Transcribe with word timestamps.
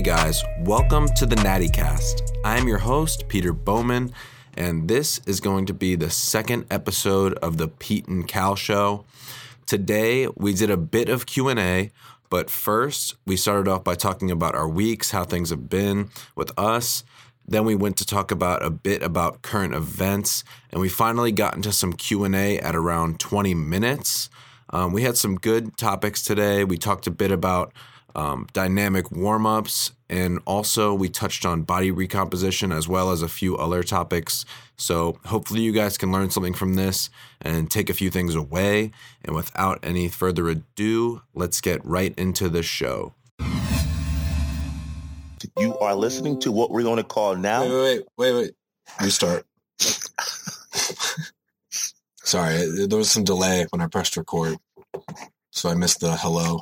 Hey 0.00 0.04
guys, 0.06 0.42
welcome 0.60 1.08
to 1.16 1.26
the 1.26 1.36
Natty 1.36 1.68
Cast. 1.68 2.32
I'm 2.42 2.66
your 2.66 2.78
host, 2.78 3.28
Peter 3.28 3.52
Bowman, 3.52 4.14
and 4.54 4.88
this 4.88 5.20
is 5.26 5.40
going 5.40 5.66
to 5.66 5.74
be 5.74 5.94
the 5.94 6.08
second 6.08 6.64
episode 6.70 7.34
of 7.34 7.58
the 7.58 7.68
Pete 7.68 8.08
and 8.08 8.26
Cal 8.26 8.56
show. 8.56 9.04
Today 9.66 10.26
we 10.36 10.54
did 10.54 10.70
a 10.70 10.78
bit 10.78 11.10
of 11.10 11.26
Q&A, 11.26 11.90
but 12.30 12.48
first 12.48 13.16
we 13.26 13.36
started 13.36 13.68
off 13.68 13.84
by 13.84 13.94
talking 13.94 14.30
about 14.30 14.54
our 14.54 14.66
weeks, 14.66 15.10
how 15.10 15.24
things 15.24 15.50
have 15.50 15.68
been 15.68 16.08
with 16.34 16.50
us. 16.58 17.04
Then 17.46 17.66
we 17.66 17.74
went 17.74 17.98
to 17.98 18.06
talk 18.06 18.30
about 18.30 18.64
a 18.64 18.70
bit 18.70 19.02
about 19.02 19.42
current 19.42 19.74
events, 19.74 20.44
and 20.70 20.80
we 20.80 20.88
finally 20.88 21.30
got 21.30 21.56
into 21.56 21.72
some 21.72 21.92
Q&A 21.92 22.58
at 22.58 22.74
around 22.74 23.20
20 23.20 23.52
minutes. 23.52 24.30
Um, 24.70 24.94
we 24.94 25.02
had 25.02 25.18
some 25.18 25.36
good 25.36 25.76
topics 25.76 26.22
today. 26.22 26.64
We 26.64 26.78
talked 26.78 27.06
a 27.06 27.10
bit 27.10 27.30
about 27.30 27.74
um, 28.14 28.46
dynamic 28.52 29.10
warm 29.10 29.46
ups, 29.46 29.92
and 30.08 30.40
also 30.46 30.92
we 30.94 31.08
touched 31.08 31.44
on 31.44 31.62
body 31.62 31.90
recomposition 31.90 32.72
as 32.72 32.88
well 32.88 33.10
as 33.10 33.22
a 33.22 33.28
few 33.28 33.56
other 33.56 33.82
topics. 33.82 34.44
So, 34.76 35.18
hopefully, 35.26 35.60
you 35.60 35.72
guys 35.72 35.98
can 35.98 36.10
learn 36.10 36.30
something 36.30 36.54
from 36.54 36.74
this 36.74 37.10
and 37.40 37.70
take 37.70 37.90
a 37.90 37.94
few 37.94 38.10
things 38.10 38.34
away. 38.34 38.92
And 39.24 39.36
without 39.36 39.78
any 39.82 40.08
further 40.08 40.48
ado, 40.48 41.22
let's 41.34 41.60
get 41.60 41.84
right 41.84 42.14
into 42.18 42.48
the 42.48 42.62
show. 42.62 43.14
You 45.58 45.78
are 45.78 45.94
listening 45.94 46.38
to 46.40 46.52
what 46.52 46.70
we're 46.70 46.82
going 46.82 46.96
to 46.96 47.04
call 47.04 47.36
now. 47.36 47.62
Wait, 47.62 47.70
wait, 47.70 48.04
wait, 48.16 48.32
wait. 48.32 48.50
Restart. 49.00 49.46
Sorry, 52.24 52.86
there 52.86 52.98
was 52.98 53.10
some 53.10 53.24
delay 53.24 53.66
when 53.70 53.80
I 53.80 53.86
pressed 53.86 54.16
record, 54.16 54.56
so 55.50 55.68
I 55.68 55.74
missed 55.74 56.00
the 56.00 56.16
hello. 56.16 56.60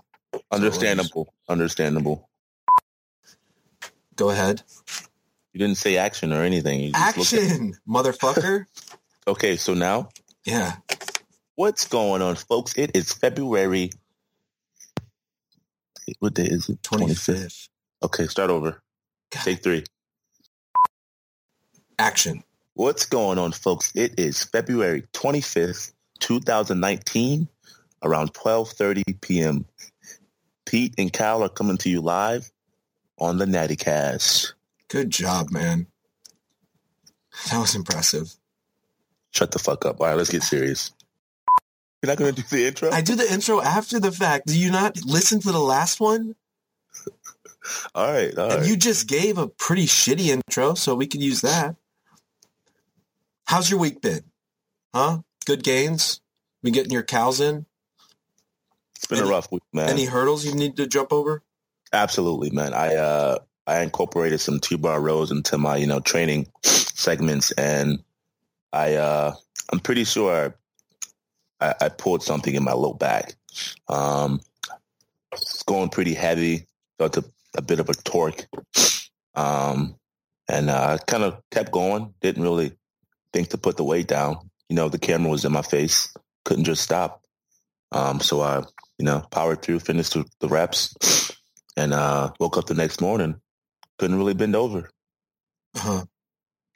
Understandable. 0.50 1.32
Understandable. 1.48 2.28
Go 4.16 4.30
ahead. 4.30 4.62
You 5.52 5.58
didn't 5.60 5.76
say 5.78 5.96
action 5.96 6.32
or 6.32 6.42
anything. 6.42 6.80
You 6.80 6.92
just 6.92 7.16
looked 7.16 7.32
at- 7.32 7.42
Action, 7.50 7.74
motherfucker. 7.88 8.66
okay, 9.28 9.56
so 9.56 9.74
now 9.74 10.08
yeah. 10.44 10.76
what's 11.54 11.86
going 11.86 12.22
on, 12.22 12.36
folks? 12.36 12.74
It 12.76 12.92
is 12.94 13.12
February. 13.12 13.90
What 16.20 16.34
day 16.34 16.44
is 16.46 16.68
it? 16.68 16.80
25th. 16.82 17.68
Okay, 18.02 18.26
start 18.26 18.50
over. 18.50 18.82
God. 19.30 19.44
Take 19.44 19.62
three. 19.62 19.84
Action. 21.98 22.42
What's 22.74 23.06
going 23.06 23.38
on, 23.38 23.52
folks? 23.52 23.92
It 23.94 24.18
is 24.18 24.44
February 24.44 25.02
25th, 25.12 25.92
2019, 26.20 27.48
around 28.04 28.32
12.30 28.34 29.20
p.m. 29.20 29.66
Pete 30.69 30.92
and 30.98 31.11
Cal 31.11 31.42
are 31.42 31.48
coming 31.48 31.78
to 31.78 31.88
you 31.88 32.02
live 32.02 32.52
on 33.19 33.38
the 33.38 33.47
Natty 33.47 33.74
Cast. 33.74 34.52
Good 34.88 35.08
job, 35.08 35.50
man. 35.50 35.86
That 37.50 37.58
was 37.58 37.75
impressive. 37.75 38.34
Shut 39.30 39.50
the 39.50 39.58
fuck 39.58 39.86
up. 39.86 39.98
All 39.98 40.08
right, 40.08 40.16
let's 40.16 40.28
get 40.28 40.42
serious. 40.42 40.92
You're 42.02 42.08
not 42.08 42.19
going 42.19 42.34
to 42.34 42.42
do 42.42 42.48
the 42.55 42.66
intro? 42.66 42.91
I 42.91 43.00
do 43.00 43.14
the 43.14 43.33
intro 43.33 43.62
after 43.62 43.98
the 43.98 44.12
fact. 44.12 44.47
Do 44.47 44.58
you 44.58 44.70
not 44.70 45.02
listen 45.06 45.41
to 45.41 45.52
the 45.52 45.58
last 45.58 46.00
one? 46.00 46.34
all 47.94 48.12
right, 48.12 48.36
all 48.36 48.50
And 48.50 48.60
right. 48.60 48.69
you 48.69 48.77
just 48.77 49.08
gave 49.08 49.38
a 49.38 49.48
pretty 49.48 49.86
shitty 49.86 50.27
intro, 50.27 50.75
so 50.75 50.94
we 50.94 51.06
can 51.06 51.22
use 51.22 51.41
that. 51.41 51.77
How's 53.47 53.70
your 53.70 53.80
week 53.80 54.03
been? 54.03 54.25
Huh? 54.94 55.20
Good 55.47 55.64
gains? 55.64 56.20
Been 56.62 56.75
getting 56.75 56.92
your 56.92 57.05
cows 57.05 57.41
in? 57.41 57.65
It's 58.98 59.06
been 59.06 59.19
any- 59.19 59.28
a 59.28 59.31
rough 59.31 59.50
week, 59.53 59.62
man. 59.72 59.88
Any 59.91 60.06
hurdles 60.06 60.44
you 60.44 60.54
need 60.54 60.76
to 60.76 60.86
jump 60.88 61.12
over? 61.12 61.42
Absolutely, 61.92 62.50
man. 62.50 62.75
I 62.75 62.97
uh 62.97 63.38
I 63.66 63.81
incorporated 63.82 64.41
some 64.41 64.59
T-bar 64.60 65.00
rows 65.00 65.31
into 65.31 65.56
my, 65.56 65.76
you 65.76 65.86
know, 65.86 66.00
training 66.00 66.48
segments 66.64 67.53
and 67.53 68.03
I 68.72 68.94
uh 68.97 69.34
I'm 69.72 69.78
pretty 69.78 70.03
sure 70.04 70.54
I, 71.60 71.75
I 71.81 71.88
pulled 71.91 72.22
something 72.25 72.53
in 72.54 72.64
my 72.64 72.72
low 72.72 72.92
back. 72.92 73.36
Um 73.88 74.41
it's 75.32 75.62
going 75.62 75.91
pretty 75.91 76.15
heavy, 76.15 76.66
felt 76.98 77.16
a, 77.19 77.25
a 77.56 77.62
bit 77.62 77.78
of 77.78 77.88
a 77.88 77.94
torque. 77.94 78.47
Um 79.36 79.94
and 80.48 80.70
uh 80.70 80.98
kind 81.06 81.22
of 81.22 81.41
kept 81.53 81.70
going, 81.70 82.15
didn't 82.20 82.42
really 82.42 82.72
think 83.32 83.50
to 83.50 83.59
put 83.59 83.76
the 83.76 83.84
weight 83.84 84.09
down. 84.09 84.50
You 84.69 84.75
know, 84.75 84.88
the 84.88 84.98
camera 84.98 85.30
was 85.30 85.44
in 85.44 85.53
my 85.53 85.62
face, 85.62 86.12
couldn't 86.44 86.65
just 86.65 86.82
stop. 86.82 87.22
Um 87.92 88.20
so 88.20 88.41
I, 88.42 88.65
you 88.98 89.04
know, 89.04 89.25
powered 89.31 89.62
through, 89.62 89.81
finished 89.81 90.14
the, 90.14 90.25
the 90.41 90.48
reps 90.48 90.94
and 91.76 91.94
uh 91.94 92.31
woke 92.41 92.59
up 92.59 92.66
the 92.66 92.75
next 92.75 93.00
morning 93.00 93.41
couldn't 93.98 94.16
really 94.16 94.34
bend 94.34 94.56
over. 94.56 94.91
Uh-huh. 95.76 96.04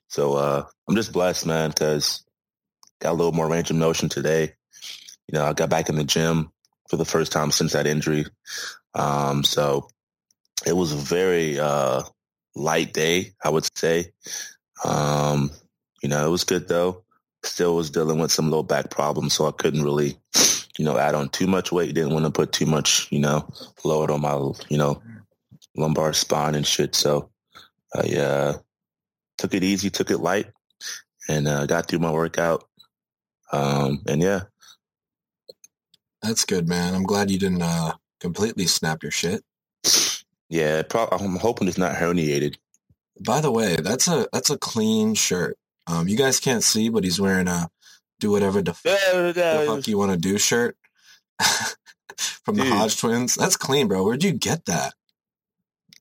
so 0.09 0.35
uh 0.35 0.65
i'm 0.87 0.95
just 0.95 1.13
blessed 1.13 1.47
man 1.47 1.71
because 1.71 2.25
got 3.01 3.13
a 3.13 3.15
little 3.15 3.33
more 3.33 3.49
range 3.49 3.71
of 3.71 3.77
motion 3.77 4.09
today. 4.09 4.53
You 5.29 5.39
know 5.39 5.45
i 5.45 5.53
got 5.53 5.71
back 5.71 5.89
in 5.89 5.97
the 5.97 6.05
gym 6.05 6.53
for 6.89 6.97
the 6.97 7.05
first 7.05 7.33
time 7.33 7.51
since 7.51 7.73
that 7.73 7.87
injury. 7.87 8.27
Um 8.95 9.45
so 9.45 9.89
it 10.67 10.75
was 10.75 10.93
a 10.93 10.97
very 10.97 11.59
uh 11.59 12.03
light 12.55 12.93
day 12.93 13.33
i 13.43 13.49
would 13.49 13.67
say. 13.77 14.13
Um 14.85 15.51
you 16.03 16.09
know 16.09 16.27
it 16.27 16.31
was 16.31 16.45
good 16.45 16.69
though. 16.69 17.05
Still 17.45 17.75
was 17.75 17.91
dealing 17.91 18.21
with 18.21 18.31
some 18.31 18.51
low 18.51 18.63
back 18.63 18.91
problems 18.91 19.33
so 19.33 19.47
i 19.49 19.53
couldn't 19.53 19.83
really 19.83 20.17
you 20.79 20.85
know 20.85 20.99
add 20.99 21.15
on 21.15 21.29
too 21.29 21.47
much 21.47 21.73
weight 21.73 21.95
didn't 21.95 22.13
want 22.13 22.25
to 22.25 22.31
put 22.31 22.53
too 22.53 22.67
much 22.67 23.09
you 23.11 23.19
know 23.21 23.49
load 23.85 24.11
on 24.11 24.21
my 24.23 24.35
you 24.69 24.79
know 24.79 25.03
lumbar 25.77 26.13
spine 26.13 26.55
and 26.55 26.67
shit. 26.67 26.95
So 26.95 27.31
I 27.95 28.17
uh, 28.17 28.59
took 29.39 29.55
it 29.55 29.65
easy, 29.65 29.91
took 29.91 30.11
it 30.11 30.19
light, 30.19 30.47
and 31.29 31.49
uh, 31.49 31.67
got 31.67 31.89
through 31.89 32.01
my 32.01 32.11
workout. 32.11 32.65
Um, 33.53 34.03
and 34.07 34.23
yeah, 34.23 34.43
That's 36.23 36.45
good, 36.45 36.69
man. 36.69 36.95
I'm 36.95 37.05
glad 37.05 37.31
you 37.31 37.39
didn't 37.39 37.63
uh, 37.63 37.95
completely 38.21 38.67
snap 38.67 39.03
your 39.03 39.13
shit. 39.13 39.45
yeah. 40.49 40.83
Pro- 40.83 41.09
I'm 41.11 41.37
hoping 41.37 41.69
it's 41.69 41.79
not 41.79 41.97
herniated. 41.97 42.57
By 43.25 43.41
the 43.41 43.51
way, 43.53 43.77
that's 43.77 44.09
a 44.09 44.29
that's 44.33 44.51
a 44.51 44.59
clean 44.59 45.15
shirt. 45.15 45.59
Um, 45.87 46.09
you 46.09 46.17
guys 46.17 46.41
can't 46.41 46.65
see, 46.65 46.89
but 46.89 47.05
he's 47.05 47.21
wearing 47.21 47.49
a 47.49 47.69
"Do 48.23 48.31
whatever 48.31 48.63
the, 48.63 48.71
f- 48.71 48.83
the 48.85 49.65
fuck 49.67 49.89
you 49.89 49.99
want 49.99 50.13
to 50.13 50.17
do" 50.17 50.39
shirt 50.39 50.77
from 52.45 52.55
the 52.55 52.65
Hodge 52.65 53.01
twins. 53.01 53.35
That's 53.35 53.57
clean, 53.57 53.89
bro. 53.89 54.05
Where'd 54.05 54.23
you 54.23 54.31
get 54.31 54.67
that? 54.67 54.95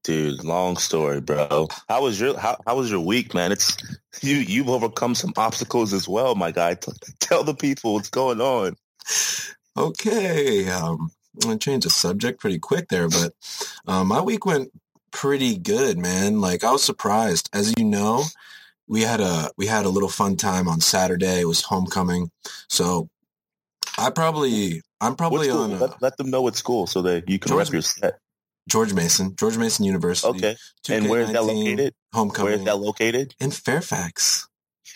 Dude, 0.04 0.44
long 0.44 0.78
story, 0.78 1.20
bro. 1.20 1.68
How 1.90 2.04
was 2.04 2.20
your 2.20 2.38
how, 2.38 2.58
how 2.68 2.76
was 2.76 2.92
your 2.92 3.00
week, 3.00 3.34
man? 3.34 3.52
It's 3.52 3.76
you 4.22 4.36
you've 4.36 4.70
overcome 4.70 5.16
some 5.16 5.34
obstacles 5.36 5.94
as 5.94 6.08
well, 6.08 6.36
my 6.36 6.52
guy. 6.52 6.76
T- 6.76 6.92
tell 7.20 7.44
the 7.44 7.56
people 7.56 7.96
what's 7.96 8.10
going 8.10 8.40
on. 8.40 8.76
Okay, 9.76 10.70
um, 10.70 11.10
I'm 11.36 11.40
gonna 11.42 11.58
change 11.58 11.86
the 11.86 11.90
subject 11.90 12.40
pretty 12.40 12.60
quick 12.60 12.90
there, 12.90 13.10
but 13.10 13.34
um, 13.88 14.10
my 14.10 14.22
week 14.22 14.46
went 14.46 14.70
pretty 15.12 15.58
good, 15.58 15.98
man. 15.98 16.40
Like 16.40 16.64
I 16.64 16.72
was 16.72 16.84
surprised, 16.84 17.50
as 17.52 17.74
you 17.80 17.86
know, 17.86 18.24
we 18.88 19.02
had 19.02 19.22
a 19.22 19.50
we 19.58 19.68
had 19.68 19.86
a 19.86 19.90
little 19.90 20.10
fun 20.10 20.36
time 20.38 20.68
on 20.68 20.82
Saturday. 20.82 21.40
It 21.42 21.48
was 21.48 21.62
homecoming, 21.62 22.30
so 22.70 23.08
I 23.98 24.10
probably 24.10 24.82
I'm 25.00 25.16
probably 25.16 25.50
on 25.50 25.74
uh, 25.74 25.78
let, 25.80 26.02
let 26.02 26.18
them 26.18 26.30
know 26.30 26.42
what 26.42 26.56
school 26.56 26.88
so 26.88 27.02
that 27.04 27.30
you 27.30 27.40
can 27.40 27.50
George- 27.50 27.68
rep 27.68 27.74
your 27.74 27.82
set. 27.82 28.20
George 28.70 28.94
Mason, 28.94 29.36
George 29.38 29.58
Mason 29.58 29.86
University. 29.86 30.30
Okay. 30.38 30.56
And 30.90 31.10
where 31.10 31.22
is 31.22 31.32
that 31.32 31.44
located? 31.44 31.94
Homecoming 32.14 32.52
Where 32.52 32.60
is 32.60 32.66
that 32.66 32.78
located? 32.78 33.34
in 33.40 33.50
Fairfax. 33.52 34.48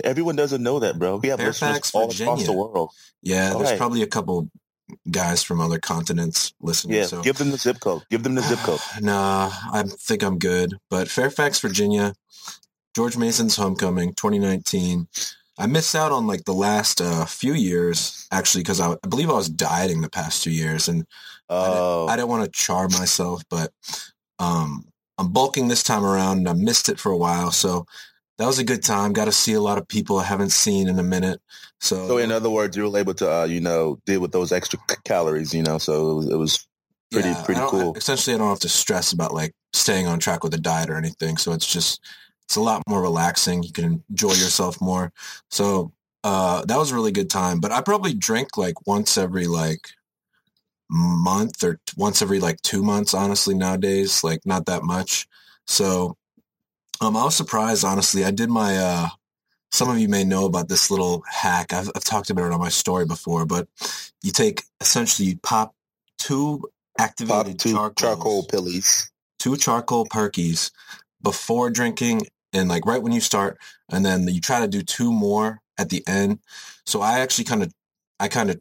Everyone 0.04 0.36
doesn't 0.36 0.62
know 0.62 0.80
that, 0.80 1.00
bro. 1.00 1.18
We 1.18 1.30
have 1.30 1.40
Fairfax, 1.40 1.94
listeners 1.94 1.96
all 1.96 2.04
across 2.04 2.18
Virginia. 2.42 2.46
the 2.46 2.54
world. 2.54 2.92
Yeah, 3.24 3.52
All 3.54 3.58
there's 3.60 3.72
right. 3.72 3.78
probably 3.78 4.04
a 4.04 4.08
couple 4.08 4.50
guys 5.10 5.42
from 5.42 5.60
other 5.62 5.80
continents 5.80 6.54
listening. 6.62 6.98
Yeah, 6.98 7.06
so 7.08 7.24
give 7.24 7.38
them 7.38 7.50
the 7.50 7.58
zip 7.58 7.80
code. 7.80 8.04
Give 8.12 8.22
them 8.22 8.36
the 8.36 8.42
zip 8.44 8.60
code. 8.60 8.80
nah, 9.02 9.50
I 9.72 9.84
think 9.84 10.22
I'm 10.22 10.38
good. 10.38 10.76
But 10.92 11.10
Fairfax, 11.10 11.60
Virginia, 11.60 12.14
George 12.96 13.18
Mason's 13.18 13.56
homecoming, 13.56 14.14
2019. 14.14 15.08
I 15.58 15.68
missed 15.68 15.96
out 15.96 16.12
on 16.12 16.28
like 16.28 16.44
the 16.46 16.54
last 16.54 17.02
uh, 17.02 17.26
few 17.26 17.54
years 17.54 18.28
actually 18.32 18.64
because 18.64 18.80
I, 18.80 18.92
I 18.92 19.08
believe 19.08 19.30
I 19.30 19.34
was 19.34 19.50
dieting 19.50 20.02
the 20.02 20.10
past 20.10 20.44
two 20.44 20.52
years 20.52 20.88
and 20.88 21.06
Oh, 21.50 22.08
I 22.08 22.16
didn't 22.16 22.30
want 22.30 22.44
to 22.44 22.52
char 22.52 22.88
myself, 22.90 23.44
but 23.50 23.72
um, 24.40 24.86
I'm 25.18 25.32
bulking 25.32 25.68
this 25.68 25.84
time 25.84 26.04
around 26.04 26.40
and 26.40 26.50
I 26.50 26.54
missed 26.54 26.90
it 26.90 27.00
for 27.00 27.12
a 27.12 27.18
while. 27.18 27.52
So 27.52 27.86
that 28.38 28.48
was 28.48 28.60
a 28.60 28.64
good 28.64 28.84
time. 28.84 29.14
Got 29.14 29.26
to 29.26 29.32
see 29.32 29.54
a 29.54 29.62
lot 29.62 29.78
of 29.78 29.88
people 29.88 30.18
I 30.18 30.24
haven't 30.24 30.52
seen 30.52 30.88
in 30.88 31.00
a 31.00 31.04
minute. 31.04 31.40
So, 31.80 32.08
so 32.08 32.18
in 32.18 32.32
other 32.32 32.50
words, 32.50 32.76
you 32.76 32.90
were 32.90 32.98
able 32.98 33.14
to, 33.16 33.32
uh, 33.32 33.46
you 33.46 33.62
know, 33.62 34.00
deal 34.06 34.20
with 34.22 34.32
those 34.32 34.52
extra 34.52 34.80
c- 34.90 34.98
calories, 35.06 35.54
you 35.54 35.62
know. 35.62 35.78
So 35.78 36.12
it 36.12 36.14
was, 36.16 36.30
it 36.30 36.36
was 36.36 36.68
pretty, 37.12 37.30
yeah, 37.30 37.44
pretty 37.44 37.62
I 37.62 37.68
cool. 37.68 37.96
Essentially, 37.96 38.36
I 38.36 38.40
don't 38.40 38.50
have 38.50 38.60
to 38.60 38.70
stress 38.70 39.12
about 39.12 39.34
like 39.34 39.54
staying 39.74 40.08
on 40.08 40.20
track 40.20 40.44
with 40.44 40.54
a 40.54 40.60
diet 40.60 40.90
or 40.90 40.96
anything. 40.96 41.38
So 41.38 41.54
it's 41.54 41.72
just 41.72 42.02
it's 42.46 42.56
a 42.56 42.62
lot 42.62 42.84
more 42.88 43.02
relaxing. 43.02 43.64
You 43.64 43.72
can 43.72 44.04
enjoy 44.10 44.30
yourself 44.30 44.80
more. 44.80 45.12
So 45.50 45.92
uh, 46.24 46.64
that 46.66 46.78
was 46.78 46.92
a 46.92 46.96
really 46.96 47.12
good 47.12 47.30
time. 47.30 47.60
But 47.60 47.72
I 47.72 47.82
probably 47.82 48.14
drink 48.14 48.58
like 48.58 48.88
once 48.88 49.18
every 49.18 49.48
like 49.48 49.82
month 50.90 51.64
or 51.64 51.80
t- 51.86 51.94
once 51.98 52.22
every 52.22 52.40
like 52.40 52.62
two 52.62 52.84
months. 52.84 53.14
Honestly, 53.14 53.56
nowadays, 53.56 54.24
like 54.24 54.46
not 54.46 54.68
that 54.68 54.84
much. 54.84 55.28
So 55.68 56.18
um, 57.02 57.18
I 57.18 57.24
was 57.26 57.36
surprised, 57.36 57.84
honestly. 57.84 58.24
I 58.24 58.32
did 58.32 58.50
my, 58.50 58.78
uh, 58.78 59.08
some 59.72 59.90
of 59.90 59.98
you 59.98 60.08
may 60.08 60.24
know 60.24 60.46
about 60.46 60.70
this 60.70 60.90
little 60.90 61.24
hack. 61.30 61.74
I've, 61.74 61.90
I've 61.96 62.04
talked 62.04 62.30
about 62.30 62.46
it 62.46 62.54
on 62.54 62.60
my 62.60 62.70
story 62.70 63.06
before, 63.06 63.46
but 63.46 63.68
you 64.22 64.32
take, 64.32 64.64
essentially, 64.80 65.30
you 65.30 65.38
pop 65.38 65.74
two 66.18 66.64
activated 66.98 67.58
Pop 67.58 67.58
two 67.58 67.72
charcoals, 67.72 67.96
charcoal 67.98 68.44
pillies. 68.44 69.12
two 69.40 69.58
charcoal 69.58 70.06
perkies 70.06 70.72
before 71.22 71.70
drinking 71.70 72.28
and 72.56 72.70
like 72.70 72.86
right 72.86 73.02
when 73.02 73.12
you 73.12 73.22
start 73.22 73.60
and 73.92 74.06
then 74.06 74.28
you 74.28 74.42
try 74.42 74.60
to 74.62 74.68
do 74.68 74.82
two 74.82 75.12
more 75.12 75.60
at 75.78 75.90
the 75.90 76.04
end. 76.08 76.40
So 76.86 77.02
i 77.02 77.20
actually 77.20 77.46
kind 77.46 77.64
of 77.64 77.74
i 78.20 78.28
kind 78.28 78.50
of 78.50 78.60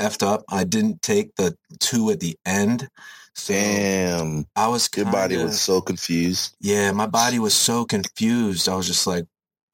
effed 0.00 0.26
up. 0.26 0.44
I 0.48 0.64
didn't 0.64 1.02
take 1.02 1.34
the 1.36 1.56
two 1.80 2.10
at 2.10 2.20
the 2.20 2.36
end. 2.44 2.88
So 3.34 3.54
Damn. 3.54 4.46
i 4.54 4.68
was 4.68 4.88
Your 4.96 5.06
kinda, 5.06 5.18
body 5.18 5.36
was 5.36 5.60
so 5.60 5.80
confused. 5.80 6.54
yeah 6.60 6.92
my 6.92 7.06
body 7.06 7.38
was 7.38 7.54
so 7.54 7.84
confused. 7.84 8.68
I 8.68 8.76
was 8.76 8.86
just 8.86 9.06
like 9.06 9.24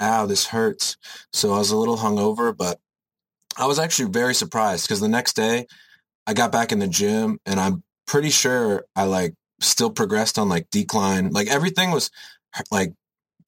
ow 0.01 0.27
this 0.27 0.47
hurts. 0.47 0.97
So 1.33 1.53
i 1.53 1.59
was 1.59 1.71
a 1.71 1.77
little 1.77 1.97
hungover 1.99 2.57
but 2.57 2.79
i 3.59 3.67
was 3.67 3.79
actually 3.79 4.11
very 4.11 4.35
surprised 4.35 4.87
because 4.87 5.01
the 5.01 5.09
next 5.09 5.35
day 5.35 5.67
i 6.27 6.33
got 6.33 6.53
back 6.53 6.71
in 6.73 6.79
the 6.79 6.87
gym 6.87 7.39
and 7.45 7.59
i'm 7.59 7.83
pretty 8.07 8.31
sure 8.31 8.85
i 8.95 9.05
like 9.05 9.35
still 9.61 9.91
progressed 9.91 10.39
on 10.39 10.49
like 10.49 10.71
decline. 10.71 11.31
Like 11.31 11.49
everything 11.49 11.91
was 11.91 12.11
like 12.71 12.93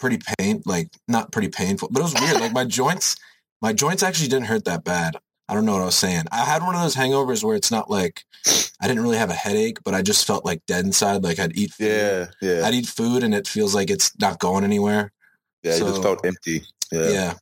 pretty 0.03 0.19
pain 0.39 0.61
like 0.67 0.89
not 1.07 1.31
pretty 1.33 1.49
painful 1.49 1.89
but 1.93 2.01
it 2.01 2.03
was 2.03 2.15
weird 2.21 2.41
like 2.41 2.53
my 2.53 2.65
joints 2.65 3.15
my 3.63 3.73
joints 3.73 4.03
actually 4.03 4.29
didn't 4.29 4.47
hurt 4.47 4.65
that 4.65 4.83
bad 4.85 5.17
i 5.49 5.55
don't 5.55 5.65
know 5.65 5.75
what 5.75 5.83
i 5.83 5.91
was 5.93 5.95
saying 5.95 6.25
i 6.33 6.39
had 6.45 6.61
one 6.63 6.75
of 6.75 6.83
those 6.83 6.97
hangovers 6.97 7.43
where 7.45 7.55
it's 7.57 7.71
not 7.71 7.89
like 7.89 8.25
i 8.83 8.89
didn't 8.89 9.03
really 9.05 9.17
have 9.17 9.31
a 9.31 9.35
headache 9.47 9.79
but 9.85 9.95
i 9.95 10.03
just 10.03 10.27
felt 10.27 10.45
like 10.45 10.61
dead 10.67 10.85
inside 10.85 11.23
like 11.23 11.39
i'd 11.39 11.57
eat 11.57 11.73
food 11.73 11.87
Yeah, 11.87 12.27
yeah, 12.43 12.67
i'd 12.67 12.75
eat 12.75 12.87
food 12.87 13.23
and 13.23 13.33
it 13.35 13.47
feels 13.47 13.75
like 13.75 13.91
it's 13.91 14.11
not 14.21 14.39
going 14.41 14.65
anywhere 14.65 15.13
yeah. 15.63 15.77
So- 15.77 15.87
just 15.89 16.03
felt 16.03 16.27
empty. 16.27 16.65
yeah. 16.91 17.09
Yeah, 17.09 17.35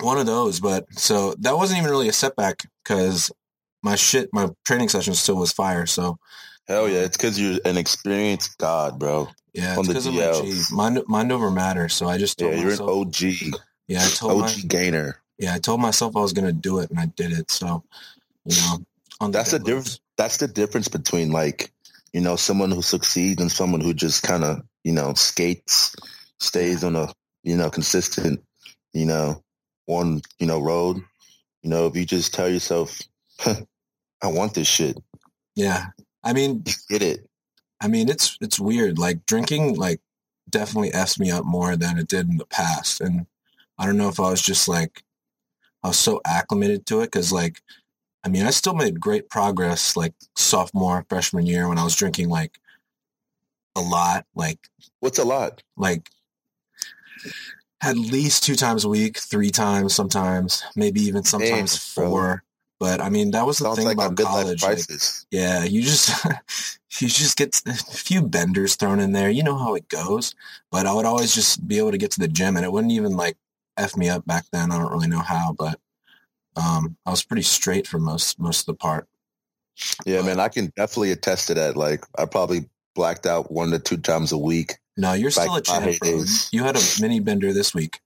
One 0.00 0.18
of 0.18 0.26
those, 0.26 0.58
but 0.60 0.84
so 0.98 1.34
that 1.38 1.56
wasn't 1.56 1.78
even 1.78 1.90
really 1.90 2.08
a 2.08 2.12
setback 2.12 2.56
because 2.82 3.30
my 3.84 3.94
shit, 3.94 4.28
my 4.32 4.48
training 4.64 4.88
session 4.88 5.14
still 5.14 5.36
was 5.36 5.52
fire. 5.52 5.86
So 5.86 6.18
hell 6.66 6.88
yeah. 6.88 6.98
Um 6.98 7.04
it's 7.06 7.16
because 7.16 7.38
you're 7.40 7.60
an 7.64 7.76
experienced 7.76 8.58
god, 8.58 8.98
bro. 8.98 9.28
Yeah, 9.56 9.78
On 9.78 9.86
the 9.86 9.92
because 9.94 10.06
of 10.06 10.14
my 10.14 10.22
Mind, 10.72 11.02
mind 11.08 11.32
over 11.32 11.50
matter. 11.50 11.88
So 11.90 12.08
I 12.08 12.18
just 12.18 12.38
Yeah, 12.38 12.48
told 12.48 12.60
you're 12.62 12.72
an 12.74 12.80
OG, 12.88 13.22
yeah, 13.88 14.04
I 14.04 14.08
told 14.10 14.38
my, 14.38 14.46
OG 14.48 14.68
gainer. 14.68 15.22
yeah, 15.38 15.54
I 15.54 15.60
told 15.60 15.80
myself 15.80 16.16
I 16.16 16.20
was 16.20 16.34
gonna 16.34 16.52
do 16.52 16.80
it, 16.80 16.90
and 16.90 17.00
I 17.00 17.06
did 17.06 17.32
it. 17.32 17.50
So 17.50 17.84
you 18.46 18.56
know, 18.56 18.78
on 19.20 19.32
That's 19.32 19.52
the 19.52 19.58
difference. 19.60 20.00
That's 20.18 20.38
the 20.38 20.48
difference 20.48 20.88
between 20.88 21.32
like, 21.32 21.72
you 22.12 22.20
know, 22.22 22.36
someone 22.36 22.70
who 22.72 22.82
succeeds 22.82 23.40
and 23.42 23.52
someone 23.52 23.80
who 23.82 23.94
just 23.94 24.22
kind 24.22 24.44
of, 24.44 24.62
you 24.84 24.92
know, 24.92 25.14
skates, 25.14 25.96
stays 26.40 26.84
on 26.84 26.96
a, 26.96 27.08
you 27.44 27.56
know, 27.56 27.70
consistent, 27.70 28.42
you 28.94 29.06
know, 29.06 29.42
one, 29.86 30.22
you 30.38 30.46
know, 30.46 30.60
road. 30.60 30.98
You 31.62 31.70
know, 31.70 31.86
if 31.86 31.96
you 31.96 32.06
just 32.06 32.34
tell 32.34 32.48
yourself, 32.48 33.00
I 33.46 33.56
want 34.28 34.54
this 34.54 34.68
shit, 34.68 34.98
Yeah, 35.56 35.88
I 36.24 36.32
mean, 36.34 36.64
you 36.66 36.74
get 36.88 37.02
it. 37.02 37.26
I 37.80 37.88
mean, 37.88 38.08
it's 38.08 38.36
it's 38.40 38.58
weird. 38.58 38.98
Like 38.98 39.26
drinking, 39.26 39.76
like 39.76 40.00
definitely 40.48 40.92
f's 40.92 41.18
me 41.18 41.30
up 41.30 41.44
more 41.44 41.76
than 41.76 41.98
it 41.98 42.08
did 42.08 42.28
in 42.28 42.36
the 42.36 42.46
past, 42.46 43.00
and 43.00 43.26
I 43.78 43.86
don't 43.86 43.98
know 43.98 44.08
if 44.08 44.20
I 44.20 44.30
was 44.30 44.42
just 44.42 44.68
like 44.68 45.02
I 45.82 45.88
was 45.88 45.98
so 45.98 46.20
acclimated 46.26 46.84
to 46.86 47.00
it 47.00 47.12
because, 47.12 47.32
like, 47.32 47.62
I 48.24 48.28
mean, 48.28 48.44
I 48.44 48.50
still 48.50 48.74
made 48.74 48.98
great 49.00 49.30
progress 49.30 49.96
like 49.96 50.14
sophomore, 50.34 51.06
freshman 51.08 51.46
year 51.46 51.68
when 51.68 51.78
I 51.78 51.84
was 51.84 51.94
drinking 51.94 52.28
like 52.28 52.58
a 53.76 53.80
lot, 53.80 54.26
like 54.34 54.58
What's 54.98 55.18
a 55.18 55.24
lot? 55.24 55.62
like 55.76 56.10
at 57.82 57.96
least 57.96 58.42
two 58.42 58.56
times 58.56 58.84
a 58.84 58.88
week, 58.88 59.18
three 59.18 59.50
times 59.50 59.94
sometimes, 59.94 60.64
maybe 60.74 61.00
even 61.02 61.22
sometimes 61.22 61.94
bro. 61.94 62.08
four. 62.08 62.44
But 62.78 63.00
I 63.00 63.08
mean, 63.08 63.30
that 63.30 63.46
was 63.46 63.58
the 63.58 63.74
thing 63.74 63.86
like 63.86 63.96
about 63.96 64.16
college. 64.16 64.62
like, 64.62 64.78
yeah, 65.30 65.64
you 65.64 65.82
just 65.82 66.10
you 67.00 67.08
just 67.08 67.36
get 67.36 67.60
a 67.66 67.74
few 67.74 68.22
benders 68.22 68.76
thrown 68.76 69.00
in 69.00 69.12
there. 69.12 69.30
You 69.30 69.42
know 69.42 69.56
how 69.56 69.74
it 69.74 69.88
goes. 69.88 70.34
But 70.70 70.86
I 70.86 70.92
would 70.92 71.06
always 71.06 71.34
just 71.34 71.66
be 71.66 71.78
able 71.78 71.92
to 71.92 71.98
get 71.98 72.10
to 72.12 72.20
the 72.20 72.28
gym, 72.28 72.56
and 72.56 72.64
it 72.64 72.72
wouldn't 72.72 72.92
even 72.92 73.16
like 73.16 73.36
f 73.76 73.96
me 73.96 74.08
up 74.08 74.26
back 74.26 74.44
then. 74.52 74.72
I 74.72 74.78
don't 74.78 74.92
really 74.92 75.08
know 75.08 75.20
how, 75.20 75.54
but 75.56 75.80
um, 76.56 76.96
I 77.06 77.10
was 77.10 77.24
pretty 77.24 77.42
straight 77.42 77.86
for 77.86 77.98
most 77.98 78.38
most 78.38 78.60
of 78.60 78.66
the 78.66 78.74
part. 78.74 79.08
yeah, 80.04 80.22
man, 80.22 80.40
I 80.40 80.48
can 80.48 80.72
definitely 80.76 81.12
attest 81.12 81.48
to 81.48 81.54
that. 81.54 81.76
Like, 81.76 82.04
I 82.18 82.24
probably 82.24 82.68
blacked 82.94 83.26
out 83.26 83.50
one 83.52 83.70
to 83.70 83.78
two 83.78 83.98
times 83.98 84.32
a 84.32 84.38
week. 84.38 84.76
No, 84.96 85.12
you're 85.12 85.30
still 85.30 85.56
a 85.56 85.60
champ, 85.60 85.98
You 86.50 86.64
had 86.64 86.76
a 86.76 86.82
mini 87.00 87.20
bender 87.20 87.52
this 87.52 87.74
week. 87.74 88.00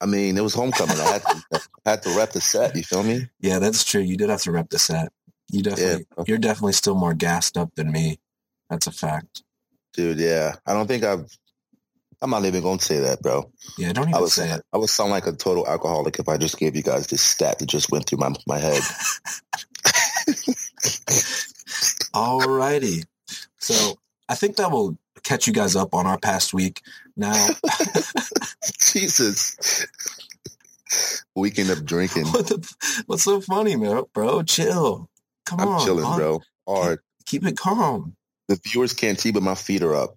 I 0.00 0.06
mean, 0.06 0.36
it 0.36 0.42
was 0.42 0.54
homecoming. 0.54 0.98
I 0.98 1.12
had 1.12 1.22
to, 1.22 1.42
I 1.86 1.90
had 1.90 2.02
to 2.02 2.10
rep 2.16 2.32
the 2.32 2.40
set. 2.40 2.76
You 2.76 2.82
feel 2.82 3.02
me? 3.02 3.28
Yeah, 3.40 3.58
that's 3.58 3.84
true. 3.84 4.00
You 4.00 4.16
did 4.16 4.30
have 4.30 4.42
to 4.42 4.52
rep 4.52 4.68
the 4.70 4.78
set. 4.78 5.12
You 5.50 5.62
definitely, 5.62 6.06
bro. 6.14 6.24
you're 6.26 6.38
definitely 6.38 6.72
still 6.72 6.94
more 6.94 7.14
gassed 7.14 7.56
up 7.56 7.74
than 7.74 7.92
me. 7.92 8.18
That's 8.70 8.86
a 8.86 8.92
fact. 8.92 9.42
Dude, 9.92 10.18
yeah. 10.18 10.54
I 10.66 10.72
don't 10.72 10.86
think 10.86 11.04
I've. 11.04 11.26
I'm 12.20 12.30
not 12.30 12.44
even 12.44 12.62
going 12.62 12.78
to 12.78 12.84
say 12.84 13.00
that, 13.00 13.20
bro. 13.20 13.50
Yeah, 13.76 13.92
don't 13.92 14.06
I 14.06 14.10
even 14.10 14.22
would 14.22 14.30
say 14.30 14.50
it. 14.50 14.62
I 14.72 14.78
would 14.78 14.88
sound 14.88 15.10
like 15.10 15.26
a 15.26 15.32
total 15.32 15.68
alcoholic 15.68 16.18
if 16.18 16.28
I 16.28 16.38
just 16.38 16.58
gave 16.58 16.74
you 16.74 16.82
guys 16.82 17.06
this 17.06 17.20
stat 17.20 17.58
that 17.58 17.68
just 17.68 17.92
went 17.92 18.06
through 18.06 18.18
my 18.18 18.34
my 18.46 18.58
head. 18.58 18.80
Alrighty. 22.14 23.04
So 23.58 23.98
I 24.28 24.34
think 24.36 24.56
that 24.56 24.70
will 24.70 24.96
catch 25.22 25.46
you 25.46 25.52
guys 25.52 25.76
up 25.76 25.94
on 25.94 26.06
our 26.06 26.18
past 26.18 26.54
week. 26.54 26.80
Now, 27.16 27.48
Jesus. 28.80 29.86
Weekend 31.34 31.70
of 31.70 31.84
drinking. 31.84 32.26
what 32.26 32.46
the, 32.46 32.74
what's 33.06 33.24
so 33.24 33.40
funny, 33.40 33.76
man, 33.76 34.02
bro? 34.12 34.42
Chill. 34.42 35.08
Come 35.46 35.60
I'm 35.60 35.68
on, 35.68 35.84
chilling, 35.84 36.04
hon. 36.04 36.18
bro. 36.18 36.42
Hard. 36.66 37.00
Keep 37.26 37.46
it 37.46 37.56
calm. 37.56 38.16
The 38.48 38.58
viewers 38.64 38.92
can't 38.92 39.18
see, 39.18 39.32
but 39.32 39.42
my 39.42 39.54
feet 39.54 39.82
are 39.82 39.94
up. 39.94 40.16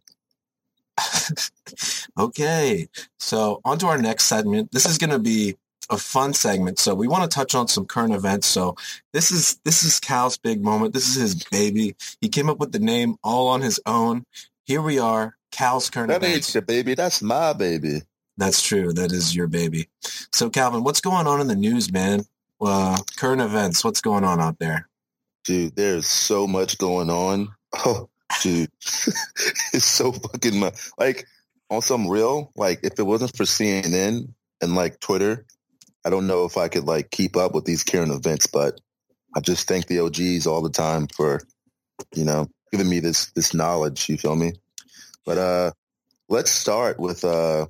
okay. 2.19 2.87
So 3.19 3.61
on 3.63 3.77
to 3.79 3.87
our 3.87 3.97
next 3.97 4.25
segment. 4.25 4.71
This 4.71 4.85
is 4.85 4.97
going 4.97 5.11
to 5.11 5.19
be 5.19 5.55
a 5.89 5.97
fun 5.97 6.33
segment. 6.33 6.79
So 6.79 6.93
we 6.93 7.07
want 7.07 7.29
to 7.29 7.33
touch 7.33 7.55
on 7.55 7.67
some 7.67 7.85
current 7.85 8.13
events. 8.13 8.47
So 8.47 8.75
this 9.13 9.31
is 9.31 9.59
this 9.63 9.83
is 9.83 9.99
Cal's 9.99 10.37
big 10.37 10.63
moment. 10.63 10.93
This 10.93 11.07
is 11.07 11.15
his 11.15 11.43
baby. 11.45 11.95
He 12.21 12.29
came 12.29 12.49
up 12.49 12.59
with 12.59 12.71
the 12.71 12.79
name 12.79 13.15
all 13.23 13.47
on 13.47 13.61
his 13.61 13.79
own. 13.85 14.25
Here 14.67 14.81
we 14.81 14.99
are, 14.99 15.37
Cal's 15.49 15.89
current 15.89 16.09
That 16.09 16.25
ain't 16.25 16.53
your 16.53 16.61
baby. 16.61 16.93
That's 16.93 17.21
my 17.21 17.53
baby. 17.53 18.01
That's 18.35 18.61
true. 18.61 18.91
That 18.91 19.13
is 19.13 19.33
your 19.33 19.47
baby. 19.47 19.87
So 20.33 20.49
Calvin, 20.49 20.83
what's 20.83 20.99
going 20.99 21.25
on 21.25 21.39
in 21.39 21.47
the 21.47 21.55
news, 21.55 21.89
man? 21.89 22.25
Uh, 22.59 22.97
current 23.15 23.41
events. 23.41 23.85
What's 23.85 24.01
going 24.01 24.25
on 24.25 24.41
out 24.41 24.59
there? 24.59 24.89
Dude, 25.45 25.77
there's 25.77 26.05
so 26.05 26.47
much 26.47 26.77
going 26.77 27.09
on. 27.09 27.49
Oh, 27.85 28.09
dude. 28.41 28.71
it's 29.73 29.85
so 29.85 30.11
fucking 30.13 30.57
much. 30.57 30.89
Like, 30.97 31.27
on 31.69 31.81
some 31.81 32.07
real, 32.07 32.51
like, 32.55 32.79
if 32.81 32.97
it 32.97 33.03
wasn't 33.03 33.35
for 33.35 33.43
CNN 33.43 34.29
and, 34.61 34.73
like, 34.73 34.99
Twitter, 35.01 35.45
I 36.05 36.09
don't 36.09 36.27
know 36.27 36.45
if 36.45 36.57
I 36.57 36.69
could, 36.69 36.85
like, 36.85 37.11
keep 37.11 37.35
up 37.35 37.53
with 37.53 37.65
these 37.65 37.83
current 37.83 38.11
events, 38.11 38.47
but 38.47 38.79
I 39.35 39.41
just 39.41 39.67
thank 39.67 39.87
the 39.87 39.99
OGs 39.99 40.47
all 40.47 40.61
the 40.61 40.69
time 40.69 41.07
for, 41.13 41.41
you 42.15 42.23
know, 42.23 42.47
giving 42.71 42.89
me 42.89 42.99
this, 42.99 43.31
this 43.31 43.53
knowledge. 43.53 44.09
You 44.09 44.17
feel 44.17 44.35
me? 44.35 44.53
But, 45.25 45.37
uh, 45.37 45.71
let's 46.29 46.51
start 46.51 46.99
with, 46.99 47.23
uh, 47.23 47.67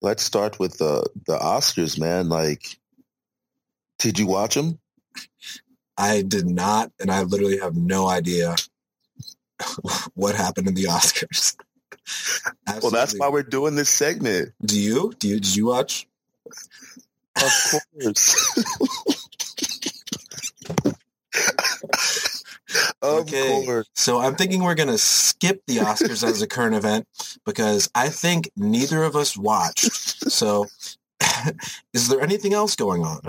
let's 0.00 0.22
start 0.22 0.58
with, 0.58 0.80
uh, 0.80 1.02
the 1.26 1.38
Oscars, 1.38 1.98
man. 1.98 2.28
Like, 2.28 2.78
did 3.98 4.18
you 4.18 4.26
watch 4.26 4.54
them? 4.54 4.78
I 5.96 6.22
did 6.22 6.46
not, 6.46 6.92
and 7.00 7.10
I 7.10 7.22
literally 7.22 7.58
have 7.58 7.74
no 7.74 8.06
idea 8.06 8.54
what 10.14 10.34
happened 10.34 10.68
in 10.68 10.74
the 10.74 10.84
Oscars. 10.84 11.56
Well, 12.80 12.92
that's 12.92 13.18
why 13.18 13.30
we're 13.30 13.42
doing 13.42 13.74
this 13.74 13.88
segment. 13.88 14.52
Do 14.64 14.80
you? 14.80 15.12
Do 15.18 15.26
you? 15.26 15.40
Did 15.40 15.56
you 15.56 15.66
watch? 15.66 16.06
Of 17.34 17.80
course. 18.00 18.62
of 23.02 23.20
Okay. 23.20 23.64
course. 23.64 23.88
So 23.94 24.18
I'm 24.20 24.34
thinking 24.36 24.62
we're 24.62 24.74
gonna 24.74 24.98
skip 24.98 25.62
the 25.66 25.78
Oscars 25.78 26.22
as 26.26 26.42
a 26.42 26.46
current 26.46 26.74
event 26.74 27.06
because 27.44 27.88
I 27.94 28.08
think 28.08 28.50
neither 28.56 29.02
of 29.02 29.16
us 29.16 29.36
watched. 29.36 29.92
So, 30.30 30.66
is 31.92 32.08
there 32.08 32.20
anything 32.20 32.52
else 32.54 32.76
going 32.76 33.02
on? 33.04 33.20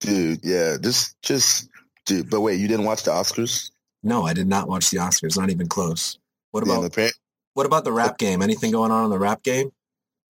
Dude, 0.00 0.40
yeah. 0.42 0.76
Just 0.80 1.20
just 1.22 1.68
dude, 2.06 2.28
but 2.30 2.40
wait, 2.40 2.60
you 2.60 2.68
didn't 2.68 2.84
watch 2.84 3.04
the 3.04 3.10
Oscars? 3.10 3.70
No, 4.02 4.24
I 4.24 4.32
did 4.34 4.48
not 4.48 4.68
watch 4.68 4.90
the 4.90 4.98
Oscars. 4.98 5.38
Not 5.38 5.50
even 5.50 5.68
close. 5.68 6.18
What 6.50 6.66
Yeah, 6.66 6.72
about 6.74 6.84
apparent- 6.86 7.14
what 7.54 7.66
about 7.66 7.84
the 7.84 7.90
uh, 7.92 7.94
rap 7.94 8.18
game? 8.18 8.42
Anything 8.42 8.72
going 8.72 8.90
on 8.90 9.04
in 9.04 9.10
the 9.10 9.18
rap 9.18 9.42
game? 9.42 9.70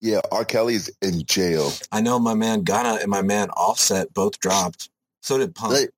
yeah, 0.01 0.19
R. 0.33 0.43
Kelly's 0.43 0.89
in 1.01 1.23
jail. 1.23 1.71
I 1.89 2.01
know 2.01 2.19
my 2.19 2.33
man 2.33 2.63
Gunna 2.63 2.99
and 3.01 3.09
my 3.09 3.21
man 3.21 3.49
Offset 3.51 4.13
both 4.13 4.37
dropped. 4.39 4.89
So 5.21 5.37
did 5.37 5.55
Pump. 5.55 5.71
Like, 5.73 5.91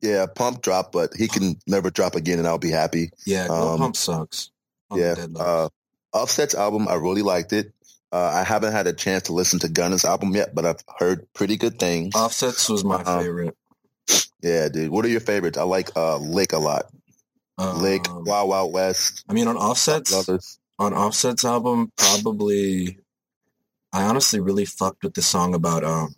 yeah, 0.00 0.26
pump 0.26 0.62
drop, 0.62 0.92
but 0.92 1.14
he 1.14 1.28
can 1.28 1.56
never 1.66 1.90
drop 1.90 2.14
again 2.14 2.38
and 2.38 2.46
I'll 2.48 2.58
be 2.58 2.70
happy. 2.70 3.10
yeah, 3.26 3.46
no 3.48 3.54
um, 3.70 3.78
Pump 3.78 3.96
sucks. 3.96 4.50
the 4.90 4.98
Yeah. 5.36 5.40
Uh 5.42 5.68
Offset's 6.12 6.54
album, 6.54 6.88
I 6.88 6.94
really 6.94 7.20
liked 7.22 7.52
it. 7.52 7.72
Uh, 8.10 8.32
I 8.40 8.42
haven't 8.42 8.72
had 8.72 8.86
a 8.86 8.94
chance 8.94 9.24
to 9.24 9.34
listen 9.34 9.58
to 9.58 9.68
Gunna's 9.68 10.06
album 10.06 10.34
yet, 10.34 10.54
but 10.54 10.64
I've 10.64 10.82
heard 10.98 11.30
pretty 11.34 11.58
good 11.58 11.78
things. 11.78 12.14
Offsets 12.14 12.70
was 12.70 12.82
my 12.82 12.96
Uh-huh. 13.02 13.20
favorite. 13.20 13.56
Yeah, 14.42 14.68
dude. 14.68 14.90
What 14.90 15.04
are 15.04 15.08
your 15.08 15.20
favorites? 15.20 15.58
I 15.58 15.64
like 15.64 15.90
uh, 15.96 16.16
Lick 16.16 16.54
a 16.54 16.58
lot. 16.58 16.86
Lick, 17.58 18.08
Um, 18.08 18.24
Wild 18.24 18.48
Wild 18.48 18.72
West, 18.72 19.24
I 19.28 19.32
mean, 19.34 19.48
on 19.48 19.56
Offsets, 19.58 20.12
on 20.78 20.94
Offset's 20.94 21.44
album, 21.44 21.92
probably, 21.96 23.00
I 23.92 24.04
honestly 24.04 24.38
really 24.40 24.64
fucked 24.64 25.02
with 25.02 25.12
the 25.14 25.22
song 25.22 25.54
about 25.54 25.82
um, 25.84 26.14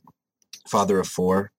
Father 0.68 1.00
of 1.00 1.08
Four. 1.08 1.50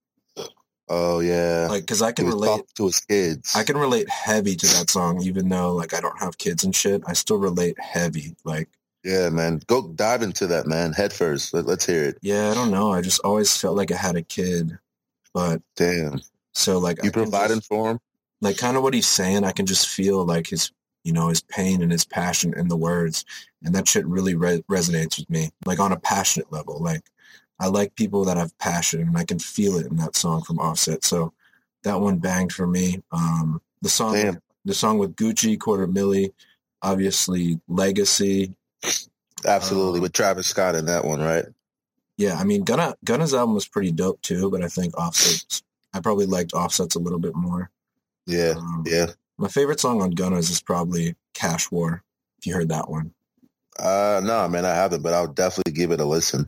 Oh 0.94 1.22
yeah, 1.22 1.68
Like, 1.70 1.88
cause 1.88 2.02
I 2.02 2.12
can 2.12 2.28
relate, 2.28 2.64
to 2.76 2.86
his 2.88 3.00
kids. 3.00 3.56
I 3.56 3.64
can 3.64 3.78
relate 3.78 4.10
heavy 4.10 4.58
to 4.58 4.68
that 4.76 4.90
song, 4.90 5.22
even 5.24 5.48
though 5.48 5.74
like 5.74 5.94
I 5.94 6.02
don't 6.02 6.20
have 6.20 6.38
kids 6.38 6.66
and 6.66 6.76
shit. 6.76 7.02
I 7.08 7.14
still 7.14 7.38
relate 7.38 7.80
heavy. 7.80 8.36
Like, 8.44 8.68
yeah, 9.06 9.30
man. 9.30 9.62
Go 9.68 9.88
dive 9.88 10.22
into 10.22 10.48
that, 10.48 10.68
man. 10.68 10.92
Head 10.92 11.14
first. 11.14 11.54
Let, 11.54 11.66
let's 11.66 11.86
hear 11.86 12.04
it. 12.04 12.18
yeah, 12.22 12.52
I 12.52 12.54
don't 12.54 12.72
know. 12.72 12.92
I 12.92 13.00
just 13.02 13.22
always 13.22 13.56
felt 13.56 13.78
like 13.78 13.90
I 13.92 13.96
had 13.96 14.18
a 14.18 14.22
kid, 14.22 14.78
but 15.34 15.62
Damn, 15.78 16.20
so 16.52 16.78
like 16.78 17.02
you 17.06 17.12
providing 17.12 17.58
just- 17.60 17.70
for 17.70 17.92
him? 17.92 18.00
like 18.42 18.58
kind 18.58 18.76
of 18.76 18.84
what 18.84 18.94
he's 18.94 19.08
saying. 19.08 19.46
I 19.46 19.54
can 19.54 19.66
just 19.68 19.88
feel 19.88 20.26
like 20.26 20.48
his, 20.48 20.72
you 21.06 21.14
know, 21.14 21.30
his 21.30 21.42
pain 21.42 21.82
and 21.82 21.92
his 21.92 22.04
passion 22.04 22.54
in 22.58 22.68
the 22.68 22.76
words, 22.76 23.24
and 23.64 23.74
that 23.76 23.88
shit 23.88 24.06
really 24.08 24.36
re- 24.36 24.64
resonates 24.70 25.18
with 25.20 25.30
me, 25.30 25.52
like 25.66 25.80
on 25.80 25.94
a 25.94 26.00
passionate 26.00 26.52
level. 26.52 26.80
Like 26.82 27.04
I 27.62 27.68
like 27.68 27.96
people 27.96 28.26
that 28.26 28.36
have 28.38 28.58
passion, 28.58 29.02
and 29.02 29.18
I 29.18 29.24
can 29.24 29.38
feel 29.40 29.78
it 29.78 29.86
in 29.86 29.96
that 29.98 30.16
song 30.16 30.42
from 30.44 30.58
Offset. 30.60 31.06
So 31.06 31.32
that 31.84 32.02
one 32.02 32.18
banged 32.18 32.52
for 32.52 32.66
me. 32.68 33.02
Um, 33.12 33.62
the 33.82 33.90
song, 33.90 34.14
Damn. 34.16 34.42
the 34.66 34.74
song 34.74 34.98
with 34.98 35.16
Gucci, 35.16 35.60
Quarter 35.60 35.88
Milli, 35.88 36.34
obviously 36.82 37.60
Legacy. 37.68 38.54
Absolutely, 39.46 40.00
Um, 40.00 40.02
with 40.04 40.14
Travis 40.14 40.48
Scott 40.48 40.76
in 40.76 40.86
that 40.88 41.06
one, 41.06 41.20
right? 41.22 41.46
Yeah, 42.18 42.36
I 42.36 42.44
mean, 42.44 42.64
Gunna 42.64 42.96
Gunna's 43.06 43.34
album 43.34 43.56
was 43.56 43.68
pretty 43.68 43.92
dope 43.92 44.22
too, 44.22 44.52
but 44.52 44.62
I 44.64 44.68
think 44.68 44.96
Offset's. 44.98 45.64
I 45.94 46.00
probably 46.00 46.26
liked 46.26 46.54
Offset's 46.54 46.96
a 46.96 47.00
little 47.00 47.20
bit 47.20 47.36
more. 47.36 47.70
Yeah, 48.28 48.54
Um, 48.58 48.84
yeah. 48.88 49.08
My 49.38 49.48
favorite 49.48 49.80
song 49.80 50.02
on 50.02 50.12
Gunna's 50.12 50.50
is 50.50 50.62
probably 50.62 51.16
Cash 51.34 51.72
War. 51.72 52.04
If 52.38 52.46
you 52.48 52.54
heard 52.54 52.70
that 52.70 52.90
one, 52.90 53.14
Uh, 53.80 54.22
no, 54.24 54.48
man, 54.48 54.66
I 54.66 54.76
haven't, 54.76 55.02
but 55.02 55.14
I'll 55.14 55.28
definitely 55.34 55.74
give 55.74 55.92
it 55.92 56.00
a 56.00 56.06
listen 56.06 56.46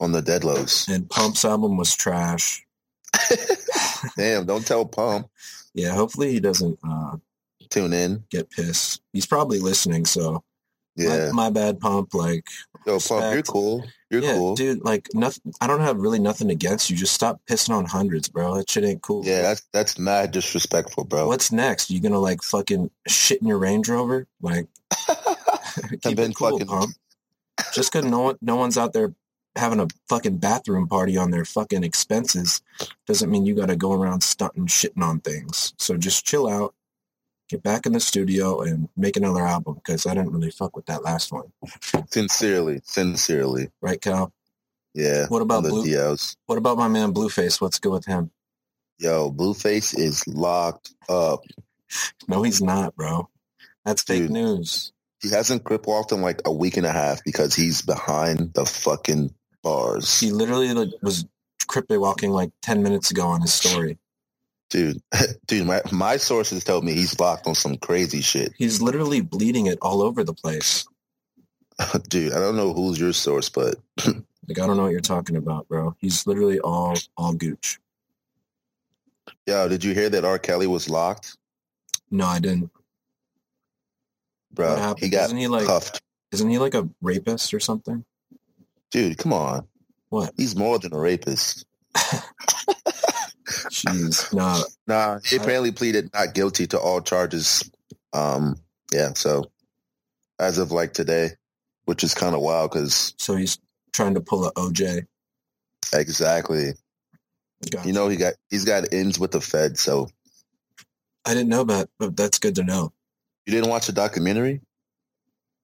on 0.00 0.12
the 0.12 0.22
Deadlows. 0.22 0.88
and 0.92 1.08
Pump's 1.08 1.44
album 1.44 1.76
was 1.76 1.94
trash. 1.94 2.64
Damn, 4.16 4.46
don't 4.46 4.66
tell 4.66 4.84
Pump. 4.86 5.28
Yeah, 5.72 5.94
hopefully 5.94 6.32
he 6.32 6.40
doesn't 6.40 6.80
uh, 6.82 7.16
Tune 7.68 7.92
in. 7.92 8.24
get 8.28 8.50
pissed. 8.50 9.02
He's 9.12 9.24
probably 9.24 9.60
listening, 9.60 10.04
so 10.04 10.42
Yeah. 10.96 11.26
my, 11.32 11.44
my 11.44 11.50
bad, 11.50 11.78
Pump. 11.78 12.12
Like, 12.12 12.44
Yo, 12.88 12.98
Pump, 12.98 13.32
you're 13.32 13.42
cool. 13.44 13.84
You're 14.10 14.22
yeah, 14.22 14.32
cool. 14.34 14.56
dude. 14.56 14.84
Like, 14.84 15.06
nothing. 15.14 15.52
I 15.60 15.68
don't 15.68 15.78
have 15.82 15.96
really 15.98 16.18
nothing 16.18 16.50
against 16.50 16.90
you. 16.90 16.96
Just 16.96 17.14
stop 17.14 17.40
pissing 17.48 17.70
on 17.70 17.84
hundreds, 17.84 18.28
bro. 18.28 18.56
That 18.56 18.68
shit 18.68 18.82
ain't 18.82 19.00
cool. 19.00 19.24
Yeah, 19.24 19.42
that's 19.42 19.62
that's 19.72 19.96
mad 19.96 20.32
disrespectful, 20.32 21.04
bro. 21.04 21.28
What's 21.28 21.52
next? 21.52 21.88
You 21.88 22.00
gonna 22.00 22.18
like 22.18 22.42
fucking 22.42 22.90
shit 23.06 23.40
in 23.40 23.46
your 23.46 23.58
Range 23.58 23.88
Rover? 23.88 24.26
Like, 24.42 24.66
keep 26.02 26.16
been 26.16 26.32
it 26.32 26.34
cool, 26.36 26.50
fucking- 26.50 26.66
Pump. 26.66 26.90
Just 27.72 27.92
because 27.92 28.10
no 28.10 28.20
one, 28.22 28.36
no 28.42 28.56
one's 28.56 28.76
out 28.76 28.92
there 28.92 29.14
having 29.56 29.80
a 29.80 29.88
fucking 30.08 30.38
bathroom 30.38 30.88
party 30.88 31.16
on 31.16 31.30
their 31.30 31.44
fucking 31.44 31.84
expenses 31.84 32.62
doesn't 33.06 33.30
mean 33.30 33.46
you 33.46 33.54
got 33.54 33.68
to 33.68 33.76
go 33.76 33.92
around 33.92 34.22
stunting 34.22 34.66
shitting 34.66 35.02
on 35.02 35.20
things. 35.20 35.74
So 35.78 35.96
just 35.96 36.26
chill 36.26 36.48
out, 36.48 36.74
get 37.48 37.62
back 37.62 37.86
in 37.86 37.92
the 37.92 38.00
studio, 38.00 38.60
and 38.62 38.88
make 38.96 39.16
another 39.16 39.46
album 39.46 39.74
because 39.74 40.06
I 40.06 40.14
didn't 40.14 40.32
really 40.32 40.50
fuck 40.50 40.76
with 40.76 40.86
that 40.86 41.02
last 41.04 41.32
one, 41.32 41.52
sincerely, 42.10 42.80
sincerely. 42.84 43.70
right, 43.80 44.00
Cal? 44.00 44.32
Yeah. 44.94 45.26
What 45.28 45.42
about 45.42 45.62
the 45.62 45.70
Blue? 45.70 45.84
DLs. 45.84 46.36
What 46.46 46.58
about 46.58 46.76
my 46.78 46.88
man 46.88 47.12
Blueface? 47.12 47.60
What's 47.60 47.78
good 47.78 47.92
with 47.92 48.06
him? 48.06 48.30
Yo, 48.98 49.30
Blueface 49.30 49.98
is 49.98 50.26
locked 50.26 50.92
up. 51.08 51.40
No, 52.28 52.42
he's 52.42 52.60
not, 52.62 52.94
bro. 52.96 53.28
That's 53.84 54.02
fake 54.02 54.30
news. 54.30 54.92
He 55.22 55.30
hasn't 55.30 55.64
crip 55.64 55.86
walked 55.86 56.12
in 56.12 56.22
like 56.22 56.42
a 56.44 56.52
week 56.52 56.76
and 56.76 56.86
a 56.86 56.92
half 56.92 57.22
because 57.24 57.54
he's 57.54 57.82
behind 57.82 58.54
the 58.54 58.64
fucking 58.64 59.34
bars. 59.62 60.20
He 60.20 60.30
literally 60.30 60.72
like 60.72 60.90
was 61.02 61.26
crypto 61.66 61.98
walking 61.98 62.30
like 62.30 62.50
ten 62.62 62.82
minutes 62.82 63.10
ago 63.10 63.26
on 63.26 63.40
his 63.42 63.52
story. 63.52 63.98
Dude, 64.70 65.02
dude, 65.46 65.66
my, 65.66 65.82
my 65.90 66.16
sources 66.16 66.62
told 66.62 66.84
me 66.84 66.92
he's 66.94 67.18
locked 67.18 67.46
on 67.46 67.54
some 67.54 67.76
crazy 67.76 68.20
shit. 68.20 68.52
He's 68.56 68.80
literally 68.80 69.20
bleeding 69.20 69.66
it 69.66 69.78
all 69.82 70.00
over 70.00 70.22
the 70.22 70.34
place. 70.34 70.86
Dude, 72.08 72.32
I 72.34 72.38
don't 72.38 72.56
know 72.56 72.72
who's 72.72 73.00
your 73.00 73.12
source, 73.12 73.48
but 73.48 73.76
Like 74.50 74.58
I 74.58 74.66
don't 74.66 74.76
know 74.76 74.82
what 74.82 74.92
you're 74.92 75.00
talking 75.00 75.36
about, 75.36 75.68
bro. 75.68 75.94
He's 76.00 76.26
literally 76.26 76.58
all 76.58 76.96
all 77.16 77.32
gooch. 77.32 77.78
yo, 79.46 79.68
did 79.68 79.84
you 79.84 79.94
hear 79.94 80.08
that 80.10 80.24
R. 80.24 80.40
Kelly 80.40 80.66
was 80.66 80.90
locked? 80.90 81.36
No, 82.10 82.26
I 82.26 82.40
didn't. 82.40 82.70
Bro, 84.52 84.96
he 84.98 85.08
got 85.08 85.26
isn't 85.26 85.36
he 85.36 85.46
like 85.46 85.66
cuffed. 85.66 86.02
isn't 86.32 86.50
he 86.50 86.58
like 86.58 86.74
a 86.74 86.88
rapist 87.00 87.54
or 87.54 87.60
something? 87.60 88.04
Dude, 88.90 89.18
come 89.18 89.32
on. 89.32 89.66
What? 90.08 90.32
He's 90.36 90.56
more 90.56 90.78
than 90.78 90.92
a 90.94 90.98
rapist. 90.98 91.64
Jeez. 93.46 94.32
nah. 94.34 94.62
Nah, 94.86 95.18
he 95.24 95.36
apparently 95.36 95.72
pleaded 95.72 96.10
not 96.12 96.34
guilty 96.34 96.66
to 96.68 96.78
all 96.78 97.00
charges. 97.00 97.68
Um, 98.12 98.56
yeah, 98.92 99.12
so 99.14 99.44
as 100.38 100.58
of 100.58 100.72
like 100.72 100.92
today, 100.92 101.30
which 101.84 102.02
is 102.04 102.14
kind 102.14 102.34
of 102.34 102.40
wild 102.40 102.72
because 102.72 103.14
So 103.18 103.36
he's 103.36 103.58
trying 103.92 104.14
to 104.14 104.20
pull 104.20 104.46
a 104.46 104.52
OJ. 104.52 105.06
exactly, 105.92 106.72
Gotcha. 107.70 107.86
you 107.86 107.92
know, 107.92 108.08
he 108.08 108.16
got 108.16 108.34
he's 108.50 108.64
got 108.64 108.92
ends 108.92 109.18
with 109.18 109.30
the 109.32 109.40
Fed. 109.40 109.78
So 109.78 110.08
I 111.24 111.34
didn't 111.34 111.48
know 111.48 111.64
that, 111.64 111.88
but 111.98 112.16
that's 112.16 112.38
good 112.38 112.54
to 112.56 112.64
know. 112.64 112.92
you 113.46 113.52
didn't 113.52 113.70
watch 113.70 113.86
the 113.86 113.92
documentary? 113.92 114.60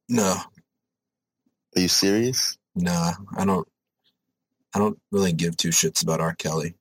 No, 0.09 0.37
Are 1.76 1.80
you 1.80 1.88
serious? 1.88 2.56
Nah. 2.76 3.12
I 3.37 3.45
don't. 3.45 3.66
I 4.75 4.78
don't 4.78 4.99
really 5.11 5.33
give 5.33 5.56
two 5.56 5.71
shits 5.71 6.02
about 6.02 6.21
R. 6.21 6.35
Kelly. 6.35 6.75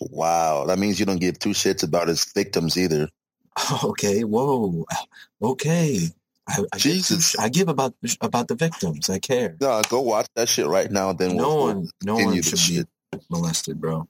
Wow, 0.00 0.64
that 0.66 0.78
means 0.78 0.98
you 0.98 1.04
don't 1.06 1.20
give 1.20 1.38
two 1.38 1.50
shits 1.50 1.82
about 1.82 2.08
his 2.08 2.24
victims 2.32 2.76
either. 2.78 3.08
Okay. 3.84 4.24
Whoa. 4.24 4.86
Okay. 5.42 6.08
I, 6.48 6.52
I 6.72 6.76
Give 6.78 6.80
Jesus. 6.80 7.32
two 7.32 7.42
I 7.42 7.48
give 7.50 7.68
about 7.68 7.94
about 8.22 8.48
the 8.48 8.54
victims. 8.54 9.10
I 9.10 9.18
care. 9.18 9.56
No, 9.60 9.82
go 9.88 10.00
watch 10.00 10.28
that 10.36 10.48
shit 10.48 10.66
right 10.66 10.90
now. 10.90 11.12
Then 11.12 11.36
No 11.36 11.48
we'll, 11.48 11.66
one. 11.66 11.88
No 12.02 12.14
one 12.14 12.40
should 12.42 12.58
shit. 12.58 12.88
be 13.12 13.18
molested, 13.28 13.80
bro. 13.80 14.08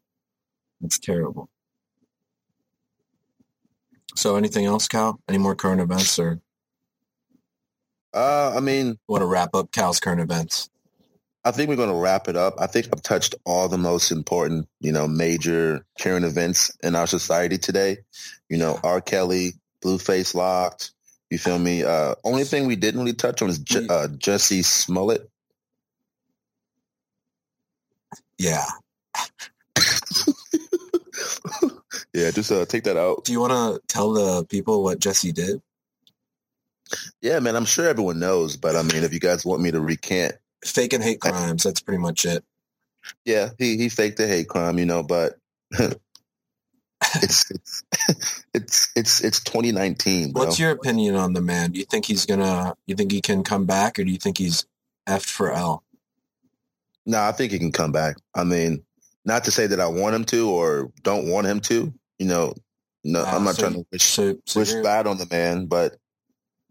It's 0.85 0.99
terrible. 0.99 1.49
So, 4.15 4.37
anything 4.37 4.67
else, 4.67 4.89
Cal? 4.89 5.21
Any 5.29 5.39
more 5.39 5.55
current 5.57 5.81
events, 5.81 6.19
or 6.19 6.41
Uh, 8.13 8.53
I 8.57 8.61
mean, 8.61 8.99
want 9.09 9.23
to 9.23 9.27
wrap 9.27 9.55
up 9.55 9.73
Cal's 9.73 10.01
current 10.01 10.21
events? 10.21 10.69
I 11.45 11.53
think 11.53 11.69
we're 11.69 11.77
going 11.77 11.89
to 11.91 11.95
wrap 11.95 12.29
it 12.29 12.37
up. 12.37 12.55
I 12.59 12.67
think 12.67 12.89
I've 12.93 13.03
touched 13.03 13.35
all 13.47 13.69
the 13.69 13.79
most 13.79 14.11
important, 14.11 14.69
you 14.81 14.93
know, 14.93 15.09
major 15.09 15.87
current 15.99 16.27
events 16.27 16.77
in 16.83 16.95
our 16.95 17.07
society 17.07 17.57
today. 17.57 17.99
You 18.51 18.59
know, 18.59 18.79
R. 18.85 19.01
Kelly, 19.01 19.55
Blueface 19.83 20.35
locked. 20.35 20.93
You 21.31 21.39
feel 21.39 21.59
me? 21.59 21.83
Uh, 21.83 22.15
only 22.25 22.45
thing 22.45 22.67
we 22.67 22.77
didn't 22.77 23.01
really 23.01 23.15
touch 23.15 23.41
on 23.41 23.49
is 23.49 23.59
Je- 23.59 23.87
uh, 23.89 24.09
Jussie 24.09 24.65
Smollett. 24.65 25.31
Yeah. 28.37 28.67
yeah, 32.13 32.31
just 32.31 32.51
uh, 32.51 32.67
take 32.67 32.85
that 32.85 32.97
out. 32.97 33.25
Do 33.25 33.33
you 33.33 33.41
want 33.41 33.53
to 33.53 33.81
tell 33.87 34.13
the 34.13 34.45
people 34.47 34.83
what 34.83 34.99
Jussie 34.99 35.33
did? 35.33 35.63
Yeah, 37.23 37.39
man, 37.41 37.57
I'm 37.57 37.65
sure 37.65 37.87
everyone 37.89 38.19
knows, 38.19 38.57
but 38.57 38.77
I 38.77 38.83
mean, 38.83 39.05
if 39.05 39.13
you 39.13 39.21
guys 39.21 39.45
want 39.45 39.63
me 39.63 39.71
to 39.71 39.81
recant, 39.81 40.35
Fake 40.65 40.93
and 40.93 41.03
hate 41.03 41.21
crimes. 41.21 41.63
That's 41.63 41.81
pretty 41.81 42.01
much 42.03 42.27
it. 42.27 42.45
yeah, 43.25 43.51
he 43.59 43.79
he 43.79 43.89
faked 43.89 44.19
the 44.19 44.27
hate 44.27 44.49
crime, 44.49 44.79
you 44.79 44.85
know, 44.85 45.03
but 45.03 45.39
it's 47.23 47.51
it's 47.51 47.83
it's 48.53 48.89
it's 48.95 49.25
it's 49.25 49.45
2019, 49.45 50.33
bro. 50.33 50.45
What's 50.45 50.59
your 50.59 50.71
opinion 50.71 51.17
on 51.17 51.33
the 51.33 51.41
man? 51.41 51.73
Do 51.73 51.79
you 51.79 51.87
think 51.87 52.05
he's 52.05 52.27
gonna? 52.27 52.75
You 52.87 52.95
think 52.95 53.11
he 53.11 53.21
can 53.21 53.43
come 53.43 53.65
back, 53.65 53.99
or 53.99 54.05
do 54.05 54.11
you 54.11 54.19
think 54.19 54.37
he's 54.39 54.67
effed 55.09 55.27
for 55.29 55.51
L? 55.51 55.83
No, 57.07 57.21
I 57.23 57.33
think 57.33 57.53
he 57.53 57.59
can 57.59 57.73
come 57.73 57.93
back. 57.93 58.17
I 58.35 58.45
mean, 58.45 58.83
not 59.25 59.45
to 59.45 59.51
say 59.51 59.67
that 59.67 59.81
I 59.81 59.87
want 59.87 60.15
him 60.15 60.25
to 60.27 60.51
or 60.51 60.93
don't 61.03 61.29
want 61.29 61.47
him 61.47 61.61
to. 61.61 61.93
You 62.19 62.27
know, 62.27 62.53
no, 63.03 63.25
I'm 63.25 63.45
not 63.45 63.57
so- 63.57 63.63
trying 63.63 63.75
to 63.75 63.87
wish 63.91 64.03
So, 64.03 64.37
so 64.47 64.61
wish 64.61 64.75
bad 64.75 65.07
on 65.07 65.17
the 65.17 65.27
man, 65.31 65.67
but 65.67 65.97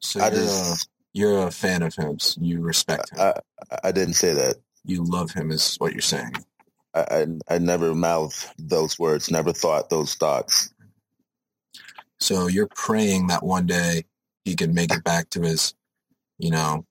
so 0.01 0.19
I 0.19 0.29
you're, 0.29 0.31
just 0.31 0.89
you're 1.13 1.47
a 1.47 1.51
fan 1.51 1.83
of 1.83 1.95
him. 1.95 2.17
You 2.39 2.61
respect 2.61 3.11
him. 3.11 3.19
I 3.19 3.33
I 3.83 3.91
didn't 3.91 4.15
say 4.15 4.33
that. 4.33 4.57
you 4.85 5.03
love 5.03 5.31
him, 5.31 5.51
is 5.51 5.75
what 5.77 5.93
you're 5.93 6.01
saying. 6.01 6.33
I 6.93 7.25
I, 7.49 7.55
I 7.55 7.57
never 7.59 7.95
mouthed 7.95 8.47
those 8.59 8.97
words. 8.99 9.31
Never 9.31 9.53
thought 9.53 9.89
those 9.89 10.15
thoughts. 10.15 10.73
So 12.19 12.47
you're 12.47 12.67
praying 12.67 13.27
that 13.27 13.43
one 13.43 13.65
day 13.65 14.05
he 14.45 14.55
can 14.55 14.73
make 14.73 14.93
it 14.93 15.03
back 15.03 15.29
to 15.31 15.41
his 15.41 15.73
you 16.39 16.51
know, 16.51 16.85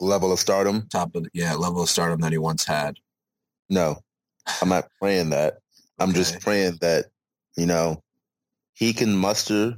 Level 0.00 0.32
of 0.32 0.38
stardom? 0.38 0.86
top 0.90 1.14
of 1.14 1.26
yeah 1.32 1.54
level 1.54 1.82
of 1.82 1.88
stardom 1.88 2.20
that 2.20 2.32
he 2.32 2.38
once 2.38 2.64
had. 2.66 2.98
No, 3.70 3.98
I'm 4.60 4.68
not 4.68 4.88
praying 5.00 5.30
that. 5.30 5.58
I'm 5.98 6.10
Okay. 6.10 6.18
just 6.18 6.40
praying 6.42 6.78
that, 6.82 7.06
you 7.56 7.64
know, 7.66 8.02
he 8.74 8.92
can 8.92 9.16
muster 9.16 9.74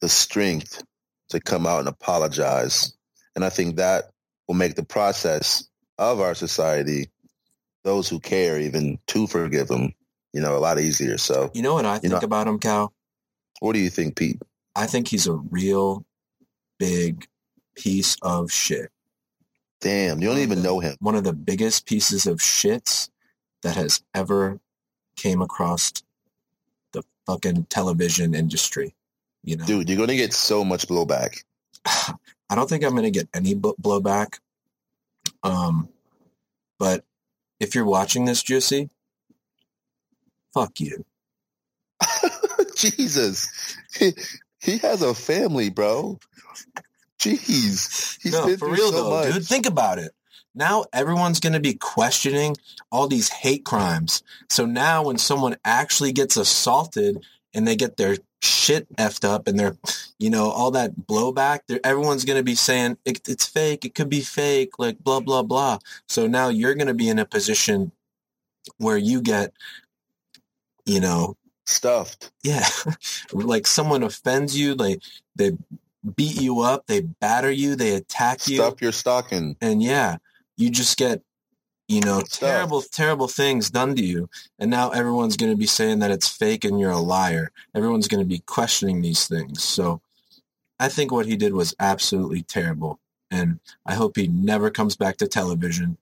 the 0.00 0.08
strength 0.08 0.82
to 1.34 1.40
come 1.40 1.66
out 1.66 1.80
and 1.80 1.88
apologize. 1.88 2.94
And 3.36 3.44
I 3.44 3.50
think 3.50 3.76
that 3.76 4.10
will 4.48 4.54
make 4.54 4.74
the 4.76 4.84
process 4.84 5.68
of 5.98 6.20
our 6.20 6.34
society, 6.34 7.08
those 7.82 8.08
who 8.08 8.20
care 8.20 8.58
even 8.58 8.98
to 9.08 9.26
forgive 9.26 9.68
them, 9.68 9.92
you 10.32 10.40
know, 10.40 10.56
a 10.56 10.58
lot 10.58 10.78
easier. 10.78 11.18
So 11.18 11.50
You 11.54 11.62
know 11.62 11.74
what 11.74 11.84
I 11.86 11.98
think 11.98 12.12
know- 12.12 12.18
about 12.20 12.46
him, 12.48 12.58
Cal? 12.58 12.92
what 13.60 13.72
do 13.74 13.78
you 13.78 13.90
think, 13.90 14.16
Pete? 14.16 14.40
I 14.76 14.86
think 14.86 15.08
he's 15.08 15.26
a 15.26 15.34
real 15.34 16.04
big 16.78 17.26
piece 17.76 18.16
of 18.22 18.50
shit. 18.50 18.90
Damn, 19.80 20.20
you 20.20 20.28
don't 20.28 20.38
even 20.38 20.62
know 20.62 20.80
him. 20.80 20.96
One 21.00 21.14
of 21.14 21.24
the 21.24 21.32
biggest 21.32 21.86
pieces 21.86 22.26
of 22.26 22.38
shits 22.38 23.10
that 23.62 23.76
has 23.76 24.02
ever 24.14 24.60
came 25.16 25.42
across 25.42 25.92
the 26.92 27.02
fucking 27.26 27.64
television 27.66 28.34
industry. 28.34 28.94
You 29.44 29.56
know, 29.56 29.66
Dude, 29.66 29.88
you're 29.88 29.98
going 29.98 30.08
to 30.08 30.16
get 30.16 30.32
so 30.32 30.64
much 30.64 30.88
blowback. 30.88 31.44
I 31.86 32.54
don't 32.54 32.68
think 32.68 32.82
I'm 32.82 32.92
going 32.92 33.04
to 33.04 33.10
get 33.10 33.28
any 33.34 33.54
blowback. 33.54 34.38
Um, 35.42 35.88
but 36.78 37.04
if 37.60 37.74
you're 37.74 37.84
watching 37.84 38.24
this, 38.24 38.42
Juicy, 38.42 38.88
fuck 40.54 40.80
you. 40.80 41.04
Jesus. 42.76 43.76
He, 43.94 44.14
he 44.60 44.78
has 44.78 45.02
a 45.02 45.14
family, 45.14 45.70
bro. 45.70 46.18
Jeez. 47.18 48.18
He's 48.22 48.32
no, 48.32 48.46
been 48.46 48.58
for 48.58 48.68
real 48.68 48.90
so 48.90 49.04
though, 49.04 49.10
much. 49.10 49.34
dude. 49.34 49.46
Think 49.46 49.66
about 49.66 49.98
it. 49.98 50.12
Now 50.54 50.84
everyone's 50.92 51.40
going 51.40 51.52
to 51.54 51.60
be 51.60 51.74
questioning 51.74 52.56
all 52.90 53.08
these 53.08 53.28
hate 53.28 53.64
crimes. 53.64 54.22
So 54.48 54.66
now 54.66 55.04
when 55.04 55.18
someone 55.18 55.56
actually 55.64 56.12
gets 56.12 56.36
assaulted 56.36 57.24
and 57.54 57.66
they 57.66 57.76
get 57.76 57.96
their 57.96 58.16
shit 58.42 58.94
effed 58.96 59.24
up 59.24 59.46
and 59.48 59.58
they're, 59.58 59.76
you 60.18 60.30
know, 60.30 60.50
all 60.50 60.70
that 60.72 60.96
blowback, 60.96 61.60
everyone's 61.84 62.24
going 62.24 62.38
to 62.38 62.42
be 62.44 62.54
saying 62.54 62.98
it, 63.04 63.26
it's 63.28 63.46
fake. 63.46 63.84
It 63.84 63.94
could 63.94 64.08
be 64.08 64.20
fake, 64.20 64.78
like 64.78 64.98
blah, 64.98 65.20
blah, 65.20 65.42
blah. 65.42 65.78
So 66.08 66.26
now 66.26 66.48
you're 66.48 66.74
going 66.74 66.88
to 66.88 66.94
be 66.94 67.08
in 67.08 67.18
a 67.18 67.24
position 67.24 67.92
where 68.78 68.98
you 68.98 69.20
get, 69.22 69.52
you 70.84 71.00
know, 71.00 71.36
Stuffed. 71.66 72.30
yeah, 72.42 72.66
like 73.32 73.66
someone 73.66 74.02
offends 74.02 74.58
you, 74.58 74.74
they, 74.74 74.98
they 75.34 75.52
beat 76.14 76.38
you 76.40 76.60
up, 76.60 76.86
they 76.86 77.00
batter 77.00 77.50
you, 77.50 77.74
they 77.74 77.94
attack 77.94 78.46
you 78.46 78.56
Stuff 78.56 78.82
your 78.82 78.92
stocking. 78.92 79.56
and 79.62 79.82
yeah, 79.82 80.16
you 80.58 80.68
just 80.68 80.98
get 80.98 81.22
you 81.88 82.00
know 82.00 82.22
terrible 82.22 82.80
terrible 82.82 83.28
things 83.28 83.70
done 83.70 83.94
to 83.94 84.02
you 84.02 84.28
and 84.58 84.70
now 84.70 84.90
everyone's 84.90 85.36
going 85.36 85.52
to 85.52 85.56
be 85.56 85.66
saying 85.66 85.98
that 85.98 86.10
it's 86.10 86.28
fake 86.28 86.64
and 86.64 86.80
you're 86.80 86.90
a 86.90 86.98
liar. 86.98 87.52
Everyone's 87.74 88.08
going 88.08 88.22
to 88.22 88.28
be 88.28 88.38
questioning 88.46 89.02
these 89.02 89.26
things. 89.26 89.62
So 89.62 90.00
i 90.80 90.88
think 90.88 91.12
what 91.12 91.26
he 91.26 91.36
did 91.36 91.52
was 91.52 91.74
absolutely 91.78 92.42
terrible 92.42 92.98
and 93.30 93.60
i 93.86 93.94
hope 93.94 94.16
he 94.16 94.26
never 94.26 94.70
comes 94.70 94.96
back 94.96 95.16
to 95.18 95.28
television. 95.28 95.98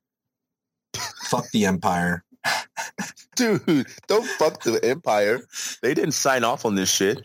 Fuck 1.25 1.51
the 1.51 1.67
empire. 1.67 2.25
Dude, 3.37 3.87
don't 4.07 4.27
fuck 4.27 4.63
the 4.63 4.79
empire. 4.85 5.41
They 5.81 5.95
didn't 5.95 6.13
sign 6.13 6.45
off 6.45 6.65
on 6.65 6.75
this 6.75 6.91
shit. 6.91 7.25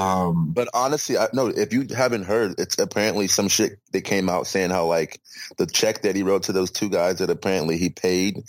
Um 0.00 0.52
But 0.52 0.68
honestly, 0.74 1.18
I 1.18 1.28
no, 1.32 1.48
if 1.48 1.72
you 1.72 1.86
haven't 1.96 2.24
heard, 2.24 2.54
it's 2.58 2.78
apparently 2.78 3.26
some 3.28 3.48
shit 3.48 3.78
that 3.92 4.02
came 4.02 4.28
out 4.28 4.46
saying 4.46 4.70
how 4.70 4.86
like 4.86 5.20
the 5.58 5.66
check 5.66 6.02
that 6.02 6.16
he 6.16 6.22
wrote 6.22 6.44
to 6.44 6.52
those 6.52 6.70
two 6.70 6.88
guys 6.88 7.18
that 7.18 7.30
apparently 7.30 7.78
he 7.78 7.90
paid 7.90 8.42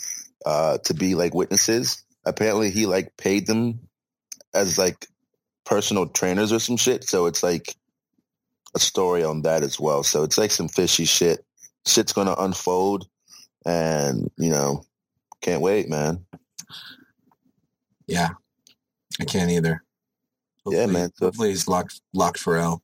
uh 0.45 0.77
to 0.79 0.93
be 0.93 1.15
like 1.15 1.33
witnesses, 1.33 2.03
apparently 2.25 2.71
he 2.71 2.85
like 2.85 3.17
paid 3.17 3.47
them 3.47 3.79
as 4.53 4.77
like 4.77 5.07
personal 5.65 6.07
trainers 6.07 6.51
or 6.51 6.59
some 6.59 6.77
shit. 6.77 7.03
So 7.03 7.25
it's 7.27 7.43
like 7.43 7.75
a 8.75 8.79
story 8.79 9.23
on 9.23 9.43
that 9.43 9.63
as 9.63 9.79
well. 9.79 10.03
So 10.03 10.23
it's 10.23 10.37
like 10.37 10.51
some 10.51 10.69
fishy 10.69 11.05
shit. 11.05 11.43
Shit's 11.85 12.13
gonna 12.13 12.35
unfold 12.37 13.07
and 13.65 14.29
you 14.37 14.49
know, 14.49 14.83
can't 15.41 15.61
wait, 15.61 15.89
man. 15.89 16.25
yeah 18.07 18.29
i 19.19 19.25
can't 19.25 19.51
either 19.51 19.83
Yeah, 20.67 20.85
man, 20.85 21.11
so- 21.15 21.25
hopefully 21.25 21.49
he's 21.49 21.67
locked 21.67 22.01
locked 22.13 22.39
for 22.39 22.57
l 22.57 22.81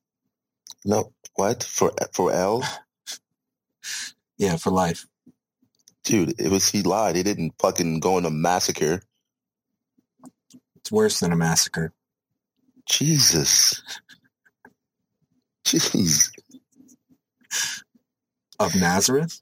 No, 0.85 1.13
what? 1.35 1.63
For 1.63 1.91
for 2.13 2.31
L? 2.31 2.63
yeah 4.37 4.57
for 4.57 4.71
life 4.71 5.05
Dude, 6.03 6.39
it 6.39 6.49
was 6.49 6.69
he 6.69 6.83
lied. 6.83 7.17
He 7.17 7.23
didn't 7.23 7.53
fucking 7.59 7.99
go 7.99 8.17
in 8.17 8.25
a 8.25 8.29
massacre. 8.29 9.01
it's 10.77 10.91
worse 10.91 11.19
than 11.19 11.31
a 11.31 11.35
massacre 11.35 11.93
Jesus. 12.89 13.81
Jeez. 15.65 16.31
of 18.59 18.73
nazareth 18.75 19.41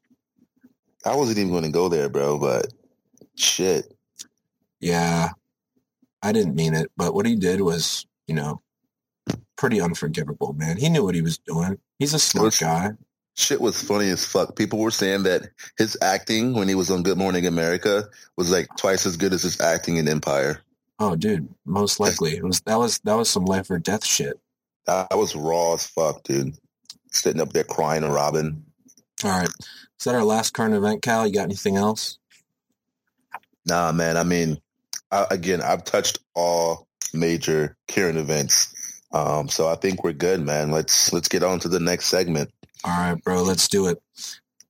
I 1.05 1.15
wasn't 1.15 1.37
even 1.37 1.51
going 1.51 1.63
to 1.63 1.69
go 1.69 1.87
there, 1.87 2.09
bro, 2.09 2.39
but 2.39 2.73
shit. 3.35 3.93
Yeah, 4.79 5.29
I 6.23 6.31
didn't 6.31 6.55
mean 6.55 6.73
it, 6.73 6.91
but 6.97 7.13
what 7.13 7.27
he 7.27 7.35
did 7.35 7.61
was, 7.61 8.07
you 8.27 8.35
know, 8.35 8.61
pretty 9.57 9.81
unforgivable, 9.81 10.53
man. 10.53 10.77
He 10.77 10.89
knew 10.89 11.03
what 11.03 11.15
he 11.15 11.21
was 11.21 11.38
doing. 11.38 11.77
He's 11.99 12.13
a 12.13 12.19
smart 12.19 12.45
Was- 12.45 12.59
guy. 12.59 12.91
Shit 13.38 13.59
was 13.59 13.81
funny 13.81 14.09
as 14.11 14.23
fuck. 14.23 14.55
People 14.55 14.79
were 14.79 14.91
saying 14.91 15.23
that 15.23 15.49
his 15.77 15.97
acting 16.01 16.53
when 16.53 16.69
he 16.69 16.75
was 16.75 16.89
on 16.89 17.03
Good 17.03 17.17
Morning 17.17 17.45
America 17.45 18.05
was 18.38 18.49
like 18.49 18.67
twice 18.77 19.05
as 19.05 19.17
good 19.17 19.33
as 19.33 19.43
his 19.43 19.59
acting 19.59 19.97
in 19.97 20.07
Empire. 20.07 20.61
Oh, 20.99 21.17
dude, 21.17 21.49
most 21.65 21.99
likely 21.99 22.38
it 22.38 22.45
was 22.45 22.61
that 22.61 22.79
was 22.79 22.99
that 22.99 23.15
was 23.15 23.29
some 23.29 23.43
life 23.43 23.69
or 23.69 23.77
death 23.77 24.05
shit. 24.05 24.39
That 24.85 25.17
was 25.17 25.35
raw 25.35 25.73
as 25.73 25.85
fuck, 25.85 26.23
dude. 26.23 26.57
Sitting 27.11 27.41
up 27.41 27.51
there 27.51 27.65
crying 27.65 28.03
to 28.03 28.09
Robin. 28.09 28.63
All 29.25 29.31
right, 29.31 29.49
is 29.49 30.05
that 30.05 30.15
our 30.15 30.23
last 30.23 30.53
current 30.53 30.73
event, 30.73 31.01
Cal? 31.01 31.27
You 31.27 31.33
got 31.33 31.43
anything 31.43 31.75
else? 31.75 32.17
Nah, 33.65 33.91
man. 33.91 34.15
I 34.15 34.23
mean, 34.23 34.61
I, 35.11 35.25
again, 35.29 35.61
I've 35.61 35.83
touched 35.83 36.19
all 36.35 36.88
major 37.15 37.78
current 37.88 38.17
events. 38.17 38.73
Um, 39.12 39.47
so 39.47 39.67
I 39.67 39.75
think 39.75 40.04
we're 40.04 40.13
good, 40.13 40.41
man. 40.41 40.71
Let's 40.71 41.13
let's 41.13 41.28
get 41.28 41.43
on 41.43 41.60
to 41.60 41.69
the 41.69 41.80
next 41.80 42.06
segment. 42.06 42.51
All 42.84 42.91
right, 42.91 43.23
bro, 43.23 43.43
let's 43.43 43.67
do 43.67 43.88
it. 43.88 44.01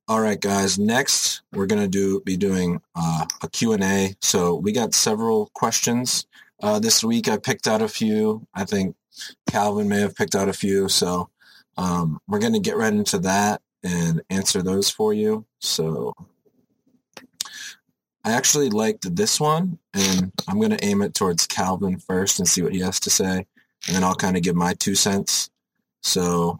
All 0.08 0.22
right, 0.22 0.40
guys. 0.40 0.78
Next, 0.78 1.42
we're 1.52 1.66
gonna 1.66 1.88
do 1.88 2.22
be 2.22 2.38
doing 2.38 2.82
uh, 2.96 3.26
a 3.42 3.50
Q 3.50 3.74
and 3.74 3.84
A. 3.84 4.16
So 4.22 4.56
we 4.56 4.72
got 4.72 4.94
several 4.94 5.50
questions 5.56 6.28
uh, 6.62 6.80
this 6.80 7.04
week. 7.04 7.28
I 7.28 7.38
picked 7.38 7.68
out 7.68 7.82
a 7.82 7.88
few. 7.88 8.46
I 8.54 8.66
think 8.66 8.96
Calvin 9.50 9.90
may 9.90 10.02
have 10.02 10.16
picked 10.16 10.36
out 10.36 10.48
a 10.48 10.54
few. 10.54 10.90
So 10.90 11.30
um, 11.78 12.20
we're 12.28 12.40
gonna 12.40 12.60
get 12.60 12.78
right 12.78 12.94
into 12.94 13.18
that 13.20 13.62
and 13.84 14.22
answer 14.30 14.62
those 14.62 14.90
for 14.90 15.14
you. 15.14 15.46
So 15.60 16.14
I 18.26 18.32
actually 18.32 18.72
liked 18.72 19.16
this 19.16 19.40
one, 19.40 19.78
and 19.94 20.32
I'm 20.48 20.60
gonna 20.60 20.80
aim 20.82 21.04
it 21.04 21.14
towards 21.14 21.46
Calvin 21.46 22.00
first 22.00 22.40
and 22.40 22.48
see 22.48 22.64
what 22.64 22.74
he 22.74 22.80
has 22.80 23.00
to 23.02 23.12
say, 23.12 23.46
and 23.88 23.96
then 23.96 24.04
I'll 24.04 24.16
kind 24.16 24.36
of 24.36 24.42
give 24.42 24.56
my 24.56 24.74
two 24.74 24.96
cents. 24.96 25.52
So 26.02 26.60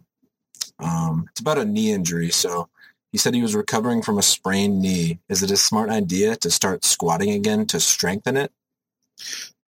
um, 0.78 1.26
it's 1.32 1.42
about 1.42 1.58
a 1.58 1.66
knee 1.66 1.92
injury. 1.92 2.30
So 2.30 2.70
he 3.12 3.18
said 3.18 3.34
he 3.34 3.42
was 3.42 3.56
recovering 3.56 4.04
from 4.04 4.20
a 4.20 4.22
sprained 4.22 4.80
knee. 4.80 5.20
Is 5.28 5.42
it 5.42 5.50
a 5.50 5.58
smart 5.58 5.90
idea 5.90 6.36
to 6.38 6.52
start 6.52 6.86
squatting 6.86 7.32
again 7.32 7.66
to 7.68 7.80
strengthen 7.80 8.38
it? 8.38 8.52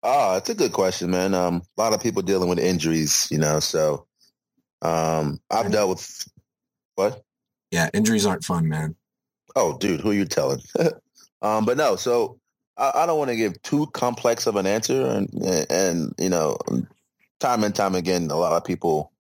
Oh, 0.04 0.34
that's 0.34 0.50
a 0.50 0.56
good 0.56 0.74
question, 0.74 1.10
man. 1.12 1.34
Um, 1.34 1.64
a 1.78 1.82
lot 1.82 1.94
of 1.94 2.04
people 2.04 2.22
dealing 2.22 2.50
with 2.50 2.60
injuries, 2.60 3.28
you 3.32 3.38
know. 3.38 3.62
So, 3.62 4.06
um, 4.82 5.40
I've 5.50 5.72
dealt 5.72 5.90
with 5.90 6.28
what? 6.96 7.24
Yeah, 7.72 7.90
injuries 7.94 8.26
aren't 8.26 8.44
fun, 8.44 8.68
man. 8.68 8.96
Oh, 9.56 9.78
dude, 9.78 10.02
who 10.02 10.12
are 10.12 10.14
you 10.14 10.26
telling? 10.26 10.62
um, 11.46 11.66
but 11.66 11.78
no. 11.78 11.96
So 11.96 12.40
I, 12.76 12.92
I 12.96 13.06
don't 13.06 13.20
want 13.20 13.30
to 13.30 13.36
give 13.36 13.62
too 13.62 13.88
complex 13.94 14.48
of 14.48 14.56
an 14.56 14.66
answer, 14.66 15.06
and 15.06 15.30
and 15.70 16.14
you 16.18 16.30
know, 16.30 16.58
time 17.40 17.64
and 17.64 17.76
time 17.76 17.94
again, 17.96 18.30
a 18.32 18.36
lot 18.36 18.54
of 18.54 18.66
people 18.66 19.12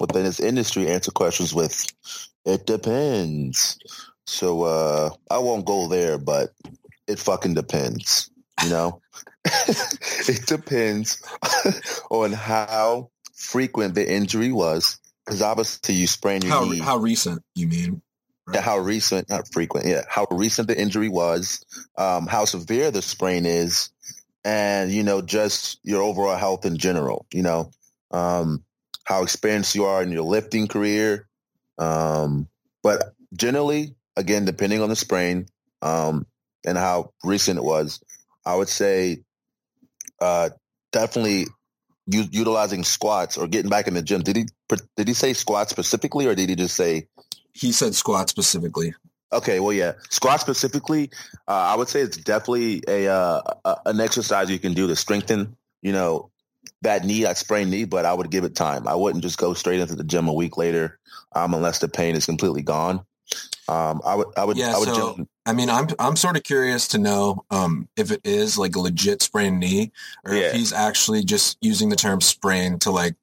within 0.00 0.24
this 0.24 0.40
industry 0.40 0.88
answer 0.88 1.10
questions 1.10 1.54
with 1.54 1.86
"it 2.46 2.66
depends." 2.66 3.78
So 4.26 4.62
uh, 4.62 5.10
I 5.30 5.38
won't 5.38 5.66
go 5.66 5.88
there, 5.88 6.16
but 6.16 6.54
it 7.06 7.18
fucking 7.18 7.54
depends. 7.54 8.30
You 8.62 8.70
know, 8.70 9.02
it 9.44 10.46
depends 10.46 11.22
on 12.10 12.32
how 12.32 13.10
frequent 13.34 13.94
the 13.94 14.10
injury 14.10 14.52
was, 14.52 14.98
because 15.26 15.42
obviously 15.42 15.96
you 15.96 16.06
sprain 16.06 16.40
your 16.40 16.52
How 16.52 16.64
knee. 16.64 16.78
how 16.78 16.96
recent? 16.96 17.42
You 17.54 17.66
mean? 17.66 18.02
How 18.52 18.78
recent, 18.78 19.30
not 19.30 19.48
frequent, 19.52 19.86
yeah, 19.86 20.02
how 20.08 20.26
recent 20.30 20.68
the 20.68 20.80
injury 20.80 21.08
was, 21.08 21.64
um, 21.98 22.26
how 22.26 22.44
severe 22.44 22.90
the 22.90 23.02
sprain 23.02 23.46
is, 23.46 23.90
and, 24.44 24.90
you 24.92 25.02
know, 25.02 25.22
just 25.22 25.78
your 25.84 26.02
overall 26.02 26.36
health 26.36 26.66
in 26.66 26.76
general, 26.78 27.26
you 27.32 27.42
know, 27.42 27.70
um, 28.10 28.64
how 29.04 29.22
experienced 29.22 29.74
you 29.74 29.84
are 29.86 30.02
in 30.02 30.12
your 30.12 30.22
lifting 30.24 30.68
career, 30.68 31.26
Um, 31.78 32.48
but 32.82 33.14
generally, 33.34 33.96
again, 34.16 34.44
depending 34.44 34.82
on 34.82 34.88
the 34.88 34.96
sprain 34.96 35.46
um, 35.82 36.26
and 36.66 36.78
how 36.78 37.12
recent 37.24 37.58
it 37.58 37.64
was, 37.64 38.00
I 38.46 38.56
would 38.56 38.68
say 38.70 39.24
uh, 40.20 40.50
definitely 40.92 41.46
u- 42.06 42.28
utilizing 42.30 42.84
squats 42.84 43.36
or 43.36 43.48
getting 43.48 43.70
back 43.70 43.88
in 43.88 43.94
the 43.94 44.02
gym. 44.02 44.22
Did 44.22 44.36
he 44.36 44.46
did 44.96 45.08
he 45.08 45.14
say 45.14 45.32
squats 45.32 45.70
specifically, 45.70 46.26
or 46.26 46.34
did 46.34 46.48
he 46.50 46.56
just 46.56 46.76
say? 46.76 47.08
He 47.54 47.72
said 47.72 47.94
squat 47.94 48.28
specifically. 48.28 48.94
Okay, 49.32 49.58
well, 49.58 49.72
yeah, 49.72 49.92
squat 50.10 50.40
specifically, 50.40 51.10
uh, 51.48 51.52
I 51.52 51.76
would 51.76 51.88
say 51.88 52.00
it's 52.00 52.16
definitely 52.16 52.82
a, 52.86 53.08
uh, 53.08 53.42
a 53.64 53.76
an 53.86 54.00
exercise 54.00 54.50
you 54.50 54.58
can 54.58 54.74
do 54.74 54.86
to 54.86 54.94
strengthen, 54.96 55.56
you 55.82 55.92
know, 55.92 56.30
that 56.82 57.04
knee, 57.04 57.22
that 57.22 57.38
sprained 57.38 57.70
knee. 57.70 57.84
But 57.84 58.04
I 58.04 58.12
would 58.12 58.30
give 58.30 58.44
it 58.44 58.54
time. 58.54 58.86
I 58.86 58.94
wouldn't 58.94 59.22
just 59.24 59.38
go 59.38 59.54
straight 59.54 59.80
into 59.80 59.96
the 59.96 60.04
gym 60.04 60.28
a 60.28 60.32
week 60.32 60.56
later, 60.56 60.98
um, 61.34 61.54
unless 61.54 61.78
the 61.80 61.88
pain 61.88 62.14
is 62.14 62.26
completely 62.26 62.62
gone. 62.62 63.04
Um, 63.66 64.02
I 64.04 64.14
would, 64.14 64.28
I 64.36 64.44
would, 64.44 64.56
Yeah, 64.56 64.74
I 64.76 64.78
would. 64.78 64.88
so- 64.88 65.14
gym- 65.16 65.28
I 65.46 65.52
mean, 65.52 65.68
I'm 65.68 65.88
I'm 65.98 66.16
sort 66.16 66.36
of 66.36 66.42
curious 66.42 66.88
to 66.88 66.98
know 66.98 67.44
um, 67.50 67.88
if 67.96 68.10
it 68.10 68.20
is 68.24 68.56
like 68.56 68.76
a 68.76 68.80
legit 68.80 69.20
sprained 69.22 69.58
knee, 69.60 69.90
or 70.24 70.34
Yeah. 70.34 70.42
if 70.48 70.52
he's 70.54 70.72
actually 70.72 71.24
just 71.24 71.58
using 71.60 71.88
the 71.88 71.96
term 71.96 72.20
sprain 72.20 72.78
to 72.80 72.90
like 72.90 73.14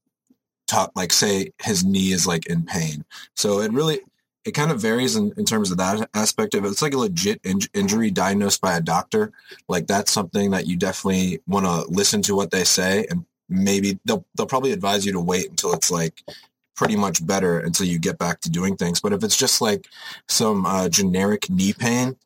talk, 0.67 0.91
like 0.95 1.13
say 1.13 1.51
his 1.61 1.83
knee 1.85 2.11
is 2.11 2.27
like 2.27 2.45
in 2.47 2.63
pain. 2.63 3.05
So 3.35 3.61
it 3.61 3.71
really 3.71 4.01
it 4.43 4.51
kind 4.51 4.71
of 4.71 4.81
varies 4.81 5.15
in, 5.15 5.33
in 5.37 5.45
terms 5.45 5.71
of 5.71 5.77
that 5.77 6.09
aspect 6.13 6.55
of 6.55 6.65
it. 6.65 6.69
It's 6.69 6.81
like 6.81 6.93
a 6.93 6.97
legit 6.97 7.41
in- 7.43 7.61
injury 7.73 8.09
diagnosed 8.09 8.61
by 8.61 8.75
a 8.75 8.81
doctor. 8.81 9.31
Like 9.67 9.87
that's 9.87 10.11
something 10.11 10.51
that 10.51 10.67
you 10.67 10.77
definitely 10.77 11.41
want 11.47 11.65
to 11.65 11.91
listen 11.91 12.21
to 12.23 12.35
what 12.35 12.51
they 12.51 12.63
say, 12.63 13.05
and 13.09 13.25
maybe 13.49 13.99
they'll 14.05 14.25
they'll 14.35 14.47
probably 14.47 14.71
advise 14.71 15.05
you 15.05 15.11
to 15.13 15.19
wait 15.19 15.49
until 15.49 15.73
it's 15.73 15.91
like 15.91 16.23
pretty 16.75 16.95
much 16.95 17.25
better 17.25 17.59
until 17.59 17.85
you 17.85 17.99
get 17.99 18.17
back 18.17 18.41
to 18.41 18.49
doing 18.49 18.75
things. 18.75 18.99
But 18.99 19.13
if 19.13 19.23
it's 19.23 19.37
just 19.37 19.61
like 19.61 19.85
some 20.27 20.65
uh, 20.65 20.89
generic 20.89 21.49
knee 21.49 21.73
pain, 21.73 22.17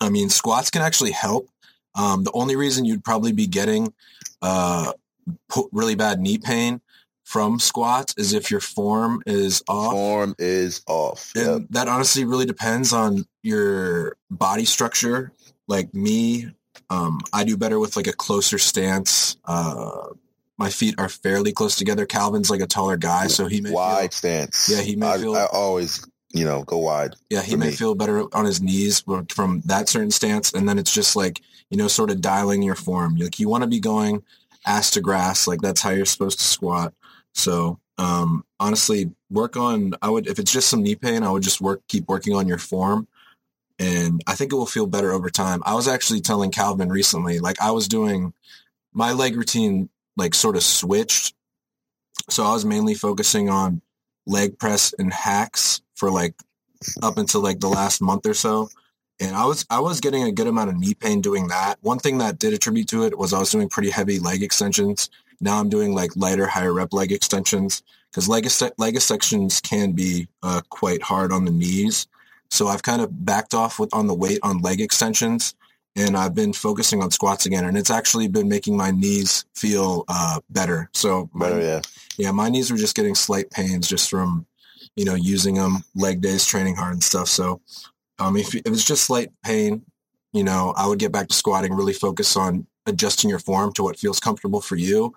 I 0.00 0.08
mean, 0.08 0.28
squats 0.28 0.70
can 0.70 0.82
actually 0.82 1.12
help. 1.12 1.48
Um, 1.94 2.24
the 2.24 2.32
only 2.32 2.56
reason 2.56 2.84
you'd 2.84 3.04
probably 3.04 3.32
be 3.32 3.46
getting 3.46 3.94
uh, 4.42 4.92
really 5.72 5.94
bad 5.94 6.20
knee 6.20 6.38
pain 6.38 6.80
from 7.26 7.58
squats 7.58 8.14
is 8.16 8.32
if 8.32 8.52
your 8.52 8.60
form 8.60 9.20
is 9.26 9.60
off. 9.68 9.92
form 9.92 10.36
is 10.38 10.80
off. 10.86 11.32
And 11.34 11.66
that 11.70 11.88
honestly 11.88 12.24
really 12.24 12.46
depends 12.46 12.92
on 12.92 13.24
your 13.42 14.16
body 14.30 14.64
structure. 14.64 15.32
Like 15.66 15.92
me, 15.92 16.48
um, 16.88 17.20
I 17.32 17.42
do 17.42 17.56
better 17.56 17.80
with 17.80 17.96
like 17.96 18.06
a 18.06 18.12
closer 18.12 18.58
stance. 18.58 19.36
Uh, 19.44 20.10
my 20.56 20.70
feet 20.70 20.94
are 20.98 21.08
fairly 21.08 21.50
close 21.52 21.74
together. 21.74 22.06
Calvin's 22.06 22.48
like 22.48 22.60
a 22.60 22.66
taller 22.68 22.96
guy, 22.96 23.26
so 23.26 23.46
he 23.48 23.60
may 23.60 23.72
Wide 23.72 24.02
feel, 24.02 24.10
stance. 24.12 24.68
Yeah, 24.72 24.80
he 24.82 24.94
may 24.94 25.08
I, 25.08 25.18
feel- 25.18 25.34
I 25.34 25.46
always, 25.52 26.06
you 26.32 26.44
know, 26.44 26.62
go 26.62 26.78
wide. 26.78 27.16
yeah, 27.28 27.42
he 27.42 27.56
may 27.56 27.66
me. 27.70 27.72
feel 27.72 27.96
better 27.96 28.32
on 28.36 28.44
his 28.44 28.62
knees 28.62 29.02
from 29.30 29.62
that 29.64 29.88
certain 29.88 30.12
stance. 30.12 30.52
And 30.52 30.68
then 30.68 30.78
it's 30.78 30.94
just 30.94 31.16
like, 31.16 31.40
you 31.70 31.76
know, 31.76 31.88
sort 31.88 32.12
of 32.12 32.20
dialing 32.20 32.62
your 32.62 32.76
form. 32.76 33.16
Like 33.16 33.40
you 33.40 33.48
want 33.48 33.64
to 33.64 33.68
be 33.68 33.80
going 33.80 34.22
ass 34.64 34.92
to 34.92 35.00
grass. 35.00 35.48
Like 35.48 35.60
that's 35.60 35.82
how 35.82 35.90
you're 35.90 36.04
supposed 36.04 36.38
to 36.38 36.44
squat. 36.44 36.94
So, 37.36 37.78
um, 37.98 38.44
honestly, 38.58 39.10
work 39.30 39.56
on, 39.56 39.94
I 40.00 40.08
would, 40.08 40.26
if 40.26 40.38
it's 40.38 40.50
just 40.50 40.68
some 40.68 40.82
knee 40.82 40.94
pain, 40.96 41.22
I 41.22 41.30
would 41.30 41.42
just 41.42 41.60
work, 41.60 41.82
keep 41.86 42.08
working 42.08 42.34
on 42.34 42.48
your 42.48 42.58
form. 42.58 43.06
And 43.78 44.22
I 44.26 44.34
think 44.34 44.52
it 44.52 44.56
will 44.56 44.66
feel 44.66 44.86
better 44.86 45.12
over 45.12 45.28
time. 45.28 45.62
I 45.66 45.74
was 45.74 45.86
actually 45.86 46.22
telling 46.22 46.50
Calvin 46.50 46.88
recently, 46.88 47.38
like 47.38 47.60
I 47.60 47.72
was 47.72 47.88
doing 47.88 48.32
my 48.94 49.12
leg 49.12 49.36
routine, 49.36 49.90
like 50.16 50.34
sort 50.34 50.56
of 50.56 50.62
switched. 50.62 51.34
So 52.30 52.42
I 52.42 52.52
was 52.52 52.64
mainly 52.64 52.94
focusing 52.94 53.50
on 53.50 53.82
leg 54.26 54.58
press 54.58 54.94
and 54.98 55.12
hacks 55.12 55.82
for 55.94 56.10
like 56.10 56.34
up 57.02 57.18
until 57.18 57.42
like 57.42 57.60
the 57.60 57.68
last 57.68 58.00
month 58.00 58.24
or 58.24 58.34
so. 58.34 58.70
And 59.20 59.36
I 59.36 59.44
was 59.44 59.66
I 59.68 59.80
was 59.80 60.00
getting 60.00 60.22
a 60.22 60.32
good 60.32 60.46
amount 60.46 60.70
of 60.70 60.76
knee 60.76 60.94
pain 60.94 61.20
doing 61.20 61.48
that. 61.48 61.76
One 61.82 61.98
thing 61.98 62.18
that 62.18 62.38
did 62.38 62.54
attribute 62.54 62.88
to 62.88 63.04
it 63.04 63.18
was 63.18 63.34
I 63.34 63.38
was 63.38 63.50
doing 63.50 63.68
pretty 63.68 63.90
heavy 63.90 64.18
leg 64.18 64.42
extensions. 64.42 65.10
Now 65.40 65.60
I'm 65.60 65.68
doing 65.68 65.94
like 65.94 66.16
lighter, 66.16 66.46
higher 66.46 66.72
rep 66.72 66.92
leg 66.92 67.12
extensions 67.12 67.82
because 68.10 68.28
leg, 68.28 68.48
leg 68.78 68.94
extensions 68.96 69.60
can 69.60 69.92
be 69.92 70.28
uh, 70.42 70.62
quite 70.70 71.02
hard 71.02 71.32
on 71.32 71.44
the 71.44 71.50
knees. 71.50 72.06
So 72.50 72.68
I've 72.68 72.82
kind 72.82 73.02
of 73.02 73.24
backed 73.26 73.54
off 73.54 73.78
with 73.78 73.92
on 73.92 74.06
the 74.06 74.14
weight 74.14 74.38
on 74.42 74.58
leg 74.62 74.80
extensions, 74.80 75.54
and 75.96 76.16
I've 76.16 76.34
been 76.34 76.52
focusing 76.52 77.02
on 77.02 77.10
squats 77.10 77.44
again. 77.46 77.64
And 77.64 77.76
it's 77.76 77.90
actually 77.90 78.28
been 78.28 78.48
making 78.48 78.76
my 78.76 78.90
knees 78.90 79.44
feel 79.54 80.04
uh, 80.08 80.40
better. 80.50 80.88
So 80.94 81.28
my- 81.32 81.48
Better, 81.50 81.60
yeah. 81.62 81.80
yeah, 82.18 82.30
my 82.30 82.48
knees 82.48 82.70
were 82.70 82.76
just 82.78 82.94
getting 82.94 83.14
slight 83.14 83.50
pains 83.50 83.88
just 83.88 84.08
from, 84.08 84.46
you 84.94 85.04
know, 85.04 85.14
using 85.14 85.56
them 85.56 85.84
leg 85.94 86.20
days, 86.20 86.46
training 86.46 86.76
hard 86.76 86.94
and 86.94 87.04
stuff. 87.04 87.28
So, 87.28 87.60
um, 88.18 88.36
if, 88.36 88.54
if 88.54 88.66
it's 88.66 88.84
just 88.84 89.04
slight 89.04 89.30
pain, 89.42 89.82
you 90.32 90.44
know, 90.44 90.72
I 90.76 90.86
would 90.86 90.98
get 90.98 91.12
back 91.12 91.28
to 91.28 91.34
squatting, 91.34 91.74
really 91.74 91.92
focus 91.92 92.36
on 92.36 92.66
adjusting 92.86 93.28
your 93.28 93.38
form 93.40 93.72
to 93.74 93.82
what 93.82 93.98
feels 93.98 94.20
comfortable 94.20 94.60
for 94.60 94.76
you. 94.76 95.12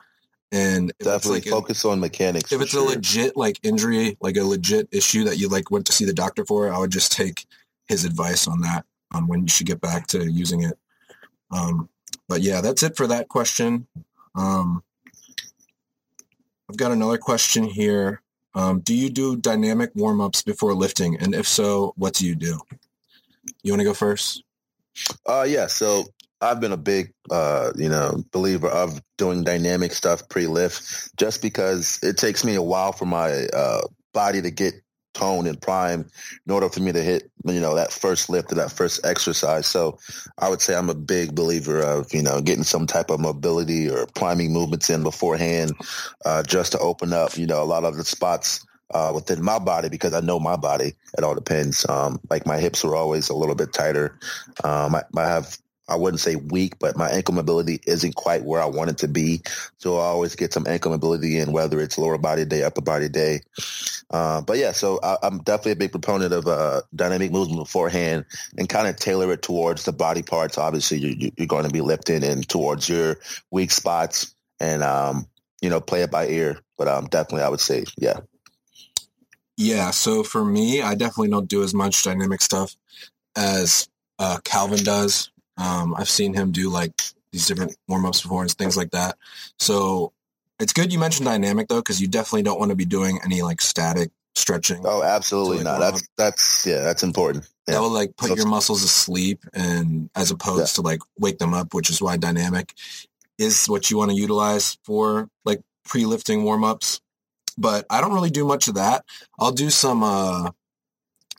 And 0.51 0.91
Definitely 0.99 1.41
like 1.41 1.49
focus 1.49 1.85
on 1.85 1.99
mechanics. 1.99 2.51
if 2.51 2.59
it's 2.59 2.71
sure. 2.71 2.83
a 2.83 2.89
legit 2.89 3.37
like 3.37 3.59
injury, 3.61 4.17
like 4.19 4.35
a 4.35 4.43
legit 4.43 4.89
issue 4.91 5.23
that 5.25 5.37
you 5.37 5.47
like 5.47 5.69
went 5.69 5.85
to 5.87 5.91
see 5.91 6.05
the 6.05 6.13
doctor 6.13 6.43
for, 6.43 6.73
I 6.73 6.79
would 6.79 6.91
just 6.91 7.11
take 7.11 7.45
his 7.87 8.03
advice 8.03 8.47
on 8.47 8.61
that 8.61 8.85
on 9.11 9.27
when 9.27 9.41
you 9.41 9.47
should 9.47 9.67
get 9.67 9.81
back 9.81 10.07
to 10.07 10.29
using 10.29 10.63
it. 10.63 10.77
Um, 11.51 11.89
but 12.27 12.41
yeah, 12.41 12.61
that's 12.61 12.83
it 12.83 12.95
for 12.95 13.07
that 13.07 13.27
question. 13.27 13.87
Um, 14.35 14.83
I've 16.69 16.77
got 16.77 16.91
another 16.91 17.17
question 17.17 17.63
here. 17.63 18.21
Um, 18.55 18.79
do 18.79 18.95
you 18.95 19.09
do 19.09 19.35
dynamic 19.35 19.91
warm 19.95 20.21
ups 20.21 20.41
before 20.41 20.73
lifting? 20.73 21.17
And 21.17 21.33
if 21.33 21.47
so, 21.47 21.93
what 21.97 22.13
do 22.13 22.27
you 22.27 22.35
do? 22.35 22.59
You 23.63 23.73
want 23.73 23.81
to 23.81 23.85
go 23.85 23.93
first? 23.93 24.43
Uh, 25.25 25.45
yeah. 25.47 25.67
So 25.67 26.05
I've 26.41 26.59
been 26.59 26.71
a 26.71 26.77
big, 26.77 27.13
uh, 27.29 27.71
you 27.75 27.89
know, 27.89 28.23
believer 28.31 28.69
of 28.69 29.01
doing 29.17 29.43
dynamic 29.43 29.93
stuff 29.93 30.27
pre-lift, 30.29 31.15
just 31.17 31.41
because 31.41 31.99
it 32.01 32.17
takes 32.17 32.43
me 32.43 32.55
a 32.55 32.61
while 32.61 32.93
for 32.93 33.05
my 33.05 33.47
uh, 33.53 33.81
body 34.13 34.41
to 34.41 34.51
get 34.51 34.73
toned 35.13 35.47
and 35.47 35.61
prime 35.61 36.09
in 36.45 36.53
order 36.53 36.69
for 36.69 36.79
me 36.79 36.91
to 36.93 37.01
hit, 37.01 37.29
you 37.43 37.59
know, 37.59 37.75
that 37.75 37.91
first 37.91 38.29
lift 38.29 38.51
or 38.51 38.55
that 38.55 38.71
first 38.71 39.05
exercise. 39.05 39.67
So 39.67 39.97
I 40.37 40.49
would 40.49 40.61
say 40.61 40.75
I'm 40.75 40.89
a 40.89 40.95
big 40.95 41.35
believer 41.35 41.81
of, 41.81 42.13
you 42.13 42.21
know, 42.21 42.41
getting 42.41 42.63
some 42.63 42.87
type 42.87 43.09
of 43.09 43.19
mobility 43.19 43.89
or 43.89 44.07
priming 44.15 44.53
movements 44.53 44.89
in 44.89 45.03
beforehand, 45.03 45.73
uh, 46.25 46.43
just 46.43 46.71
to 46.71 46.79
open 46.79 47.11
up, 47.11 47.37
you 47.37 47.47
know, 47.47 47.61
a 47.61 47.65
lot 47.65 47.83
of 47.83 47.97
the 47.97 48.05
spots 48.05 48.65
uh, 48.93 49.11
within 49.13 49.43
my 49.43 49.59
body 49.59 49.89
because 49.89 50.13
I 50.13 50.21
know 50.21 50.39
my 50.39 50.55
body. 50.55 50.93
It 51.17 51.23
all 51.23 51.35
depends. 51.35 51.87
Um, 51.89 52.19
like 52.29 52.45
my 52.45 52.57
hips 52.57 52.85
are 52.85 52.95
always 52.95 53.29
a 53.29 53.35
little 53.35 53.55
bit 53.55 53.73
tighter. 53.73 54.17
Um, 54.63 54.95
I, 54.95 55.03
I 55.17 55.27
have, 55.27 55.57
I 55.89 55.95
wouldn't 55.95 56.21
say 56.21 56.35
weak, 56.35 56.79
but 56.79 56.95
my 56.95 57.09
ankle 57.09 57.33
mobility 57.33 57.81
isn't 57.85 58.15
quite 58.15 58.43
where 58.43 58.61
I 58.61 58.65
want 58.65 58.91
it 58.91 58.97
to 58.99 59.07
be. 59.07 59.41
So 59.77 59.97
I 59.97 60.05
always 60.05 60.35
get 60.35 60.53
some 60.53 60.67
ankle 60.67 60.91
mobility 60.91 61.39
in, 61.39 61.51
whether 61.51 61.79
it's 61.81 61.97
lower 61.97 62.17
body 62.17 62.45
day, 62.45 62.63
upper 62.63 62.81
body 62.81 63.09
day. 63.09 63.41
Uh, 64.11 64.41
but 64.41 64.57
yeah, 64.57 64.71
so 64.71 64.99
I, 65.03 65.17
I'm 65.23 65.39
definitely 65.39 65.73
a 65.73 65.77
big 65.77 65.91
proponent 65.91 66.33
of 66.33 66.47
uh, 66.47 66.81
dynamic 66.95 67.31
movement 67.31 67.59
beforehand 67.59 68.25
and 68.57 68.69
kind 68.69 68.87
of 68.87 68.95
tailor 68.95 69.31
it 69.33 69.41
towards 69.41 69.85
the 69.85 69.93
body 69.93 70.21
parts. 70.21 70.57
Obviously, 70.57 70.99
you, 70.99 71.31
you're 71.37 71.47
going 71.47 71.65
to 71.65 71.71
be 71.71 71.81
lifting 71.81 72.23
and 72.23 72.47
towards 72.47 72.87
your 72.87 73.17
weak 73.51 73.71
spots 73.71 74.33
and, 74.59 74.83
um, 74.83 75.27
you 75.61 75.69
know, 75.69 75.81
play 75.81 76.01
it 76.01 76.11
by 76.11 76.27
ear. 76.27 76.59
But 76.77 76.87
um, 76.87 77.07
definitely, 77.07 77.43
I 77.43 77.49
would 77.49 77.59
say, 77.59 77.85
yeah. 77.97 78.21
Yeah, 79.57 79.91
so 79.91 80.23
for 80.23 80.45
me, 80.45 80.81
I 80.81 80.95
definitely 80.95 81.31
don't 81.31 81.49
do 81.49 81.63
as 81.63 81.73
much 81.73 82.01
dynamic 82.01 82.41
stuff 82.41 82.77
as 83.35 83.89
uh, 84.17 84.39
Calvin 84.43 84.83
does. 84.83 85.31
Um, 85.59 85.93
I've 85.97 86.09
seen 86.09 86.33
him 86.33 86.51
do 86.51 86.69
like 86.69 86.93
these 87.31 87.45
different 87.47 87.75
warm 87.87 88.05
ups 88.05 88.21
before 88.21 88.41
and 88.41 88.51
things 88.51 88.77
like 88.77 88.91
that. 88.91 89.17
So 89.59 90.13
it's 90.59 90.73
good 90.73 90.91
you 90.91 90.99
mentioned 90.99 91.25
dynamic 91.27 91.67
though, 91.67 91.79
because 91.81 92.01
you 92.01 92.07
definitely 92.07 92.43
don't 92.43 92.59
want 92.59 92.69
to 92.69 92.75
be 92.75 92.85
doing 92.85 93.19
any 93.23 93.41
like 93.41 93.61
static 93.61 94.11
stretching. 94.35 94.81
Oh, 94.85 95.03
absolutely 95.03 95.57
So, 95.59 95.63
like, 95.63 95.79
not. 95.79 95.79
warm 95.79 95.91
That's 95.91 96.07
that's 96.17 96.65
yeah, 96.65 96.81
that's 96.81 97.03
important. 97.03 97.47
That 97.67 97.81
will 97.81 97.91
like 97.91 98.15
put 98.17 98.29
So- 98.29 98.35
your 98.35 98.47
muscles 98.47 98.83
asleep 98.83 99.43
and 99.53 100.09
as 100.15 100.31
opposed 100.31 100.75
to 100.75 100.81
like 100.81 101.01
wake 101.19 101.37
them 101.39 101.53
up, 101.53 101.73
which 101.73 101.89
is 101.89 102.01
why 102.01 102.17
dynamic 102.17 102.73
is 103.37 103.67
what 103.67 103.89
you 103.91 103.97
want 103.97 104.11
to 104.11 104.17
utilize 104.17 104.77
for 104.83 105.29
like 105.45 105.61
pre-lifting 105.85 106.43
warm-ups. 106.43 106.99
But 107.57 107.85
I 107.89 108.01
don't 108.01 108.13
really 108.13 108.29
do 108.29 108.45
much 108.45 108.67
of 108.69 108.75
that. 108.75 109.05
I'll 109.39 109.51
do 109.51 109.69
some 109.69 110.03
uh 110.03 110.51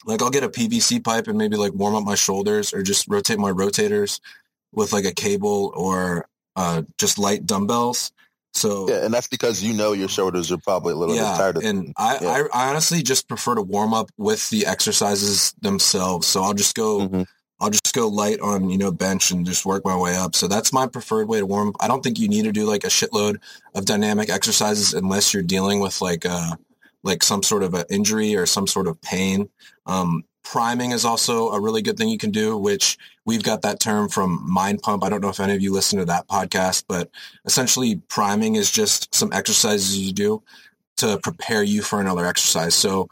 like 0.06 0.22
I'll 0.22 0.30
get 0.30 0.44
a 0.44 0.48
PVC 0.48 1.02
pipe 1.02 1.28
and 1.28 1.36
maybe 1.38 1.56
like 1.56 1.72
warm 1.74 1.94
up 1.94 2.04
my 2.04 2.14
shoulders 2.14 2.72
or 2.72 2.82
just 2.82 3.06
rotate 3.08 3.38
my 3.38 3.50
rotators 3.50 4.20
with 4.72 4.92
like 4.92 5.04
a 5.04 5.12
cable 5.12 5.72
or 5.76 6.26
uh 6.56 6.82
just 6.98 7.18
light 7.18 7.46
dumbbells. 7.46 8.12
So 8.52 8.88
Yeah, 8.88 9.04
and 9.04 9.14
that's 9.14 9.28
because 9.28 9.62
you 9.62 9.72
know 9.72 9.92
your 9.92 10.08
shoulders 10.08 10.50
are 10.50 10.58
probably 10.58 10.92
a 10.92 10.96
little 10.96 11.14
bit 11.14 11.20
yeah, 11.22 11.36
tighter. 11.36 11.60
and 11.62 11.92
I, 11.96 12.18
Yeah. 12.20 12.46
I, 12.52 12.64
I 12.66 12.68
honestly 12.70 13.02
just 13.02 13.28
prefer 13.28 13.54
to 13.54 13.62
warm 13.62 13.94
up 13.94 14.10
with 14.18 14.48
the 14.50 14.66
exercises 14.66 15.54
themselves. 15.60 16.26
So 16.26 16.42
I'll 16.42 16.54
just 16.54 16.74
go, 16.74 17.06
Mhm. 17.08 17.26
I'll 17.60 17.70
just 17.70 17.94
go 17.94 18.08
light 18.08 18.40
on 18.40 18.70
you 18.70 18.78
know 18.78 18.90
bench 18.90 19.30
and 19.30 19.44
just 19.46 19.64
work 19.66 19.84
my 19.84 19.96
way 19.96 20.16
up. 20.16 20.34
So 20.34 20.48
that's 20.48 20.72
my 20.72 20.86
preferred 20.86 21.28
way 21.28 21.38
to 21.40 21.46
warm 21.46 21.68
up. 21.68 21.76
I 21.78 21.86
don't 21.88 22.02
think 22.02 22.18
you 22.18 22.26
need 22.26 22.44
to 22.44 22.52
do 22.52 22.64
like 22.64 22.82
a 22.84 22.88
shitload 22.88 23.36
of 23.74 23.84
dynamic 23.84 24.30
exercises 24.30 24.94
unless 24.94 25.32
you're 25.34 25.42
dealing 25.44 25.78
with 25.80 26.00
like 26.00 26.24
uh 26.26 26.56
like 27.02 27.22
some 27.22 27.42
sort 27.42 27.62
of 27.62 27.74
an 27.74 27.84
injury 27.90 28.36
or 28.36 28.46
some 28.46 28.66
sort 28.66 28.86
of 28.86 29.00
pain. 29.00 29.48
Um, 29.86 30.24
priming 30.42 30.92
is 30.92 31.04
also 31.04 31.50
a 31.50 31.60
really 31.60 31.82
good 31.82 31.96
thing 31.96 32.08
you 32.08 32.18
can 32.18 32.30
do, 32.30 32.56
which 32.56 32.98
we've 33.24 33.42
got 33.42 33.62
that 33.62 33.80
term 33.80 34.08
from 34.08 34.44
Mind 34.50 34.82
Pump. 34.82 35.04
I 35.04 35.08
don't 35.08 35.20
know 35.20 35.28
if 35.28 35.40
any 35.40 35.54
of 35.54 35.62
you 35.62 35.72
listen 35.72 35.98
to 35.98 36.04
that 36.06 36.28
podcast, 36.28 36.84
but 36.88 37.10
essentially 37.44 37.96
priming 38.08 38.56
is 38.56 38.70
just 38.70 39.14
some 39.14 39.32
exercises 39.32 39.98
you 39.98 40.12
do 40.12 40.42
to 40.96 41.18
prepare 41.18 41.62
you 41.62 41.82
for 41.82 42.00
another 42.00 42.26
exercise. 42.26 42.74
So 42.74 43.08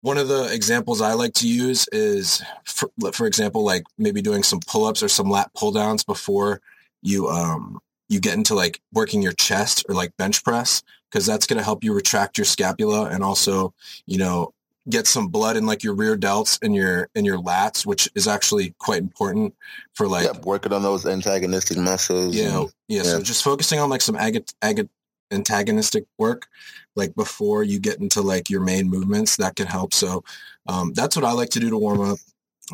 one 0.00 0.18
of 0.18 0.28
the 0.28 0.52
examples 0.52 1.00
I 1.00 1.12
like 1.12 1.34
to 1.34 1.48
use 1.48 1.86
is, 1.92 2.42
for, 2.64 2.90
for 3.12 3.26
example, 3.26 3.64
like 3.64 3.84
maybe 3.98 4.22
doing 4.22 4.42
some 4.42 4.60
pull-ups 4.66 5.02
or 5.02 5.08
some 5.08 5.30
lat 5.30 5.50
pull-downs 5.54 6.04
before 6.04 6.60
you 7.02 7.28
um, 7.28 7.80
you 8.12 8.20
get 8.20 8.34
into 8.34 8.54
like 8.54 8.80
working 8.92 9.22
your 9.22 9.32
chest 9.32 9.84
or 9.88 9.94
like 9.94 10.16
bench 10.16 10.44
press 10.44 10.82
because 11.10 11.26
that's 11.26 11.46
going 11.46 11.58
to 11.58 11.64
help 11.64 11.82
you 11.82 11.94
retract 11.94 12.38
your 12.38 12.44
scapula 12.44 13.06
and 13.06 13.24
also 13.24 13.72
you 14.06 14.18
know 14.18 14.52
get 14.88 15.06
some 15.06 15.28
blood 15.28 15.56
in 15.56 15.64
like 15.64 15.84
your 15.84 15.94
rear 15.94 16.16
delts 16.16 16.58
and 16.62 16.74
your 16.74 17.08
in 17.14 17.24
your 17.24 17.38
lats 17.38 17.86
which 17.86 18.08
is 18.14 18.26
actually 18.26 18.74
quite 18.78 19.00
important 19.00 19.54
for 19.94 20.08
like 20.08 20.24
yep, 20.24 20.44
working 20.44 20.72
on 20.72 20.82
those 20.82 21.06
antagonistic 21.06 21.78
muscles 21.78 22.34
yeah, 22.34 22.60
and, 22.60 22.72
yeah 22.88 22.98
yeah. 22.98 23.02
so 23.02 23.22
just 23.22 23.44
focusing 23.44 23.78
on 23.78 23.88
like 23.88 24.00
some 24.00 24.16
ag- 24.16 24.44
ag- 24.62 24.88
antagonistic 25.30 26.04
work 26.18 26.48
like 26.96 27.14
before 27.14 27.62
you 27.62 27.78
get 27.78 27.98
into 28.00 28.20
like 28.20 28.50
your 28.50 28.60
main 28.60 28.90
movements 28.90 29.36
that 29.36 29.56
can 29.56 29.66
help 29.66 29.94
so 29.94 30.22
um, 30.66 30.92
that's 30.94 31.16
what 31.16 31.24
i 31.24 31.32
like 31.32 31.48
to 31.50 31.60
do 31.60 31.70
to 31.70 31.78
warm 31.78 32.00
up 32.00 32.18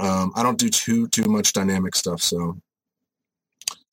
um, 0.00 0.32
i 0.34 0.42
don't 0.42 0.58
do 0.58 0.68
too 0.68 1.06
too 1.08 1.24
much 1.24 1.52
dynamic 1.52 1.94
stuff 1.94 2.22
so 2.22 2.56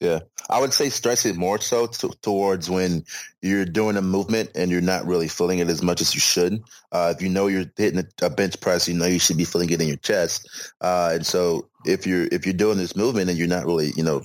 Yeah, 0.01 0.19
I 0.49 0.59
would 0.59 0.73
say 0.73 0.89
stress 0.89 1.25
it 1.25 1.37
more 1.37 1.59
so 1.59 1.87
to, 1.87 2.09
towards 2.21 2.69
when 2.69 3.05
you're 3.41 3.63
doing 3.65 3.95
a 3.95 4.01
movement 4.01 4.51
and 4.53 4.69
you're 4.69 4.81
not 4.81 5.05
really 5.07 5.29
feeling 5.29 5.59
it 5.59 5.69
as 5.69 5.81
much 5.81 6.01
as 6.01 6.13
you 6.13 6.19
should. 6.19 6.61
Uh, 6.91 7.13
if 7.15 7.21
you 7.21 7.29
know 7.29 7.47
you're 7.47 7.65
hitting 7.77 7.99
a, 8.21 8.25
a 8.25 8.29
bench 8.29 8.59
press, 8.59 8.89
you 8.89 8.93
know 8.93 9.05
you 9.05 9.19
should 9.19 9.37
be 9.37 9.45
feeling 9.45 9.69
it 9.69 9.81
in 9.81 9.87
your 9.87 9.97
chest. 9.97 10.73
Uh, 10.81 11.11
and 11.15 11.25
so 11.25 11.69
if 11.85 12.05
you're 12.05 12.27
if 12.31 12.45
you're 12.45 12.53
doing 12.53 12.77
this 12.77 12.95
movement 12.95 13.29
and 13.29 13.39
you're 13.39 13.47
not 13.47 13.65
really 13.65 13.93
you 13.95 14.03
know 14.03 14.21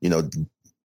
you 0.00 0.10
know 0.10 0.28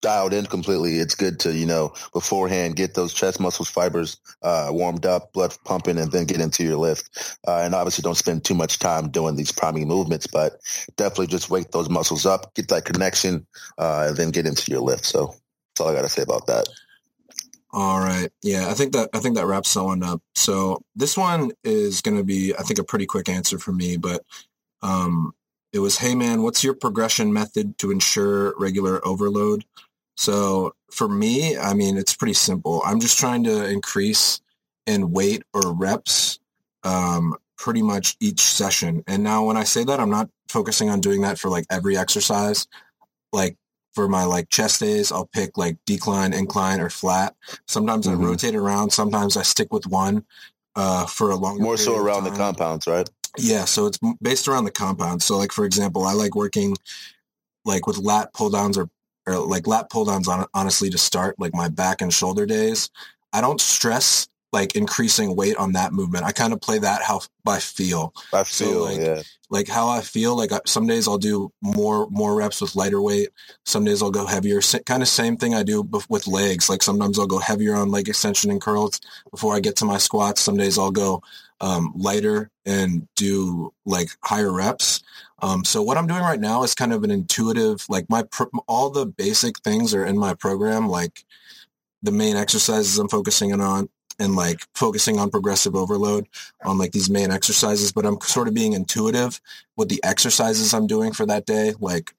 dialed 0.00 0.32
in 0.32 0.46
completely, 0.46 0.96
it's 0.96 1.14
good 1.14 1.40
to 1.40 1.52
you 1.52 1.66
know 1.66 1.92
beforehand 2.12 2.76
get 2.76 2.94
those 2.94 3.12
chest 3.12 3.40
muscles 3.40 3.68
fibers 3.68 4.18
uh, 4.42 4.68
warmed 4.70 5.06
up, 5.06 5.32
blood 5.32 5.56
pumping, 5.64 5.98
and 5.98 6.12
then 6.12 6.24
get 6.24 6.40
into 6.40 6.64
your 6.64 6.76
lift. 6.76 7.38
Uh, 7.46 7.58
and 7.58 7.74
obviously, 7.74 8.02
don't 8.02 8.16
spend 8.16 8.44
too 8.44 8.54
much 8.54 8.78
time 8.78 9.10
doing 9.10 9.36
these 9.36 9.52
priming 9.52 9.88
movements, 9.88 10.26
but 10.26 10.60
definitely 10.96 11.26
just 11.26 11.50
wake 11.50 11.70
those 11.70 11.88
muscles 11.88 12.26
up, 12.26 12.54
get 12.54 12.68
that 12.68 12.84
connection, 12.84 13.46
uh, 13.78 14.06
and 14.08 14.16
then 14.16 14.30
get 14.30 14.46
into 14.46 14.70
your 14.70 14.80
lift. 14.80 15.04
So 15.04 15.26
that's 15.26 15.80
all 15.80 15.88
I 15.88 15.94
got 15.94 16.02
to 16.02 16.08
say 16.08 16.22
about 16.22 16.46
that. 16.46 16.68
All 17.72 18.00
right. 18.00 18.30
Yeah, 18.42 18.68
I 18.68 18.74
think 18.74 18.92
that 18.94 19.10
I 19.12 19.20
think 19.20 19.36
that 19.36 19.46
wraps 19.46 19.74
that 19.74 19.84
one 19.84 20.02
up. 20.02 20.20
So 20.34 20.82
this 20.96 21.16
one 21.16 21.52
is 21.62 22.00
going 22.00 22.16
to 22.16 22.24
be, 22.24 22.54
I 22.56 22.62
think, 22.62 22.80
a 22.80 22.84
pretty 22.84 23.06
quick 23.06 23.28
answer 23.28 23.58
for 23.58 23.72
me. 23.72 23.96
But 23.96 24.22
um, 24.82 25.32
it 25.72 25.78
was, 25.78 25.98
hey 25.98 26.14
man, 26.14 26.42
what's 26.42 26.64
your 26.64 26.74
progression 26.74 27.32
method 27.32 27.78
to 27.78 27.92
ensure 27.92 28.54
regular 28.58 29.06
overload? 29.06 29.64
So 30.20 30.74
for 30.90 31.08
me, 31.08 31.56
I 31.56 31.72
mean, 31.72 31.96
it's 31.96 32.14
pretty 32.14 32.34
simple. 32.34 32.82
I'm 32.84 33.00
just 33.00 33.18
trying 33.18 33.42
to 33.44 33.66
increase 33.66 34.42
in 34.86 35.12
weight 35.12 35.44
or 35.54 35.72
reps 35.72 36.40
um, 36.84 37.36
pretty 37.56 37.80
much 37.80 38.18
each 38.20 38.40
session. 38.42 39.02
And 39.06 39.24
now 39.24 39.44
when 39.44 39.56
I 39.56 39.64
say 39.64 39.82
that, 39.82 39.98
I'm 39.98 40.10
not 40.10 40.28
focusing 40.50 40.90
on 40.90 41.00
doing 41.00 41.22
that 41.22 41.38
for 41.38 41.48
like 41.48 41.64
every 41.70 41.96
exercise. 41.96 42.68
Like 43.32 43.56
for 43.94 44.08
my 44.08 44.24
like 44.24 44.50
chest 44.50 44.80
days, 44.80 45.10
I'll 45.10 45.24
pick 45.24 45.56
like 45.56 45.78
decline, 45.86 46.34
incline, 46.34 46.80
or 46.80 46.90
flat. 46.90 47.34
Sometimes 47.66 48.06
Mhm. 48.06 48.10
I 48.10 48.14
rotate 48.16 48.54
around. 48.54 48.90
Sometimes 48.90 49.38
I 49.38 49.42
stick 49.42 49.72
with 49.72 49.86
one 49.86 50.26
uh, 50.76 51.06
for 51.06 51.30
a 51.30 51.36
longer. 51.36 51.62
More 51.62 51.78
so 51.78 51.96
around 51.96 52.24
the 52.24 52.30
compounds, 52.30 52.86
right? 52.86 53.08
Yeah, 53.38 53.64
so 53.64 53.86
it's 53.86 53.98
based 54.20 54.48
around 54.48 54.64
the 54.64 54.70
compound. 54.70 55.22
So 55.22 55.38
like 55.38 55.52
for 55.52 55.64
example, 55.64 56.04
I 56.04 56.12
like 56.12 56.34
working 56.34 56.76
like 57.64 57.86
with 57.86 57.96
lat 57.96 58.34
pull 58.34 58.50
downs 58.50 58.76
or 58.76 58.90
or 59.30 59.38
like 59.38 59.66
lat 59.66 59.90
pull 59.90 60.04
downs 60.04 60.28
on, 60.28 60.46
honestly 60.54 60.90
to 60.90 60.98
start 60.98 61.38
like 61.38 61.54
my 61.54 61.68
back 61.68 62.00
and 62.02 62.12
shoulder 62.12 62.46
days. 62.46 62.90
I 63.32 63.40
don't 63.40 63.60
stress 63.60 64.28
like 64.52 64.74
increasing 64.74 65.36
weight 65.36 65.56
on 65.56 65.72
that 65.72 65.92
movement. 65.92 66.24
I 66.24 66.32
kind 66.32 66.52
of 66.52 66.60
play 66.60 66.78
that 66.80 67.02
how 67.02 67.20
by 67.44 67.60
feel. 67.60 68.12
I 68.32 68.42
So, 68.42 68.64
feel, 68.64 68.80
like, 68.82 68.98
yeah. 68.98 69.22
Like 69.48 69.68
how 69.68 69.88
I 69.88 70.00
feel 70.00 70.36
like 70.36 70.52
I- 70.52 70.60
some 70.66 70.86
days 70.86 71.06
I'll 71.08 71.18
do 71.18 71.52
more 71.60 72.08
more 72.10 72.34
reps 72.34 72.60
with 72.60 72.74
lighter 72.76 73.00
weight. 73.00 73.30
Some 73.64 73.84
days 73.84 74.02
I'll 74.02 74.10
go 74.10 74.26
heavier. 74.26 74.60
Kind 74.86 75.02
of 75.02 75.08
same 75.08 75.36
thing 75.36 75.54
I 75.54 75.62
do 75.64 75.82
with 76.08 76.26
legs. 76.26 76.68
Like 76.68 76.82
sometimes 76.82 77.18
I'll 77.18 77.26
go 77.26 77.38
heavier 77.38 77.74
on 77.76 77.90
leg 77.90 78.08
extension 78.08 78.50
and 78.50 78.60
curls 78.60 79.00
before 79.30 79.54
I 79.54 79.60
get 79.60 79.76
to 79.76 79.84
my 79.84 79.98
squats. 79.98 80.40
Some 80.40 80.56
days 80.56 80.78
I'll 80.78 80.92
go 80.92 81.22
um, 81.60 81.92
lighter 81.96 82.50
and 82.64 83.06
do 83.16 83.72
like 83.84 84.08
higher 84.22 84.52
reps. 84.52 85.02
Um, 85.42 85.64
so 85.64 85.82
what 85.82 85.96
I'm 85.96 86.06
doing 86.06 86.22
right 86.22 86.40
now 86.40 86.62
is 86.62 86.74
kind 86.74 86.92
of 86.92 87.02
an 87.02 87.10
intuitive, 87.10 87.86
like 87.88 88.08
my, 88.10 88.22
pro- 88.24 88.50
all 88.66 88.90
the 88.90 89.06
basic 89.06 89.58
things 89.60 89.94
are 89.94 90.04
in 90.04 90.18
my 90.18 90.34
program, 90.34 90.88
like 90.88 91.24
the 92.02 92.12
main 92.12 92.36
exercises 92.36 92.98
I'm 92.98 93.08
focusing 93.08 93.58
on 93.58 93.88
and 94.18 94.36
like 94.36 94.60
focusing 94.74 95.18
on 95.18 95.30
progressive 95.30 95.74
overload 95.74 96.28
on 96.64 96.78
like 96.78 96.92
these 96.92 97.08
main 97.08 97.30
exercises, 97.30 97.90
but 97.90 98.04
I'm 98.04 98.20
sort 98.20 98.48
of 98.48 98.54
being 98.54 98.74
intuitive 98.74 99.40
with 99.76 99.88
the 99.88 100.02
exercises 100.04 100.74
I'm 100.74 100.86
doing 100.86 101.12
for 101.12 101.24
that 101.26 101.46
day. 101.46 101.72
Like 101.80 102.14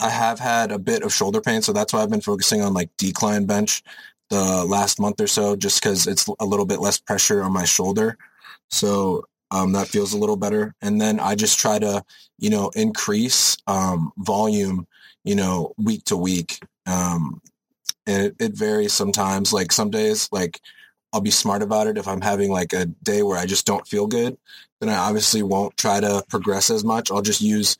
I 0.00 0.08
have 0.08 0.40
had 0.40 0.72
a 0.72 0.78
bit 0.78 1.02
of 1.02 1.12
shoulder 1.12 1.42
pain, 1.42 1.60
so 1.60 1.72
that's 1.74 1.92
why 1.92 2.00
I've 2.02 2.10
been 2.10 2.22
focusing 2.22 2.62
on 2.62 2.72
like 2.72 2.88
decline 2.96 3.44
bench 3.44 3.82
the 4.30 4.64
last 4.64 4.98
month 4.98 5.20
or 5.20 5.26
so, 5.26 5.56
just 5.56 5.82
because 5.82 6.06
it's 6.06 6.26
a 6.40 6.46
little 6.46 6.64
bit 6.64 6.80
less 6.80 6.98
pressure 6.98 7.42
on 7.42 7.52
my 7.52 7.64
shoulder. 7.64 8.16
So 8.70 9.26
um, 9.50 9.72
that 9.72 9.88
feels 9.88 10.12
a 10.12 10.18
little 10.18 10.36
better. 10.36 10.74
And 10.80 11.00
then 11.00 11.20
I 11.20 11.34
just 11.34 11.58
try 11.58 11.78
to, 11.78 12.04
you 12.38 12.50
know, 12.50 12.70
increase 12.74 13.56
um, 13.66 14.12
volume, 14.16 14.86
you 15.24 15.34
know, 15.34 15.72
week 15.76 16.04
to 16.06 16.16
week. 16.16 16.60
Um, 16.86 17.40
and 18.06 18.26
it, 18.26 18.36
it 18.38 18.52
varies 18.56 18.92
sometimes. 18.92 19.52
Like 19.52 19.72
some 19.72 19.90
days, 19.90 20.28
like 20.32 20.60
I'll 21.12 21.20
be 21.20 21.30
smart 21.30 21.62
about 21.62 21.86
it. 21.86 21.98
If 21.98 22.06
I'm 22.06 22.20
having 22.20 22.50
like 22.50 22.72
a 22.72 22.86
day 22.86 23.22
where 23.22 23.38
I 23.38 23.46
just 23.46 23.66
don't 23.66 23.86
feel 23.86 24.06
good, 24.06 24.36
then 24.80 24.88
I 24.88 24.96
obviously 24.96 25.42
won't 25.42 25.76
try 25.76 26.00
to 26.00 26.24
progress 26.28 26.70
as 26.70 26.84
much. 26.84 27.10
I'll 27.10 27.22
just 27.22 27.40
use 27.40 27.76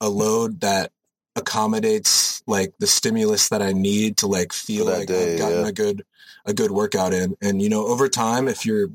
a 0.00 0.08
load 0.08 0.60
that 0.60 0.92
accommodates 1.36 2.42
like 2.46 2.74
the 2.78 2.86
stimulus 2.86 3.50
that 3.50 3.62
I 3.62 3.72
need 3.72 4.18
to 4.18 4.26
like 4.26 4.52
feel 4.52 4.86
that 4.86 5.00
like 5.00 5.08
day, 5.08 5.34
I've 5.34 5.38
gotten 5.38 5.60
yeah. 5.60 5.68
a 5.68 5.72
good 5.72 6.04
a 6.44 6.54
good 6.54 6.70
workout 6.70 7.12
in. 7.12 7.36
And 7.40 7.62
you 7.62 7.68
know, 7.68 7.86
over 7.86 8.08
time, 8.08 8.48
if 8.48 8.66
your 8.66 8.88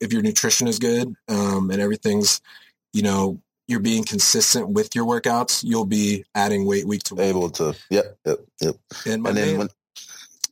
if 0.00 0.12
your 0.12 0.22
nutrition 0.22 0.68
is 0.68 0.78
good 0.78 1.14
um, 1.28 1.70
and 1.70 1.80
everything's 1.80 2.40
you 2.92 3.02
know 3.02 3.40
you're 3.68 3.80
being 3.80 4.04
consistent 4.04 4.68
with 4.68 4.94
your 4.94 5.04
workouts, 5.04 5.64
you'll 5.64 5.86
be 5.86 6.24
adding 6.34 6.64
weight 6.66 6.86
week 6.86 7.02
to 7.04 7.14
week. 7.16 7.24
Able 7.24 7.50
to, 7.50 7.74
yep, 7.90 8.16
yep, 8.24 8.38
yep. 8.60 8.76
And 9.06 9.22
my 9.22 9.30
And 9.30 9.38
main, 9.38 9.58
when, 9.58 9.68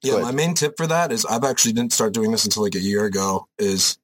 yeah, 0.03 0.19
my 0.19 0.33
main 0.33 0.55
tip 0.55 0.77
for 0.77 0.87
that 0.87 1.13
is 1.13 1.25
I've 1.25 1.45
actually 1.45 1.75
didn't 1.75 1.93
start 1.93 2.13
doing 2.13 2.33
this 2.33 2.45
until 2.45 2.63
like 2.63 2.75
a 2.75 2.81
year 2.81 3.05
ago. 3.05 3.47
Is 3.59 3.99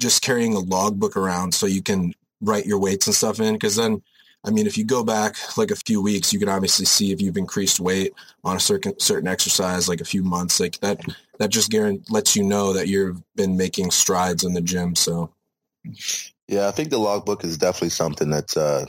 just 0.00 0.22
carrying 0.22 0.54
a 0.54 0.60
logbook 0.60 1.16
around 1.16 1.54
so 1.54 1.66
you 1.66 1.82
can 1.82 2.14
write 2.40 2.66
your 2.66 2.78
weights 2.78 3.06
and 3.06 3.14
stuff 3.14 3.38
in. 3.38 3.54
Because 3.54 3.76
then, 3.76 4.02
I 4.44 4.50
mean, 4.50 4.66
if 4.66 4.76
you 4.76 4.84
go 4.84 5.02
back 5.02 5.36
like 5.56 5.70
a 5.70 5.76
few 5.76 6.02
weeks, 6.02 6.32
you 6.32 6.38
can 6.38 6.48
obviously 6.48 6.84
see 6.84 7.12
if 7.12 7.22
you've 7.22 7.36
increased 7.36 7.80
weight 7.80 8.12
on 8.44 8.56
a 8.56 8.60
certain 8.60 8.98
certain 9.00 9.28
exercise, 9.28 9.88
like 9.88 10.00
a 10.00 10.04
few 10.04 10.22
months. 10.22 10.60
Like 10.60 10.78
that, 10.80 11.00
that 11.38 11.50
just 11.50 11.70
guarant 11.70 12.10
lets 12.10 12.36
you 12.36 12.42
know 12.42 12.72
that 12.74 12.88
you've 12.88 13.22
been 13.36 13.56
making 13.56 13.90
strides 13.90 14.44
in 14.44 14.52
the 14.52 14.60
gym. 14.60 14.94
So 14.94 15.30
yeah, 16.48 16.68
I 16.68 16.72
think 16.72 16.90
the 16.90 16.98
logbook 16.98 17.44
is 17.44 17.56
definitely 17.56 17.90
something 17.90 18.30
that's, 18.30 18.56
uh, 18.56 18.84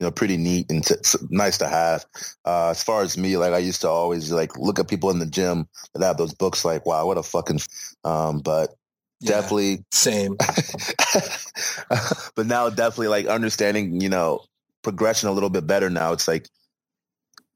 you 0.00 0.06
know, 0.06 0.10
pretty 0.10 0.36
neat 0.36 0.70
and 0.70 0.84
t- 0.84 0.94
nice 1.30 1.58
to 1.58 1.68
have. 1.68 2.04
Uh, 2.44 2.70
as 2.70 2.82
far 2.82 3.02
as 3.02 3.16
me, 3.16 3.36
like 3.36 3.52
I 3.52 3.58
used 3.58 3.80
to 3.82 3.88
always 3.88 4.32
like 4.32 4.56
look 4.56 4.78
at 4.78 4.88
people 4.88 5.10
in 5.10 5.18
the 5.18 5.26
gym 5.26 5.68
that 5.94 6.04
have 6.04 6.16
those 6.16 6.34
books, 6.34 6.64
like, 6.64 6.86
wow, 6.86 7.06
what 7.06 7.18
a 7.18 7.22
fucking, 7.22 7.56
f-" 7.56 7.94
um, 8.04 8.40
but 8.40 8.74
yeah, 9.20 9.30
definitely 9.30 9.84
same. 9.92 10.36
but 12.34 12.46
now 12.46 12.68
definitely 12.70 13.08
like 13.08 13.26
understanding, 13.26 14.00
you 14.00 14.08
know, 14.08 14.44
progression 14.88 15.28
a 15.28 15.32
little 15.32 15.50
bit 15.50 15.66
better 15.66 15.90
now. 15.90 16.12
It's 16.12 16.26
like 16.26 16.48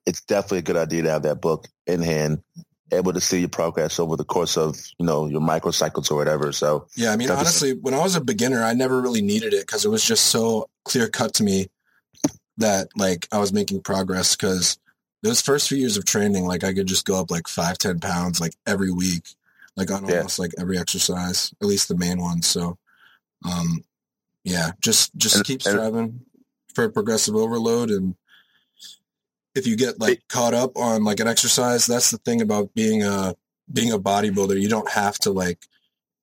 it's 0.04 0.20
definitely 0.22 0.58
a 0.58 0.62
good 0.62 0.76
idea 0.76 1.02
to 1.02 1.10
have 1.10 1.22
that 1.22 1.40
book 1.40 1.66
in 1.86 2.02
hand, 2.02 2.42
able 2.92 3.12
to 3.12 3.20
see 3.20 3.38
your 3.40 3.48
progress 3.48 3.98
over 3.98 4.16
the 4.16 4.24
course 4.24 4.56
of, 4.58 4.76
you 4.98 5.06
know, 5.06 5.26
your 5.28 5.40
microcycles 5.40 6.10
or 6.10 6.16
whatever. 6.16 6.52
So 6.52 6.88
Yeah, 6.96 7.12
I 7.12 7.16
mean, 7.16 7.30
honestly, 7.30 7.72
when 7.72 7.94
I 7.94 8.02
was 8.02 8.16
a 8.16 8.20
beginner, 8.20 8.62
I 8.62 8.74
never 8.74 9.00
really 9.00 9.22
needed 9.22 9.54
it 9.54 9.66
because 9.66 9.84
it 9.84 9.88
was 9.88 10.04
just 10.04 10.26
so 10.26 10.68
clear 10.84 11.08
cut 11.08 11.34
to 11.34 11.44
me 11.44 11.68
that 12.58 12.88
like 12.96 13.26
I 13.32 13.38
was 13.38 13.52
making 13.52 13.80
progress 13.82 14.36
because 14.36 14.76
those 15.22 15.40
first 15.40 15.68
few 15.68 15.78
years 15.78 15.96
of 15.96 16.04
training, 16.04 16.44
like 16.46 16.64
I 16.64 16.74
could 16.74 16.86
just 16.86 17.06
go 17.06 17.18
up 17.18 17.30
like 17.30 17.48
five, 17.48 17.78
ten 17.78 17.98
pounds 18.00 18.40
like 18.40 18.54
every 18.66 18.90
week, 18.92 19.24
like 19.76 19.90
on 19.90 20.06
Yeah. 20.06 20.16
almost 20.18 20.38
like 20.38 20.52
every 20.58 20.78
exercise, 20.78 21.54
at 21.62 21.66
least 21.68 21.88
the 21.88 21.96
main 21.96 22.20
ones. 22.20 22.46
So, 22.46 22.76
um, 23.44 23.84
yeah, 24.44 24.72
just 24.80 25.14
just 25.16 25.36
And- 25.36 25.44
keep 25.44 25.62
striving 25.62 26.20
for 26.74 26.88
progressive 26.88 27.36
overload 27.36 27.90
and 27.90 28.14
if 29.54 29.66
you 29.66 29.76
get 29.76 30.00
like 30.00 30.22
caught 30.28 30.54
up 30.54 30.76
on 30.76 31.04
like 31.04 31.20
an 31.20 31.28
exercise, 31.28 31.84
that's 31.86 32.10
the 32.10 32.16
thing 32.18 32.40
about 32.40 32.72
being 32.74 33.02
a 33.02 33.34
being 33.72 33.92
a 33.92 33.98
bodybuilder. 33.98 34.58
You 34.60 34.68
don't 34.68 34.90
have 34.90 35.18
to 35.20 35.30
like 35.30 35.58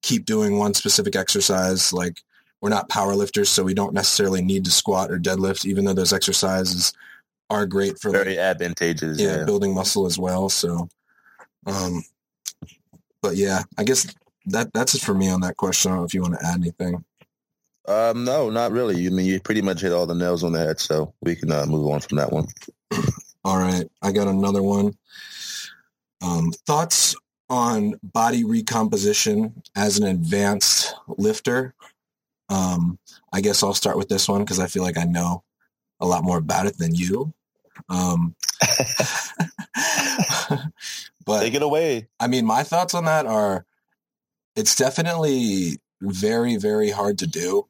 keep 0.01 0.25
doing 0.25 0.57
one 0.57 0.73
specific 0.73 1.15
exercise. 1.15 1.93
Like 1.93 2.21
we're 2.61 2.69
not 2.69 2.89
power 2.89 3.15
lifters, 3.15 3.49
so 3.49 3.63
we 3.63 3.75
don't 3.75 3.93
necessarily 3.93 4.41
need 4.41 4.65
to 4.65 4.71
squat 4.71 5.11
or 5.11 5.19
deadlift, 5.19 5.65
even 5.65 5.85
though 5.85 5.93
those 5.93 6.11
exercises 6.11 6.91
are 7.51 7.65
great 7.67 7.99
for 7.99 8.09
Very 8.11 8.31
like, 8.31 8.39
advantageous. 8.39 9.19
yeah, 9.19 9.37
Yeah. 9.37 9.43
building 9.45 9.73
muscle 9.75 10.05
as 10.07 10.17
well. 10.17 10.49
So, 10.49 10.89
um, 11.67 12.03
but 13.21 13.35
yeah, 13.35 13.61
I 13.77 13.83
guess 13.83 14.07
that 14.47 14.73
that's 14.73 14.95
it 14.95 15.01
for 15.01 15.13
me 15.13 15.29
on 15.29 15.41
that 15.41 15.57
question. 15.57 15.91
I 15.91 15.93
don't 15.95 16.01
know 16.01 16.05
if 16.05 16.13
you 16.15 16.21
want 16.21 16.39
to 16.39 16.45
add 16.45 16.55
anything. 16.55 17.03
Um, 17.89 18.23
no, 18.23 18.51
not 18.51 18.71
really. 18.71 19.07
I 19.07 19.09
mean, 19.09 19.25
you 19.25 19.39
pretty 19.39 19.63
much 19.63 19.81
hit 19.81 19.91
all 19.91 20.05
the 20.05 20.13
nails 20.13 20.43
on 20.43 20.51
the 20.51 20.59
head, 20.59 20.79
so 20.79 21.11
we 21.21 21.35
can 21.35 21.51
uh, 21.51 21.65
move 21.65 21.87
on 21.87 21.99
from 22.01 22.17
that 22.17 22.31
one. 22.31 22.45
All 23.43 23.57
right, 23.57 23.89
I 24.03 24.11
got 24.11 24.27
another 24.27 24.61
one. 24.61 24.95
Um, 26.21 26.51
thoughts 26.67 27.15
on 27.49 27.95
body 28.03 28.43
recomposition 28.43 29.63
as 29.75 29.97
an 29.97 30.05
advanced 30.05 30.93
lifter? 31.07 31.73
Um, 32.49 32.99
I 33.33 33.41
guess 33.41 33.63
I'll 33.63 33.73
start 33.73 33.97
with 33.97 34.07
this 34.07 34.29
one 34.29 34.41
because 34.41 34.59
I 34.59 34.67
feel 34.67 34.83
like 34.83 34.97
I 34.97 35.05
know 35.05 35.43
a 35.99 36.05
lot 36.05 36.23
more 36.23 36.37
about 36.37 36.67
it 36.67 36.77
than 36.77 36.93
you. 36.93 37.33
Um, 37.89 38.35
but 41.25 41.39
Take 41.41 41.55
it 41.55 41.63
away. 41.63 42.07
I 42.19 42.27
mean, 42.27 42.45
my 42.45 42.61
thoughts 42.61 42.93
on 42.93 43.05
that 43.05 43.25
are 43.25 43.65
it's 44.55 44.75
definitely 44.75 45.79
very, 46.01 46.57
very 46.57 46.91
hard 46.91 47.17
to 47.19 47.27
do 47.27 47.68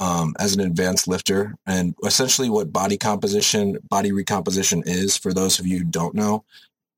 um, 0.00 0.34
as 0.38 0.54
an 0.54 0.60
advanced 0.60 1.08
lifter. 1.08 1.54
And 1.66 1.94
essentially 2.04 2.50
what 2.50 2.72
body 2.72 2.96
composition, 2.96 3.78
body 3.88 4.12
recomposition 4.12 4.82
is, 4.86 5.16
for 5.16 5.32
those 5.32 5.58
of 5.58 5.66
you 5.66 5.78
who 5.78 5.84
don't 5.84 6.14
know, 6.14 6.44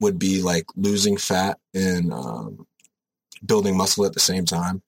would 0.01 0.19
be 0.19 0.43
like 0.43 0.67
losing 0.77 1.17
fat 1.17 1.59
and 1.75 2.13
um, 2.13 2.67
building 3.45 3.77
muscle 3.77 4.05
at 4.05 4.13
the 4.13 4.21
same 4.21 4.45
time. 4.45 4.83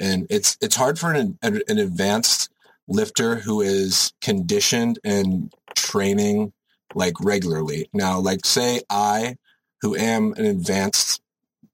And 0.00 0.26
it's 0.30 0.56
it's 0.60 0.76
hard 0.76 0.98
for 0.98 1.12
an, 1.12 1.38
an 1.42 1.62
an 1.68 1.78
advanced 1.78 2.50
lifter 2.86 3.36
who 3.36 3.60
is 3.60 4.12
conditioned 4.20 4.98
and 5.04 5.52
training 5.74 6.52
like 6.94 7.14
regularly. 7.20 7.88
Now, 7.92 8.18
like 8.20 8.44
say 8.44 8.82
I, 8.88 9.36
who 9.80 9.96
am 9.96 10.32
an 10.34 10.44
advanced 10.44 11.20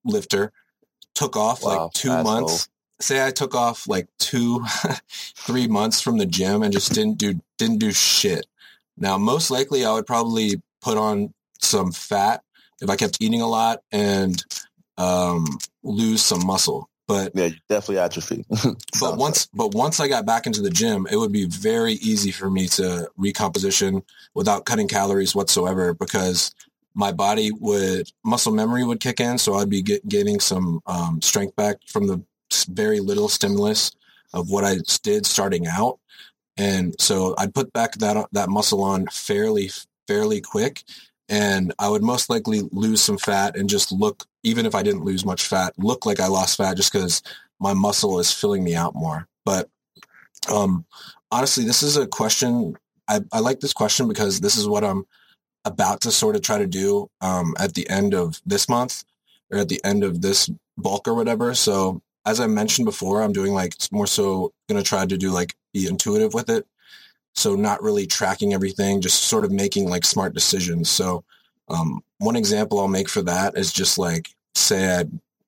lifter, 0.05 0.53
took 1.14 1.37
off 1.37 1.62
Wow, 1.62 1.85
like 1.85 1.92
two 1.92 2.11
months. 2.22 2.68
Say 3.01 3.25
I 3.25 3.31
took 3.31 3.55
off 3.55 3.89
like 3.89 4.09
two, 4.19 4.65
three 5.37 5.67
months 5.67 6.01
from 6.01 6.19
the 6.19 6.27
gym 6.27 6.63
and 6.63 6.73
just 6.73 6.93
didn't 6.93 7.19
do 7.19 7.41
didn't 7.59 7.79
do 7.79 7.93
shit. 7.93 8.47
Now, 8.97 9.17
most 9.17 9.51
likely, 9.51 9.85
I 9.85 9.93
would 9.93 10.07
probably 10.07 10.61
put 10.83 10.99
on 10.99 11.33
some 11.61 11.93
fat 11.93 12.43
if 12.81 12.91
I 12.91 12.97
kept 12.97 13.19
eating 13.21 13.41
a 13.41 13.47
lot 13.47 13.83
and 13.91 14.43
um, 14.99 15.47
lose 15.83 16.23
some 16.23 16.45
muscle. 16.45 16.89
But 17.09 17.33
Yeah, 17.35 17.49
definitely 17.69 17.99
atrophy. 17.99 18.45
but 19.01 19.17
once 19.17 19.47
but 19.47 19.75
once 19.75 19.99
I 19.99 20.07
got 20.07 20.27
back 20.27 20.47
into 20.47 20.63
the 20.63 20.71
gym, 20.71 21.09
it 21.11 21.17
would 21.17 21.33
be 21.33 21.47
very 21.47 21.95
easy 21.95 22.31
for 22.31 22.49
me 22.49 22.69
to 22.69 23.11
recomposition 23.17 24.03
without 24.35 24.65
cutting 24.65 24.87
calories 24.87 25.35
whatsoever 25.35 25.93
because 25.93 26.55
my 26.95 27.11
body 27.11 27.51
would 27.51 28.11
muscle 28.25 28.53
memory 28.53 28.85
would 28.85 29.01
kick 29.01 29.21
in, 29.21 29.39
so 29.39 29.55
I'd 29.55 29.71
be 29.71 29.83
get, 29.83 30.07
getting 30.07 30.39
some 30.39 30.81
um, 30.87 31.21
strength 31.23 31.57
back 31.57 31.79
from 31.87 32.07
the 32.07 32.23
very 32.69 33.01
little 33.01 33.29
stimulus 33.29 33.93
of 34.33 34.51
what 34.51 34.65
I 34.65 34.77
did 35.03 35.27
starting 35.27 35.67
out, 35.67 35.99
and 36.57 36.95
so 37.01 37.35
I'd 37.39 37.55
put 37.55 37.73
back 37.73 37.95
that 37.95 38.27
that 38.33 38.49
muscle 38.49 38.83
on 38.83 39.07
fairly 39.09 39.71
fairly 40.07 40.41
quick, 40.41 40.83
and 41.29 41.73
I 41.79 41.89
would 41.89 42.03
most 42.03 42.31
likely 42.31 42.63
lose 42.73 43.03
some 43.03 43.19
fat 43.19 43.57
and 43.57 43.69
just 43.69 43.93
look 43.93 44.25
even 44.43 44.67
if 44.67 44.75
I 44.75 44.83
didn't 44.83 45.05
lose 45.05 45.25
much 45.25 45.47
fat, 45.47 45.75
look 45.79 46.07
like 46.07 46.21
I 46.21 46.27
lost 46.27 46.57
fat 46.57 46.77
just 46.77 46.93
because 46.93 47.23
my 47.59 47.75
muscle 47.75 48.19
is 48.19 48.33
filling 48.33 48.65
me 48.65 48.75
out 48.75 48.95
more. 48.95 49.29
But 49.45 49.69
um, 50.51 50.87
honestly, 51.31 51.65
this 51.65 51.83
is 51.83 51.97
a 51.97 52.07
question. 52.07 52.77
I, 53.09 53.21
I 53.33 53.41
like 53.41 53.61
this 53.61 53.73
question 53.73 54.09
because 54.09 54.41
this 54.41 54.57
is 54.57 54.67
what 54.67 54.85
I'm 54.85 55.05
about 55.65 56.01
to 56.03 56.11
sort 56.11 56.37
of 56.37 56.43
try 56.43 56.59
to 56.59 56.67
do 56.67 57.09
um, 57.21 57.55
at 57.59 57.75
the 57.75 57.89
end 57.91 58.15
of 58.15 58.41
this 58.47 58.69
month 58.69 59.05
or 59.51 59.59
at 59.59 59.69
the 59.69 59.81
end 59.85 60.05
of 60.05 60.23
this 60.23 60.51
bulk 60.79 61.07
or 61.07 61.15
whatever. 61.15 61.55
So 61.55 62.01
as 62.26 62.40
I 62.40 62.46
mentioned 62.46 62.87
before, 62.87 63.22
I'm 63.22 63.33
doing 63.33 63.52
like 63.52 63.74
it's 63.74 63.92
more 63.92 64.06
so 64.06 64.52
going 64.68 64.83
to 64.83 64.88
try 64.88 65.06
to 65.06 65.16
do 65.16 65.30
like 65.30 65.54
be 65.72 65.87
intuitive 65.87 66.35
with 66.35 66.50
it. 66.50 66.66
So 67.35 67.54
not 67.54 67.83
really 67.83 68.06
tracking 68.06 68.52
everything, 68.52 69.00
just 69.00 69.24
sort 69.24 69.44
of 69.44 69.52
making 69.52 69.88
like 69.88 70.04
smart 70.04 70.35
decisions. 70.35 70.90
So 70.90 71.24
um, 71.68 72.02
one 72.18 72.37
example 72.37 72.80
I'll 72.80 72.88
make 72.88 73.09
for 73.09 73.22
that 73.22 73.56
is 73.56 73.72
just 73.72 73.98
like 73.98 74.28
say 74.54 74.98
I 74.98 75.04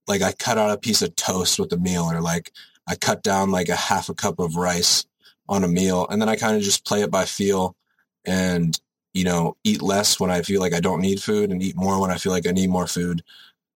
like 0.07 0.23
I 0.23 0.33
cut 0.33 0.59
out 0.59 0.71
a 0.71 0.79
piece 0.79 1.03
of 1.03 1.15
toast 1.17 1.59
with 1.59 1.73
a 1.73 1.77
meal 1.77 2.05
or 2.11 2.21
like 2.21 2.53
I 2.87 2.95
cut 2.97 3.23
down 3.23 3.51
like 3.51 3.69
a 3.69 3.77
half 3.77 4.09
a 4.09 4.15
cup 4.15 4.39
of 4.39 4.57
rice 4.57 5.05
on 5.49 5.65
a 5.65 5.69
meal 5.69 6.07
and 6.09 6.21
then 6.21 6.29
I 6.29 6.37
kind 6.37 6.57
of 6.57 6.63
just 6.63 6.87
play 6.87 7.03
it 7.03 7.11
by 7.11 7.25
feel 7.25 7.77
and 8.25 8.81
you 9.13 9.25
know 9.25 9.57
eat 9.65 9.83
less 9.83 10.19
when 10.19 10.31
I 10.31 10.43
feel 10.43 10.61
like 10.61 10.73
I 10.73 10.81
don't 10.81 11.01
need 11.01 11.23
food 11.23 11.51
and 11.51 11.63
eat 11.63 11.77
more 11.77 12.01
when 12.01 12.11
I 12.11 12.17
feel 12.17 12.33
like 12.33 12.47
I 12.47 12.53
need 12.53 12.71
more 12.71 12.87
food. 12.87 13.23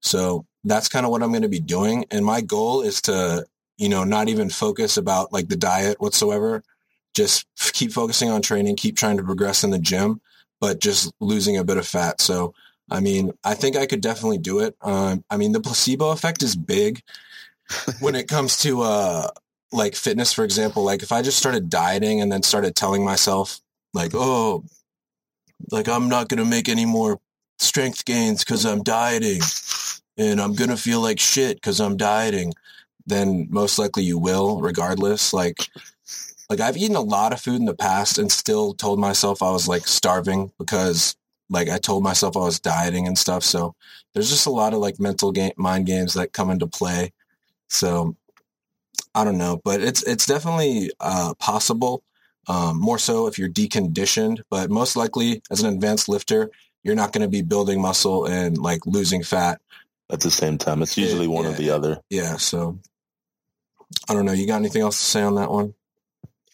So 0.01 0.47
that's 0.67 0.89
kind 0.89 1.07
of 1.07 1.11
what 1.11 1.23
I'm 1.23 1.31
going 1.31 1.43
to 1.43 1.49
be 1.49 1.61
doing 1.61 2.05
and 2.11 2.25
my 2.25 2.41
goal 2.41 2.83
is 2.83 3.01
to 3.03 3.47
you 3.79 3.89
know 3.89 4.05
not 4.05 4.29
even 4.29 4.51
focus 4.51 4.97
about 4.97 5.33
like 5.33 5.49
the 5.49 5.57
diet 5.57 6.01
whatsoever 6.01 6.63
just 7.15 7.47
keep 7.73 7.93
focusing 7.93 8.31
on 8.31 8.43
training 8.43 8.77
keep 8.77 8.97
trying 8.97 9.17
to 9.17 9.23
progress 9.23 9.65
in 9.65 9.71
the 9.71 9.79
gym 9.79 10.21
but 10.61 10.81
just 10.81 11.13
losing 11.21 11.57
a 11.57 11.65
bit 11.65 11.79
of 11.79 11.87
fat 11.87 12.21
so 12.21 12.55
I 12.91 13.01
mean, 13.01 13.33
I 13.43 13.55
think 13.55 13.77
I 13.77 13.87
could 13.87 14.01
definitely 14.01 14.39
do 14.39 14.61
it. 14.61 14.77
Um, 14.81 15.25
I 15.29 15.37
mean, 15.37 15.53
the 15.53 15.61
placebo 15.61 16.11
effect 16.11 16.43
is 16.43 16.55
big 16.55 17.03
when 18.01 18.15
it 18.15 18.29
comes 18.29 18.59
to 18.59 18.83
uh, 18.83 19.29
like 19.73 19.95
fitness, 19.95 20.33
for 20.33 20.45
example. 20.45 20.85
Like 20.85 21.03
if 21.03 21.13
I 21.13 21.23
just 21.23 21.39
started 21.39 21.69
dieting 21.69 22.21
and 22.21 22.31
then 22.31 22.43
started 22.43 22.77
telling 22.77 23.05
myself, 23.05 23.61
like, 23.93 24.13
oh, 24.15 24.65
like 25.73 25.89
I'm 25.89 26.09
not 26.09 26.29
going 26.29 26.39
to 26.39 26.49
make 26.49 26.69
any 26.69 26.87
more 26.87 27.19
strength 27.59 28.05
gains 28.05 28.45
because 28.45 28.65
I'm 28.65 28.83
dieting 28.83 29.41
and 30.17 30.41
I'm 30.41 30.55
going 30.55 30.71
to 30.71 30.77
feel 30.77 31.01
like 31.01 31.21
shit 31.21 31.57
because 31.57 31.81
I'm 31.81 31.97
dieting, 31.97 32.55
then 33.07 33.47
most 33.51 33.79
likely 33.79 34.05
you 34.05 34.19
will 34.19 34.61
regardless. 34.61 35.33
Like, 35.33 35.69
like 36.49 36.61
I've 36.61 36.77
eaten 36.77 36.97
a 36.97 37.01
lot 37.01 37.33
of 37.33 37.41
food 37.41 37.61
in 37.61 37.67
the 37.67 37.75
past 37.75 38.19
and 38.19 38.31
still 38.31 38.75
told 38.75 38.99
myself 38.99 39.43
I 39.43 39.51
was 39.51 39.69
like 39.69 39.87
starving 39.87 40.53
because 40.59 41.17
like 41.49 41.69
I 41.69 41.79
told 41.79 42.03
myself 42.03 42.37
I 42.37 42.41
was 42.41 42.61
dieting 42.61 43.07
and 43.07 43.19
stuff. 43.19 43.43
So 43.43 43.75
there's 44.15 44.31
just 44.31 44.47
a 44.47 44.51
lot 44.51 44.73
of 44.73 44.81
like 44.81 44.99
mental 44.99 45.33
game, 45.33 45.53
mind 45.57 45.87
games 45.87 46.15
that 46.15 46.33
come 46.33 46.51
into 46.51 46.67
play. 46.67 47.13
So 47.69 48.17
I 49.15 49.25
don't 49.25 49.39
know, 49.39 49.61
but 49.65 49.81
it's 49.81 50.03
it's 50.03 50.27
definitely 50.27 50.91
uh, 51.01 51.35
possible. 51.39 52.03
Um, 52.49 52.79
more 52.79 52.99
so 52.99 53.27
if 53.27 53.39
you're 53.39 53.49
deconditioned, 53.49 54.43
but 54.51 54.71
most 54.71 54.95
likely 54.95 55.43
as 55.51 55.63
an 55.63 55.73
advanced 55.73 56.09
lifter, 56.09 56.51
you're 56.85 56.95
not 56.95 57.13
going 57.13 57.23
to 57.23 57.29
be 57.29 57.43
building 57.43 57.81
muscle 57.81 58.27
and 58.27 58.57
like 58.57 58.87
losing 58.87 59.23
fat. 59.23 59.61
At 60.11 60.21
the 60.21 60.31
same 60.31 60.57
time, 60.59 60.83
it's 60.83 60.97
usually 60.97 61.27
one 61.27 61.47
or 61.47 61.53
the 61.53 61.71
other. 61.71 62.01
Yeah. 62.11 62.37
So 62.37 62.79
I 64.09 64.15
don't 64.15 64.25
know. 64.25 64.33
You 64.33 64.47
got 64.47 64.57
anything 64.57 64.83
else 64.83 64.99
to 64.99 65.05
say 65.05 65.23
on 65.23 65.35
that 65.35 65.51
one? 65.51 65.75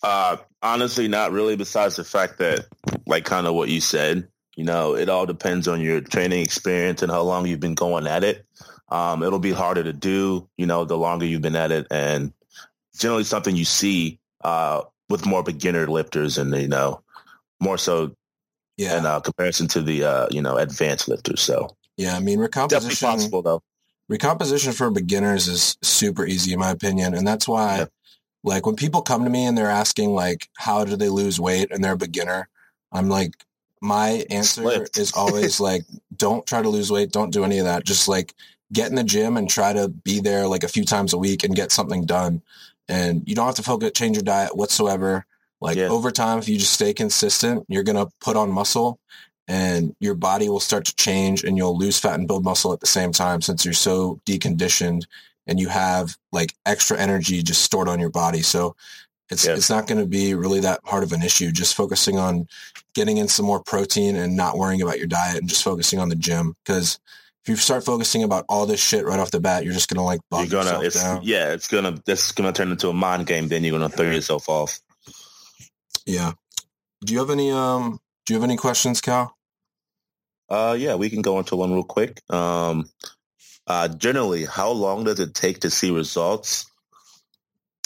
Uh, 0.03 0.39
honestly, 0.63 1.07
not 1.09 1.33
really. 1.33 1.57
Besides 1.57 1.97
the 1.97 2.05
fact 2.05 2.39
that, 2.39 2.67
like, 3.07 3.25
kind 3.25 3.47
of 3.47 3.55
what 3.55 3.69
you 3.69 3.81
said, 3.81 4.29
you 4.57 4.65
know, 4.65 4.97
it 4.97 5.09
all 5.09 5.27
depends 5.27 5.69
on 5.69 5.81
your 5.81 6.01
training 6.01 6.43
experience 6.43 7.03
and 7.03 7.13
how 7.13 7.23
long 7.23 7.47
you've 7.47 7.61
been 7.61 7.75
going 7.75 8.07
at 8.07 8.25
it. 8.25 8.45
Um, 8.89 9.23
it'll 9.23 9.39
be 9.39 9.53
harder 9.53 9.83
to 9.85 9.93
do, 9.93 10.49
you 10.57 10.67
know, 10.67 10.85
the 10.85 10.99
longer 10.99 11.25
you've 11.25 11.41
been 11.43 11.57
at 11.57 11.73
it, 11.73 11.87
and 11.91 12.33
generally 12.99 13.25
something 13.25 13.57
you 13.57 13.65
see 13.65 14.19
uh, 14.45 14.83
with 15.09 15.25
more 15.25 15.43
beginner 15.43 15.87
lifters, 15.87 16.37
and 16.37 16.55
you 16.55 16.69
know, 16.69 17.03
more 17.61 17.79
so 17.79 18.15
Yeah. 18.77 18.99
in 18.99 19.07
uh, 19.07 19.21
comparison 19.21 19.69
to 19.69 19.83
the 19.83 20.05
uh, 20.05 20.27
you 20.31 20.43
know 20.43 20.57
advanced 20.59 21.09
lifters. 21.09 21.41
So 21.41 21.75
yeah. 21.97 22.17
I 22.17 22.21
mean, 22.21 22.39
recomposition. 22.39 22.89
definitely 22.91 23.07
possible 23.19 23.43
though. 23.43 23.63
recomposition 24.09 24.73
for 24.73 24.91
beginners 24.91 25.49
is 25.49 25.77
super 25.83 26.27
easy 26.27 26.53
in 26.53 26.59
my 26.59 26.71
opinion 26.71 27.15
and 27.15 27.27
that's 27.27 27.47
why 27.49 27.79
Yeah. 27.79 27.85
like 28.45 28.67
when 28.67 28.77
people 28.77 29.03
come 29.03 29.25
to 29.25 29.31
me 29.31 29.45
and 29.47 29.57
they're 29.57 29.71
asking 29.71 30.11
like 30.15 30.49
how 30.57 30.85
do 30.85 30.97
they 30.97 31.09
lose 31.09 31.39
weight 31.41 31.71
and 31.71 31.83
they're 31.83 31.93
a 31.93 31.97
beginner 31.97 32.49
i'm 32.93 33.09
like 33.09 33.33
my 33.81 34.25
answer 34.31 34.63
Slipped. 34.63 34.97
is 34.99 35.13
always 35.13 35.61
like 35.69 35.85
don't 36.17 36.47
try 36.47 36.63
to 36.63 36.69
lose 36.69 36.91
weight 36.91 37.13
don't 37.13 37.33
do 37.33 37.45
any 37.45 37.59
of 37.59 37.65
that 37.67 37.85
just 37.85 38.09
like 38.09 38.35
get 38.73 38.89
in 38.91 38.97
the 38.97 39.05
gym 39.05 39.37
and 39.37 39.49
try 39.51 39.73
to 39.73 39.89
be 39.89 40.21
there 40.21 40.47
like 40.49 40.65
a 40.65 40.69
few 40.69 40.85
times 40.85 41.13
a 41.13 41.19
week 41.19 41.45
and 41.45 41.55
get 41.57 41.71
something 41.73 42.05
done 42.07 42.43
and 42.89 43.23
you 43.27 43.35
don't 43.35 43.47
have 43.47 43.55
to 43.55 43.63
focus 43.63 43.93
change 43.95 44.17
your 44.17 44.23
diet 44.25 44.57
whatsoever 44.57 45.25
like 45.61 45.77
Yeah. 45.77 45.89
over 45.89 46.11
time 46.11 46.39
if 46.39 46.49
you 46.49 46.59
just 46.59 46.73
stay 46.73 46.93
consistent 46.93 47.65
you're 47.69 47.83
going 47.85 47.97
to 48.05 48.11
put 48.21 48.37
on 48.37 48.51
muscle 48.51 48.99
and 49.53 49.95
your 50.01 50.15
body 50.15 50.49
will 50.49 50.61
start 50.61 50.85
to 50.87 50.95
change 50.97 51.45
and 51.45 51.59
you'll 51.59 51.77
lose 51.77 51.99
fat 51.99 52.15
and 52.19 52.27
build 52.27 52.43
muscle 52.45 52.73
at 52.73 52.81
the 52.81 52.87
same 52.87 53.13
time 53.13 53.43
since 53.43 53.65
you're 53.67 53.75
so 53.75 54.19
deconditioned 54.25 55.03
and 55.47 55.61
you 55.61 55.69
have 55.69 56.17
like 56.33 56.55
extra 56.65 56.97
energy 56.99 57.43
just 57.43 57.61
stored 57.63 57.89
on 57.89 58.01
your 58.01 58.09
body. 58.11 58.41
So 58.41 58.75
it's 59.31 59.45
Yeah. 59.45 59.55
it's 59.57 59.69
not 59.69 59.87
going 59.87 60.01
to 60.01 60.07
be 60.07 60.33
really 60.35 60.61
that 60.61 60.81
hard 60.85 61.03
of 61.05 61.13
an 61.13 61.23
issue. 61.23 61.51
Just 61.53 61.75
focusing 61.75 62.17
on 62.19 62.47
getting 62.95 63.19
in 63.19 63.29
some 63.29 63.45
more 63.45 63.63
protein 63.63 64.17
and 64.17 64.37
not 64.37 64.57
worrying 64.57 64.81
about 64.83 64.99
your 64.99 65.07
diet 65.07 65.39
and 65.41 65.49
just 65.49 65.63
focusing 65.65 65.99
on 65.99 66.09
the 66.09 66.17
gym 66.17 66.55
because 66.65 66.99
if 67.45 67.49
you 67.49 67.57
start 67.57 67.85
focusing 67.85 68.23
about 68.23 68.45
all 68.49 68.67
this 68.67 68.81
shit 68.81 69.05
right 69.05 69.19
off 69.21 69.33
the 69.33 69.41
bat, 69.41 69.65
you're 69.65 69.75
just 69.75 69.89
gonna 69.91 70.05
like 70.05 70.21
bog 70.31 70.49
You're 70.49 70.63
gonna, 70.63 70.81
it's 70.81 70.95
down. 71.03 71.21
yeah, 71.25 71.53
it's 71.53 71.67
gonna, 71.69 71.99
this 72.07 72.31
gonna 72.33 72.53
turn 72.53 72.71
into 72.71 72.89
a 72.89 72.93
mind 72.93 73.27
game. 73.27 73.49
Then 73.49 73.65
you're 73.65 73.77
gonna 73.79 73.89
throw 73.89 74.09
yourself 74.11 74.49
off. 74.49 74.81
Yeah. 76.07 76.33
Do 77.05 77.13
you 77.13 77.19
have 77.19 77.31
any 77.31 77.51
um? 77.51 77.99
Do 78.25 78.35
you 78.35 78.41
have 78.41 78.49
any 78.49 78.57
questions, 78.57 79.01
Cal? 79.01 79.35
Uh, 80.53 80.75
yeah, 80.75 80.97
we 80.97 81.09
can 81.09 81.23
go 81.23 81.39
into 81.39 81.57
one 81.57 81.73
real 81.73 81.83
quick. 81.83 82.21
Um, 82.31 82.91
uh, 83.67 83.89
generally, 83.89 84.45
how 84.45 84.71
long 84.71 85.05
does 85.05 85.19
it 85.19 85.33
take 85.33 85.61
to 85.61 85.71
see 85.71 85.91
results? 85.91 86.67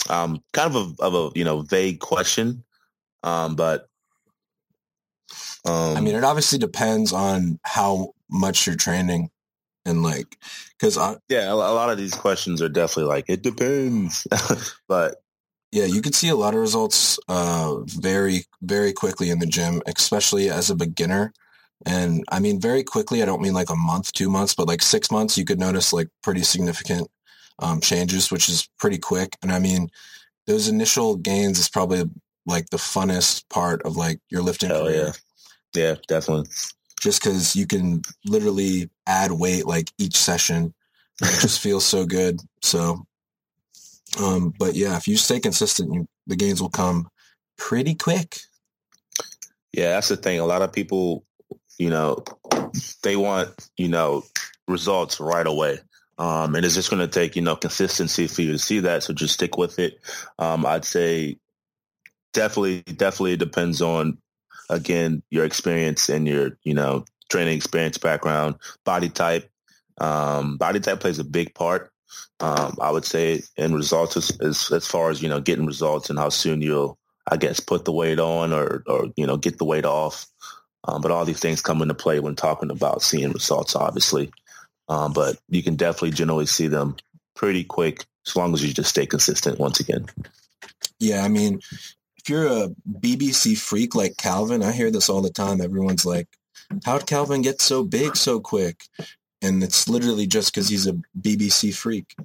Um, 0.09 0.43
kind 0.51 0.75
of 0.75 0.99
a, 0.99 1.01
of 1.01 1.13
a 1.13 1.39
you 1.39 1.45
know 1.45 1.61
vague 1.61 2.01
question, 2.01 2.65
um, 3.23 3.55
but 3.55 3.87
um, 5.65 5.95
I 5.95 6.01
mean, 6.01 6.15
it 6.15 6.25
obviously 6.25 6.59
depends 6.59 7.13
on 7.13 7.57
how 7.63 8.13
much 8.29 8.67
you're 8.67 8.75
training, 8.75 9.29
and 9.85 10.03
like, 10.03 10.37
because 10.77 10.97
yeah, 11.29 11.49
a, 11.49 11.53
a 11.53 11.55
lot 11.55 11.89
of 11.89 11.97
these 11.97 12.15
questions 12.15 12.61
are 12.61 12.69
definitely 12.69 13.09
like 13.09 13.29
it 13.29 13.43
depends, 13.43 14.27
but 14.89 15.15
yeah, 15.71 15.85
you 15.85 16.01
can 16.01 16.11
see 16.11 16.27
a 16.27 16.35
lot 16.35 16.53
of 16.53 16.59
results 16.59 17.17
uh 17.29 17.77
very 17.85 18.43
very 18.61 18.91
quickly 18.91 19.29
in 19.29 19.39
the 19.39 19.45
gym, 19.45 19.81
especially 19.85 20.49
as 20.49 20.69
a 20.69 20.75
beginner. 20.75 21.31
And 21.85 22.23
I 22.31 22.39
mean, 22.39 22.59
very 22.59 22.83
quickly. 22.83 23.21
I 23.21 23.25
don't 23.25 23.41
mean 23.41 23.53
like 23.53 23.69
a 23.69 23.75
month, 23.75 24.11
two 24.11 24.29
months, 24.29 24.55
but 24.55 24.67
like 24.67 24.81
six 24.81 25.11
months, 25.11 25.37
you 25.37 25.45
could 25.45 25.59
notice 25.59 25.93
like 25.93 26.07
pretty 26.23 26.41
significant 26.43 27.07
um, 27.59 27.81
changes, 27.81 28.31
which 28.31 28.49
is 28.49 28.67
pretty 28.79 28.97
quick. 28.97 29.37
And 29.41 29.51
I 29.51 29.59
mean, 29.59 29.89
those 30.47 30.67
initial 30.67 31.15
gains 31.15 31.59
is 31.59 31.69
probably 31.69 32.03
like 32.45 32.69
the 32.69 32.77
funnest 32.77 33.47
part 33.49 33.81
of 33.83 33.95
like 33.95 34.19
your 34.29 34.41
lifting 34.41 34.69
Hell 34.69 34.85
career. 34.85 35.13
yeah. 35.75 35.83
yeah, 35.89 35.95
definitely. 36.07 36.49
just 36.99 37.21
because 37.21 37.55
you 37.55 37.67
can 37.67 38.01
literally 38.25 38.89
add 39.05 39.31
weight 39.31 39.65
like 39.67 39.91
each 39.97 40.15
session. 40.17 40.73
It 41.21 41.41
just 41.41 41.59
feels 41.59 41.85
so 41.85 42.05
good. 42.05 42.39
So, 42.61 43.05
um, 44.21 44.53
but 44.57 44.75
yeah, 44.75 44.97
if 44.97 45.07
you 45.07 45.17
stay 45.17 45.39
consistent, 45.39 45.93
you, 45.93 46.07
the 46.25 46.35
gains 46.35 46.61
will 46.61 46.69
come 46.69 47.09
pretty 47.57 47.95
quick. 47.95 48.37
Yeah, 49.73 49.89
that's 49.93 50.07
the 50.09 50.17
thing. 50.17 50.39
A 50.39 50.45
lot 50.45 50.61
of 50.61 50.71
people, 50.73 51.23
you 51.77 51.89
know, 51.89 52.23
they 53.03 53.15
want, 53.15 53.69
you 53.77 53.87
know, 53.87 54.23
results 54.67 55.19
right 55.19 55.47
away. 55.47 55.79
Um, 56.17 56.55
and 56.55 56.65
it's 56.65 56.75
just 56.75 56.89
going 56.89 56.99
to 56.99 57.07
take, 57.07 57.35
you 57.35 57.41
know, 57.41 57.55
consistency 57.55 58.27
for 58.27 58.41
you 58.41 58.51
to 58.53 58.59
see 58.59 58.79
that. 58.79 59.03
So 59.03 59.13
just 59.13 59.35
stick 59.35 59.57
with 59.57 59.77
it. 59.77 59.99
Um, 60.39 60.65
I'd 60.65 60.85
say 60.85 61.37
definitely, 62.33 62.81
definitely 62.81 63.37
depends 63.37 63.81
on, 63.81 64.17
again, 64.69 65.21
your 65.29 65.45
experience 65.45 66.09
and 66.09 66.27
your, 66.27 66.57
you 66.63 66.73
know, 66.73 67.05
training 67.29 67.55
experience, 67.55 67.97
background, 67.97 68.55
body 68.83 69.09
type. 69.09 69.49
Um, 69.99 70.57
body 70.57 70.79
type 70.79 70.99
plays 70.99 71.19
a 71.19 71.23
big 71.23 71.53
part. 71.53 71.91
Um, 72.39 72.77
I 72.81 72.91
would 72.91 73.05
say 73.05 73.41
in 73.55 73.73
results 73.73 74.17
as, 74.17 74.31
as, 74.39 74.71
as 74.71 74.87
far 74.87 75.09
as, 75.09 75.21
you 75.21 75.29
know, 75.29 75.41
getting 75.41 75.65
results 75.65 76.09
and 76.09 76.17
how 76.17 76.29
soon 76.29 76.61
you'll, 76.61 76.97
I 77.29 77.37
guess, 77.37 77.59
put 77.59 77.85
the 77.85 77.91
weight 77.91 78.19
on 78.19 78.53
or, 78.53 78.83
or, 78.87 79.07
you 79.15 79.27
know, 79.27 79.37
get 79.37 79.57
the 79.57 79.65
weight 79.65 79.85
off. 79.85 80.25
Um, 80.83 81.01
but 81.01 81.11
all 81.11 81.25
these 81.25 81.39
things 81.39 81.61
come 81.61 81.81
into 81.81 81.93
play 81.93 82.19
when 82.19 82.35
talking 82.35 82.71
about 82.71 83.01
seeing 83.01 83.31
results, 83.31 83.75
obviously. 83.75 84.31
Um, 84.89 85.13
but 85.13 85.37
you 85.49 85.63
can 85.63 85.75
definitely 85.75 86.11
generally 86.11 86.45
see 86.45 86.67
them 86.67 86.95
pretty 87.35 87.63
quick 87.63 88.05
as 88.25 88.35
long 88.35 88.53
as 88.53 88.65
you 88.65 88.73
just 88.73 88.89
stay 88.89 89.05
consistent 89.05 89.59
once 89.59 89.79
again. 89.79 90.05
Yeah, 90.99 91.23
I 91.23 91.27
mean, 91.27 91.61
if 92.17 92.29
you're 92.29 92.47
a 92.47 92.69
BBC 92.89 93.57
freak 93.57 93.95
like 93.95 94.17
Calvin, 94.17 94.63
I 94.63 94.71
hear 94.71 94.91
this 94.91 95.09
all 95.09 95.21
the 95.21 95.29
time. 95.29 95.61
Everyone's 95.61 96.05
like, 96.05 96.27
how'd 96.85 97.07
Calvin 97.07 97.41
get 97.41 97.61
so 97.61 97.83
big 97.83 98.15
so 98.15 98.39
quick? 98.39 98.83
And 99.41 99.63
it's 99.63 99.87
literally 99.87 100.25
just 100.25 100.53
because 100.53 100.69
he's 100.69 100.87
a 100.87 100.97
BBC 101.19 101.73
freak. 101.73 102.15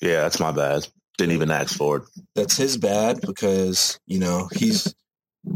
Yeah, 0.00 0.22
that's 0.22 0.40
my 0.40 0.52
bad. 0.52 0.86
Didn't 1.16 1.34
even 1.34 1.50
ask 1.50 1.76
for 1.76 1.98
it. 1.98 2.02
That's 2.34 2.56
his 2.56 2.76
bad 2.76 3.20
because, 3.20 3.98
you 4.06 4.18
know, 4.18 4.48
he's, 4.52 4.94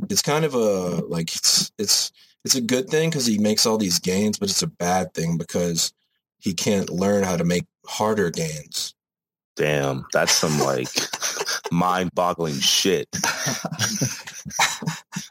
it's 0.09 0.23
kind 0.23 0.45
of 0.45 0.55
a, 0.55 1.05
like, 1.07 1.35
it's, 1.35 1.73
it's, 1.79 2.13
it's 2.45 2.55
a 2.55 2.61
good 2.61 2.89
thing 2.89 3.11
because 3.11 3.27
he 3.27 3.39
makes 3.39 3.67
all 3.67 3.79
these 3.79 3.99
gains, 3.99 4.39
but 4.39 4.51
it's 4.51 4.63
a 4.63 4.67
bad 4.67 5.15
thing 5.15 5.39
because 5.39 5.93
he 6.39 6.53
can't 6.53 6.91
learn 6.91 7.25
how 7.25 7.37
to 7.37 7.45
make 7.45 7.65
harder 7.87 8.31
gains. 8.31 8.95
Damn, 9.57 10.05
that's 10.13 10.33
some 10.33 10.59
like 10.59 10.89
mind-boggling 11.73 12.59
shit. 12.59 13.09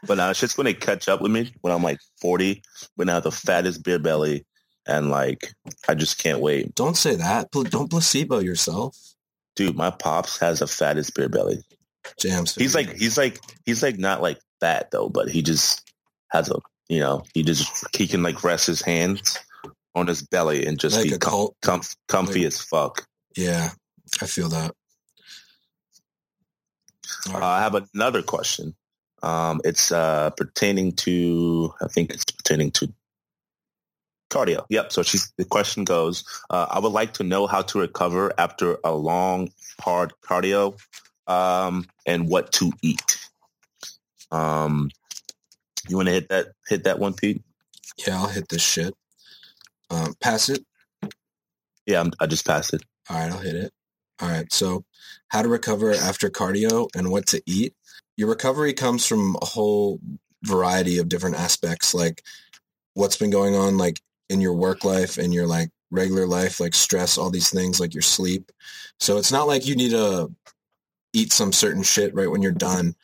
but 0.06 0.16
now 0.16 0.30
it's 0.30 0.40
just 0.40 0.56
going 0.56 0.66
to 0.66 0.74
catch 0.74 1.08
up 1.08 1.20
with 1.20 1.30
me 1.30 1.52
when 1.60 1.72
I'm 1.72 1.82
like 1.82 2.00
40, 2.20 2.62
when 2.96 3.08
I 3.08 3.14
have 3.14 3.22
the 3.24 3.30
fattest 3.30 3.84
beer 3.84 3.98
belly, 3.98 4.44
and 4.86 5.10
like 5.10 5.52
I 5.88 5.94
just 5.94 6.18
can't 6.18 6.40
wait. 6.40 6.74
Don't 6.74 6.96
say 6.96 7.14
that. 7.16 7.50
Don't 7.50 7.90
placebo 7.90 8.40
yourself. 8.40 8.98
Dude, 9.56 9.76
my 9.76 9.90
pops 9.90 10.38
has 10.40 10.58
the 10.58 10.66
fattest 10.66 11.14
beer 11.14 11.28
belly. 11.28 11.62
Jams. 12.18 12.54
He's 12.54 12.74
like 12.74 12.92
he's 12.94 13.16
like 13.16 13.40
he's 13.64 13.82
like 13.82 13.98
not 13.98 14.20
like 14.20 14.38
fat 14.60 14.90
though, 14.90 15.08
but 15.08 15.28
he 15.28 15.42
just 15.42 15.90
has 16.28 16.50
a 16.50 16.58
you 16.88 17.00
know 17.00 17.22
he 17.34 17.42
just 17.42 17.86
he 17.96 18.06
can 18.06 18.22
like 18.22 18.44
rest 18.44 18.66
his 18.66 18.82
hands 18.82 19.38
on 19.94 20.06
his 20.06 20.22
belly 20.22 20.66
and 20.66 20.78
just 20.78 20.96
Like 20.96 21.10
be 21.10 21.18
com- 21.18 21.50
comf- 21.62 21.96
comfy 22.08 22.40
like- 22.40 22.46
as 22.48 22.60
fuck. 22.60 23.06
Yeah, 23.36 23.70
I 24.20 24.26
feel 24.26 24.48
that. 24.50 24.72
All 27.28 27.36
Uh. 27.36 27.46
I 27.46 27.60
have 27.60 27.74
another 27.94 28.22
question. 28.22 28.74
Um, 29.22 29.60
it's 29.64 29.90
uh, 29.90 30.30
pertaining 30.36 30.92
to 30.96 31.72
I 31.80 31.88
think 31.88 32.12
it's 32.12 32.24
pertaining 32.24 32.70
to 32.72 32.92
cardio. 34.30 34.66
Yep. 34.68 34.92
So 34.92 35.02
she, 35.02 35.18
the 35.38 35.44
question 35.44 35.84
goes: 35.84 36.24
uh, 36.50 36.66
I 36.70 36.78
would 36.78 36.92
like 36.92 37.14
to 37.14 37.24
know 37.24 37.46
how 37.46 37.62
to 37.62 37.78
recover 37.78 38.32
after 38.36 38.78
a 38.84 38.92
long, 38.94 39.50
hard 39.80 40.12
cardio, 40.22 40.78
um, 41.26 41.86
and 42.06 42.28
what 42.28 42.52
to 42.52 42.72
eat. 42.82 43.18
Um, 44.30 44.90
you 45.88 45.96
want 45.96 46.08
to 46.08 46.14
hit 46.14 46.28
that 46.28 46.48
hit 46.68 46.84
that 46.84 46.98
one, 46.98 47.14
Pete? 47.14 47.42
yeah, 47.98 48.20
I'll 48.20 48.28
hit 48.28 48.48
this 48.48 48.62
shit. 48.62 48.94
Um, 49.90 50.14
pass 50.20 50.48
it. 50.48 50.64
Yeah, 51.86 52.00
I'm, 52.00 52.12
I 52.20 52.26
just 52.26 52.46
passed 52.46 52.74
it. 52.74 52.82
All 53.08 53.18
right, 53.18 53.30
I'll 53.30 53.38
hit 53.38 53.56
it. 53.56 53.72
All 54.20 54.28
right. 54.28 54.50
So, 54.52 54.84
how 55.28 55.42
to 55.42 55.48
recover 55.48 55.92
after 55.92 56.30
cardio 56.30 56.88
and 56.94 57.10
what 57.10 57.26
to 57.26 57.42
eat. 57.46 57.74
Your 58.16 58.28
recovery 58.28 58.72
comes 58.72 59.06
from 59.06 59.36
a 59.42 59.44
whole 59.44 59.98
variety 60.44 60.98
of 60.98 61.08
different 61.08 61.36
aspects, 61.36 61.94
like 61.94 62.22
what's 62.94 63.16
been 63.16 63.30
going 63.30 63.56
on, 63.56 63.76
like 63.76 64.00
in 64.28 64.40
your 64.40 64.54
work 64.54 64.84
life 64.84 65.18
and 65.18 65.34
your 65.34 65.46
like 65.46 65.70
regular 65.90 66.26
life, 66.26 66.60
like 66.60 66.74
stress, 66.74 67.18
all 67.18 67.30
these 67.30 67.50
things, 67.50 67.80
like 67.80 67.92
your 67.92 68.02
sleep. 68.02 68.52
So 69.00 69.18
it's 69.18 69.32
not 69.32 69.48
like 69.48 69.66
you 69.66 69.74
need 69.74 69.90
to 69.90 70.32
eat 71.12 71.32
some 71.32 71.52
certain 71.52 71.82
shit 71.82 72.14
right 72.14 72.30
when 72.30 72.40
you're 72.40 72.52
done 72.52 72.94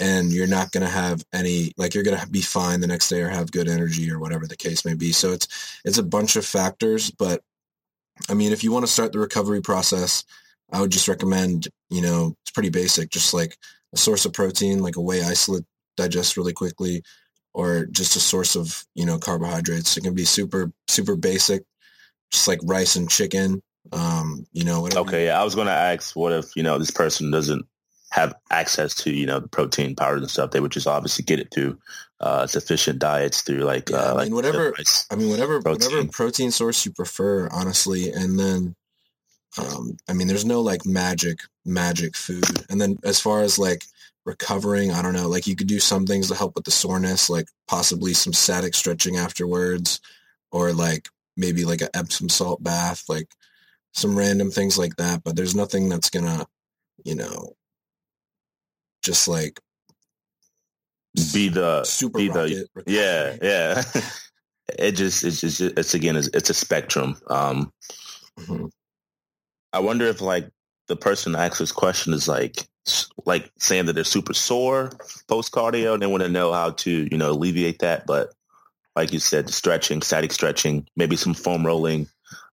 and 0.00 0.32
you're 0.32 0.46
not 0.46 0.72
going 0.72 0.84
to 0.84 0.90
have 0.90 1.24
any 1.32 1.72
like 1.76 1.94
you're 1.94 2.04
going 2.04 2.18
to 2.18 2.28
be 2.28 2.40
fine 2.40 2.80
the 2.80 2.86
next 2.86 3.08
day 3.08 3.20
or 3.20 3.28
have 3.28 3.52
good 3.52 3.68
energy 3.68 4.10
or 4.10 4.18
whatever 4.18 4.46
the 4.46 4.56
case 4.56 4.84
may 4.84 4.94
be. 4.94 5.12
So 5.12 5.32
it's 5.32 5.80
it's 5.84 5.98
a 5.98 6.02
bunch 6.02 6.36
of 6.36 6.46
factors 6.46 7.10
but 7.10 7.42
i 8.28 8.34
mean 8.34 8.52
if 8.52 8.62
you 8.62 8.70
want 8.70 8.86
to 8.86 8.92
start 8.92 9.10
the 9.10 9.18
recovery 9.18 9.60
process 9.60 10.24
i 10.70 10.80
would 10.80 10.92
just 10.92 11.08
recommend 11.08 11.66
you 11.90 12.00
know 12.00 12.36
it's 12.42 12.52
pretty 12.52 12.68
basic 12.68 13.10
just 13.10 13.34
like 13.34 13.58
a 13.92 13.96
source 13.96 14.24
of 14.24 14.32
protein 14.32 14.84
like 14.84 14.94
a 14.94 15.00
whey 15.00 15.20
isolate 15.20 15.64
digest 15.96 16.36
really 16.36 16.52
quickly 16.52 17.02
or 17.54 17.86
just 17.86 18.16
a 18.16 18.20
source 18.20 18.56
of 18.56 18.84
you 18.94 19.06
know 19.06 19.18
carbohydrates. 19.18 19.96
It 19.96 20.02
can 20.02 20.14
be 20.14 20.24
super 20.24 20.72
super 20.88 21.16
basic 21.16 21.62
just 22.30 22.48
like 22.48 22.58
rice 22.64 22.96
and 22.96 23.08
chicken 23.08 23.62
um 23.92 24.46
you 24.52 24.64
know 24.64 24.80
whatever. 24.80 25.00
Okay, 25.00 25.26
yeah, 25.26 25.40
I 25.40 25.44
was 25.44 25.54
going 25.54 25.66
to 25.66 25.72
ask, 25.72 26.16
what 26.16 26.32
if 26.32 26.56
you 26.56 26.62
know 26.62 26.78
this 26.78 26.90
person 26.90 27.30
doesn't 27.30 27.64
have 28.14 28.32
access 28.50 28.94
to 28.94 29.10
you 29.10 29.26
know 29.26 29.40
the 29.40 29.48
protein 29.48 29.96
powders 29.96 30.22
and 30.22 30.30
stuff? 30.30 30.50
They 30.52 30.60
would 30.60 30.72
just 30.72 30.86
obviously 30.86 31.24
get 31.24 31.40
it 31.40 31.48
through 31.52 31.78
uh, 32.20 32.46
sufficient 32.46 32.98
diets 33.00 33.42
through 33.42 33.60
like 33.64 33.90
Yeah, 33.90 33.96
I 33.96 34.00
uh, 34.00 34.06
mean, 34.08 34.16
like 34.16 34.32
whatever- 34.32 34.70
rice. 34.78 35.06
I 35.10 35.16
mean, 35.16 35.30
whatever 35.30 35.56
whatever 35.58 35.90
Protein. 35.90 36.08
protein 36.08 36.50
source 36.52 36.84
you 36.86 36.92
prefer, 36.92 37.48
honestly. 37.50 38.10
And 38.12 38.38
then, 38.38 38.76
um, 39.58 39.96
I 40.08 40.12
mean, 40.12 40.28
there's 40.28 40.44
no 40.44 40.60
like 40.60 40.86
magic 40.86 41.38
magic 41.64 42.16
food. 42.16 42.44
And 42.70 42.80
then 42.80 42.98
as 43.04 43.20
far 43.20 43.42
as 43.42 43.58
like 43.58 43.84
recovering, 44.24 44.90
I 44.92 45.02
don't 45.02 45.12
know. 45.12 45.28
Like 45.28 45.46
you 45.46 45.56
could 45.56 45.66
do 45.66 45.80
some 45.80 46.06
things 46.06 46.28
to 46.28 46.34
help 46.34 46.54
with 46.54 46.64
the 46.64 46.70
soreness, 46.70 47.28
like 47.28 47.48
possibly 47.68 48.14
some 48.14 48.32
static 48.32 48.74
stretching 48.74 49.16
afterwards, 49.16 50.00
or 50.52 50.72
like 50.72 51.08
maybe 51.36 51.64
like 51.64 51.82
a 51.82 51.94
Epsom 51.96 52.28
salt 52.28 52.62
bath, 52.62 53.02
like 53.08 53.28
some 53.92 54.16
random 54.16 54.50
things 54.50 54.78
like 54.78 54.96
that. 54.96 55.24
But 55.24 55.34
there's 55.36 55.54
nothing 55.56 55.88
that's 55.88 56.10
gonna, 56.10 56.46
you 57.04 57.16
know, 57.16 57.54
just 59.04 59.28
like 59.28 59.60
Be 61.32 61.48
the 61.48 61.84
super 61.84 62.18
be 62.18 62.28
the 62.28 62.42
recovery. 62.74 62.84
yeah 62.86 63.36
yeah. 63.42 63.82
it 64.78 64.92
just 64.92 65.22
it's 65.22 65.40
just 65.40 65.60
it's 65.60 65.94
again 65.94 66.16
it's, 66.16 66.28
it's 66.34 66.50
a 66.50 66.54
spectrum. 66.54 67.16
Um, 67.28 67.72
Mhm. 68.40 68.70
I 69.72 69.78
wonder 69.78 70.06
if 70.06 70.20
like 70.20 70.50
the 70.88 70.96
person 70.96 71.32
that 71.32 71.44
asks 71.46 71.58
this 71.58 71.72
question 71.72 72.12
is 72.12 72.26
like 72.26 72.66
like 73.24 73.50
saying 73.58 73.86
that 73.86 73.92
they're 73.92 74.04
super 74.04 74.34
sore 74.34 74.90
post 75.28 75.52
cardio 75.52 75.94
and 75.94 76.02
they 76.02 76.06
want 76.06 76.22
to 76.24 76.28
know 76.28 76.52
how 76.52 76.70
to 76.70 77.08
you 77.10 77.16
know 77.16 77.30
alleviate 77.30 77.78
that. 77.80 78.06
But 78.06 78.30
like 78.96 79.12
you 79.12 79.18
said, 79.20 79.50
stretching, 79.50 80.02
static 80.02 80.32
stretching, 80.32 80.86
maybe 80.96 81.16
some 81.16 81.34
foam 81.34 81.64
rolling, 81.66 82.08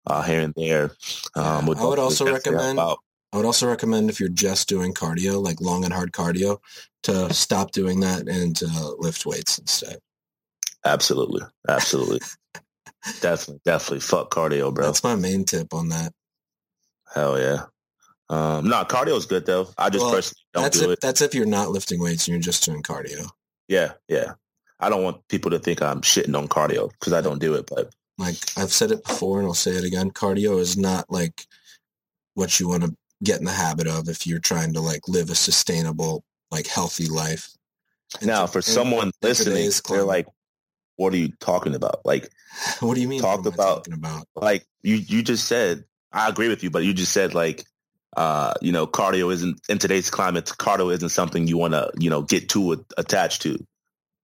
uh, 0.07 0.21
here 0.23 0.41
and 0.41 0.53
there. 0.55 0.91
Um, 1.35 1.69
I 1.69 1.85
would 1.85 1.99
also 1.99 2.25
recommend. 2.31 2.79
I 3.33 3.37
would 3.37 3.45
also 3.45 3.67
recommend 3.67 4.09
if 4.09 4.19
you're 4.19 4.29
just 4.29 4.67
doing 4.67 4.93
cardio, 4.93 5.41
like 5.41 5.61
long 5.61 5.85
and 5.85 5.93
hard 5.93 6.11
cardio, 6.11 6.59
to 7.03 7.33
stop 7.33 7.71
doing 7.71 8.01
that 8.01 8.27
and 8.27 8.55
to 8.57 8.67
lift 8.97 9.25
weights 9.25 9.57
instead. 9.57 9.99
Absolutely, 10.85 11.41
absolutely, 11.67 12.19
definitely, 13.21 13.61
definitely. 13.65 13.99
Fuck 14.01 14.31
cardio, 14.31 14.73
bro. 14.73 14.85
That's 14.85 15.03
my 15.03 15.15
main 15.15 15.45
tip 15.45 15.73
on 15.73 15.89
that. 15.89 16.11
Hell 17.13 17.39
yeah. 17.39 17.65
Um, 18.29 18.69
no, 18.69 18.83
cardio 18.85 19.17
is 19.17 19.25
good 19.25 19.45
though. 19.45 19.67
I 19.77 19.89
just 19.89 20.03
well, 20.03 20.13
personally 20.13 20.41
don't 20.53 20.63
that's 20.63 20.79
do 20.79 20.85
if, 20.85 20.91
it. 20.91 21.01
That's 21.01 21.21
if 21.21 21.35
you're 21.35 21.45
not 21.45 21.71
lifting 21.71 22.01
weights 22.01 22.27
and 22.27 22.33
you're 22.33 22.41
just 22.41 22.63
doing 22.65 22.81
cardio. 22.81 23.29
Yeah, 23.67 23.93
yeah. 24.07 24.33
I 24.79 24.89
don't 24.89 25.03
want 25.03 25.27
people 25.27 25.51
to 25.51 25.59
think 25.59 25.81
I'm 25.81 26.01
shitting 26.01 26.37
on 26.37 26.47
cardio 26.47 26.89
because 26.91 27.13
I 27.13 27.21
don't 27.21 27.39
do 27.39 27.53
it. 27.53 27.67
But 27.67 27.93
like 28.17 28.37
I've 28.57 28.71
said 28.71 28.91
it 28.91 29.03
before 29.03 29.39
and 29.39 29.47
I'll 29.47 29.53
say 29.53 29.71
it 29.71 29.83
again, 29.83 30.11
cardio 30.11 30.59
is 30.59 30.77
not 30.77 31.05
like 31.09 31.45
what 32.33 32.59
you 32.59 32.69
want 32.69 32.83
to 32.83 32.95
get 33.23 33.39
in 33.39 33.45
the 33.45 33.51
habit 33.51 33.87
of 33.87 34.09
if 34.09 34.25
you're 34.25 34.39
trying 34.39 34.73
to 34.73 34.81
like 34.81 35.07
live 35.07 35.29
a 35.29 35.35
sustainable, 35.35 36.23
like 36.49 36.67
healthy 36.67 37.07
life. 37.07 37.49
now, 38.21 38.45
for 38.45 38.61
someone 38.61 39.11
listening, 39.21 39.71
they're 39.87 40.03
like, 40.03 40.27
"What 40.97 41.13
are 41.13 41.17
you 41.17 41.29
talking 41.39 41.75
about?" 41.75 42.01
Like, 42.05 42.29
what 42.79 42.95
do 42.95 43.01
you 43.01 43.07
mean? 43.07 43.21
Talk 43.21 43.45
about, 43.45 43.87
about 43.87 44.27
like 44.35 44.65
you 44.83 44.95
you 44.95 45.23
just 45.23 45.47
said. 45.47 45.85
I 46.13 46.27
agree 46.27 46.49
with 46.49 46.61
you, 46.61 46.69
but 46.69 46.83
you 46.83 46.93
just 46.93 47.13
said 47.13 47.33
like 47.33 47.63
uh, 48.17 48.53
you 48.61 48.71
know, 48.71 48.85
cardio 48.85 49.31
isn't 49.31 49.61
in 49.69 49.77
today's 49.77 50.09
climate. 50.09 50.45
Cardio 50.45 50.93
isn't 50.93 51.09
something 51.09 51.47
you 51.47 51.57
want 51.57 51.73
to, 51.73 51.89
you 51.97 52.09
know, 52.09 52.21
get 52.21 52.49
too 52.49 52.85
attached 52.97 53.41
to 53.43 53.57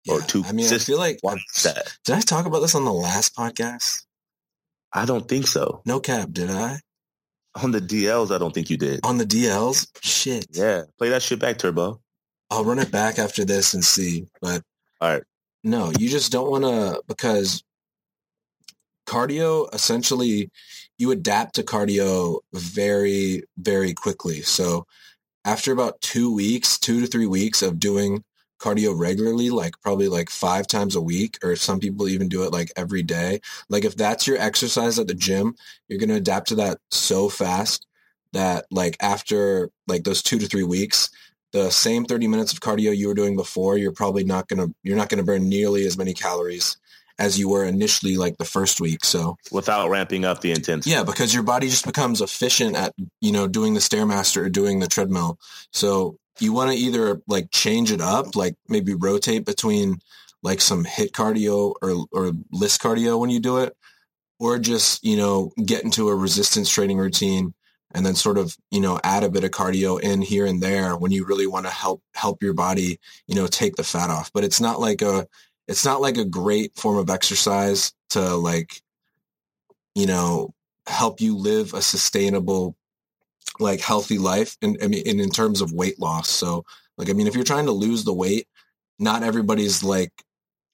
yeah. 0.04 0.16
or 0.16 0.22
too. 0.22 0.43
I 0.45 0.52
mean, 0.52 0.72
I 0.72 0.78
feel 0.78 0.98
like 0.98 1.20
did 1.22 2.16
I 2.16 2.20
talk 2.22 2.45
about 2.45 2.60
this 2.60 2.76
on 2.76 2.86
the 2.86 2.93
last 2.93 3.36
podcast? 3.36 4.04
I 4.93 5.06
don't 5.06 5.28
think 5.28 5.48
so. 5.48 5.82
No 5.86 6.00
cap, 6.00 6.32
did 6.32 6.50
I? 6.50 6.80
On 7.64 7.72
the 7.72 7.82
DLs, 7.82 8.34
I 8.34 8.38
don't 8.38 8.53
think 8.53 8.70
you 8.70 8.78
did. 8.78 8.99
On 9.03 9.18
the 9.18 9.26
DLs, 9.26 9.88
shit. 10.01 10.47
Yeah, 10.51 10.84
play 10.97 11.10
that 11.10 11.24
shit 11.24 11.39
back, 11.39 11.58
Turbo. 11.58 11.99
I'll 12.49 12.64
run 12.64 12.80
it 12.80 12.91
back 12.91 13.20
after 13.20 13.43
this 13.43 13.74
and 13.74 13.84
see. 13.84 14.28
But 14.41 14.62
all 15.01 15.12
right, 15.12 15.24
no, 15.64 15.91
you 15.97 16.10
just 16.10 16.32
don't 16.32 16.49
want 16.49 16.64
to 16.64 17.01
because 17.08 17.64
cardio 19.08 19.74
essentially 19.74 20.51
you 20.97 21.12
adapt 21.12 21.55
to 21.55 21.64
cardio 21.64 22.39
very 22.53 23.43
very 23.58 23.93
quickly. 23.93 24.41
So 24.41 24.86
after 25.45 25.72
about 25.72 26.01
two 26.01 26.34
weeks, 26.34 26.78
two 26.78 27.01
to 27.01 27.08
three 27.08 27.26
weeks 27.26 27.62
of 27.62 27.80
doing 27.80 28.24
cardio 28.60 28.97
regularly, 28.97 29.49
like 29.49 29.80
probably 29.82 30.08
like 30.08 30.30
five 30.30 30.68
times 30.68 30.95
a 30.95 31.01
week, 31.01 31.38
or 31.43 31.55
some 31.55 31.80
people 31.80 32.08
even 32.08 32.30
do 32.30 32.43
it 32.43 32.51
like 32.51 32.72
every 32.76 33.03
day. 33.03 33.41
Like 33.70 33.86
if 33.86 33.95
that's 33.95 34.28
your 34.28 34.38
exercise 34.38 34.99
at 34.99 35.08
the 35.08 35.14
gym, 35.14 35.55
you're 35.88 35.99
going 35.99 36.10
to 36.10 36.16
adapt 36.16 36.49
to 36.49 36.55
that 36.55 36.80
so 36.91 37.30
fast 37.30 37.86
that 38.34 38.66
like 38.72 38.97
after 38.99 39.70
like 39.88 40.03
those 40.03 40.22
two 40.22 40.39
to 40.39 40.47
three 40.47 40.64
weeks, 40.64 41.10
the 41.53 41.70
same 41.70 42.05
30 42.05 42.28
minutes 42.28 42.51
of 42.51 42.60
cardio 42.60 42.95
you 42.95 43.08
were 43.08 43.14
doing 43.14 43.36
before, 43.36 43.78
you're 43.78 43.91
probably 43.91 44.24
not 44.24 44.47
going 44.47 44.68
to, 44.68 44.76
you're 44.84 44.97
not 44.97 45.10
going 45.10 45.20
to 45.20 45.26
burn 45.26 45.47
nearly 45.47 45.86
as 45.86 45.97
many 45.97 46.14
calories 46.14 46.78
as 47.20 47.39
you 47.39 47.49
were 47.49 47.66
initially 47.66 48.16
like 48.16 48.38
the 48.38 48.45
first 48.45 48.80
week. 48.80 49.03
So 49.03 49.38
without 49.51 49.89
ramping 49.89 50.26
up 50.26 50.41
the 50.41 50.51
intensity. 50.51 50.91
Yeah, 50.91 51.03
because 51.03 51.34
your 51.34 51.43
body 51.43 51.68
just 51.68 51.86
becomes 51.86 52.22
efficient 52.22 52.76
at, 52.76 52.93
you 53.22 53.32
know, 53.32 53.47
doing 53.47 53.74
the 53.74 53.80
Stairmaster 53.80 54.45
or 54.45 54.49
doing 54.49 54.80
the 54.80 54.88
treadmill. 54.88 55.39
So 55.72 56.18
you 56.42 56.54
want 56.54 56.72
to 56.72 56.78
either 56.78 57.22
like 57.28 57.52
change 57.52 57.92
it 57.92 58.02
up, 58.02 58.36
like 58.36 58.56
maybe 58.68 58.94
rotate 58.94 59.46
between 59.46 60.00
like 60.44 60.62
some 60.62 60.86
HIIT 60.86 61.12
cardio 61.12 61.74
or 61.82 62.06
or 62.12 62.34
LISS 62.52 62.78
cardio 62.78 63.20
when 63.20 63.30
you 63.30 63.40
do 63.40 63.58
it, 63.58 63.76
or 64.40 64.60
just 64.60 65.04
you 65.04 65.18
know 65.18 65.52
get 65.64 65.84
into 65.84 66.10
a 66.10 66.16
resistance 66.16 66.70
training 66.70 66.98
routine 66.98 67.54
and 67.92 68.06
then 68.06 68.16
sort 68.16 68.38
of 68.38 68.56
you 68.72 68.82
know 68.82 69.00
add 69.04 69.24
a 69.24 69.30
bit 69.30 69.44
of 69.44 69.52
cardio 69.52 70.00
in 70.00 70.22
here 70.22 70.46
and 70.46 70.62
there 70.62 70.96
when 70.96 71.12
you 71.12 71.26
really 71.26 71.48
want 71.48 71.66
to 71.66 71.72
help 71.72 72.02
help 72.14 72.44
your 72.44 72.54
body 72.54 73.00
you 73.28 73.36
know 73.36 73.48
take 73.48 73.76
the 73.76 73.84
fat 73.84 74.10
off. 74.10 74.32
But 74.34 74.44
it's 74.44 74.62
not 74.62 74.80
like 74.80 75.02
a 75.02 75.28
it's 75.68 75.86
not 75.86 76.02
like 76.02 76.18
a 76.18 76.26
great 76.26 76.78
form 76.78 76.98
of 76.98 77.10
exercise 77.10 77.94
to 78.12 78.36
like 78.36 78.82
you 79.96 80.06
know 80.06 80.54
help 80.86 81.20
you 81.20 81.36
live 81.36 81.74
a 81.74 81.82
sustainable 81.82 82.76
like 83.60 83.80
healthy 83.80 84.18
life 84.18 84.58
and 84.62 84.78
I 84.84 84.88
mean 84.88 85.03
and 85.05 85.22
in 85.22 85.30
terms 85.30 85.62
of 85.62 85.72
weight 85.72 85.99
loss. 85.99 86.30
So 86.30 86.66
like 86.97 87.10
I 87.10 87.14
mean 87.14 87.28
if 87.28 87.36
you're 87.36 87.43
trying 87.43 87.66
to 87.66 87.72
lose 87.72 88.03
the 88.03 88.14
weight, 88.14 88.47
not 88.99 89.24
everybody's 89.24 89.84
like 89.84 90.12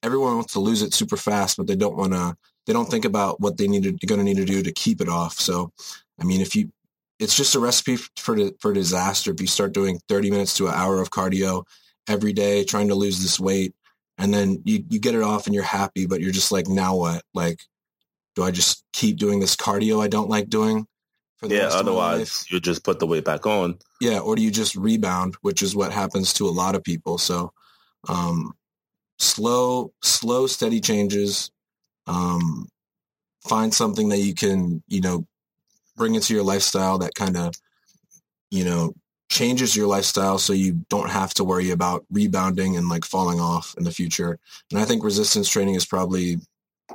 everyone 0.02 0.36
wants 0.36 0.52
to 0.54 0.60
lose 0.60 0.82
it 0.82 0.94
super 0.94 1.16
fast, 1.16 1.56
but 1.56 1.66
they 1.66 1.76
don't 1.76 1.96
want 1.96 2.12
to 2.12 2.36
they 2.66 2.72
don't 2.72 2.90
think 2.90 3.04
about 3.04 3.40
what 3.40 3.58
they 3.58 3.68
need 3.68 3.82
to 3.84 4.06
going 4.06 4.18
to 4.18 4.24
need 4.24 4.36
to 4.36 4.44
do 4.44 4.62
to 4.62 4.72
keep 4.72 5.00
it 5.00 5.08
off. 5.08 5.38
So 5.38 5.72
I 6.20 6.24
mean 6.24 6.40
if 6.40 6.54
you 6.56 6.70
it's 7.18 7.36
just 7.36 7.54
a 7.54 7.60
recipe 7.60 7.96
for 8.16 8.36
for 8.60 8.72
disaster 8.72 9.32
if 9.32 9.40
you 9.40 9.46
start 9.46 9.72
doing 9.72 10.00
30 10.08 10.30
minutes 10.30 10.56
to 10.56 10.66
an 10.68 10.74
hour 10.74 11.00
of 11.00 11.10
cardio 11.10 11.64
every 12.08 12.32
day 12.32 12.64
trying 12.64 12.88
to 12.88 12.94
lose 12.94 13.22
this 13.22 13.38
weight 13.38 13.74
and 14.18 14.32
then 14.32 14.60
you 14.64 14.84
you 14.90 14.98
get 14.98 15.14
it 15.14 15.22
off 15.22 15.46
and 15.46 15.54
you're 15.54 15.64
happy 15.64 16.06
but 16.06 16.20
you're 16.20 16.32
just 16.32 16.52
like 16.52 16.68
now 16.68 16.96
what 16.96 17.22
like 17.32 17.60
do 18.34 18.42
I 18.42 18.50
just 18.50 18.84
keep 18.92 19.16
doing 19.16 19.40
this 19.40 19.56
cardio 19.56 20.02
I 20.02 20.08
don't 20.08 20.28
like 20.28 20.48
doing 20.48 20.86
yeah, 21.50 21.68
otherwise 21.70 22.44
you 22.50 22.60
just 22.60 22.84
put 22.84 22.98
the 22.98 23.06
weight 23.06 23.24
back 23.24 23.46
on. 23.46 23.78
Yeah, 24.00 24.18
or 24.18 24.36
do 24.36 24.42
you 24.42 24.50
just 24.50 24.76
rebound, 24.76 25.36
which 25.42 25.62
is 25.62 25.74
what 25.74 25.92
happens 25.92 26.32
to 26.34 26.46
a 26.46 26.50
lot 26.50 26.74
of 26.74 26.84
people. 26.84 27.18
So 27.18 27.52
um, 28.08 28.52
slow, 29.18 29.92
slow, 30.02 30.46
steady 30.46 30.80
changes. 30.80 31.50
Um, 32.06 32.68
find 33.48 33.72
something 33.72 34.08
that 34.10 34.18
you 34.18 34.34
can, 34.34 34.82
you 34.88 35.00
know, 35.00 35.26
bring 35.96 36.14
into 36.14 36.34
your 36.34 36.42
lifestyle 36.42 36.98
that 36.98 37.14
kind 37.14 37.36
of, 37.36 37.54
you 38.50 38.64
know, 38.64 38.92
changes 39.30 39.74
your 39.74 39.86
lifestyle 39.86 40.38
so 40.38 40.52
you 40.52 40.84
don't 40.90 41.10
have 41.10 41.34
to 41.34 41.44
worry 41.44 41.70
about 41.70 42.04
rebounding 42.10 42.76
and 42.76 42.88
like 42.88 43.04
falling 43.04 43.40
off 43.40 43.74
in 43.78 43.84
the 43.84 43.90
future. 43.90 44.38
And 44.70 44.78
I 44.78 44.84
think 44.84 45.02
resistance 45.02 45.48
training 45.48 45.74
is 45.74 45.86
probably, 45.86 46.38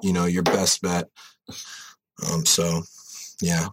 you 0.02 0.14
know, 0.14 0.26
your 0.26 0.44
best 0.44 0.82
bet. 0.82 1.08
Um, 2.32 2.46
so 2.46 2.82
yeah, 3.42 3.68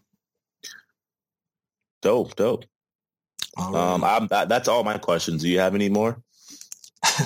Dope, 2.06 2.36
dope. 2.36 2.64
Um, 3.58 4.04
I'm, 4.04 4.28
that, 4.28 4.48
that's 4.48 4.68
all 4.68 4.84
my 4.84 4.96
questions. 4.96 5.42
Do 5.42 5.48
you 5.48 5.58
have 5.58 5.74
any 5.74 5.88
more? 5.88 6.22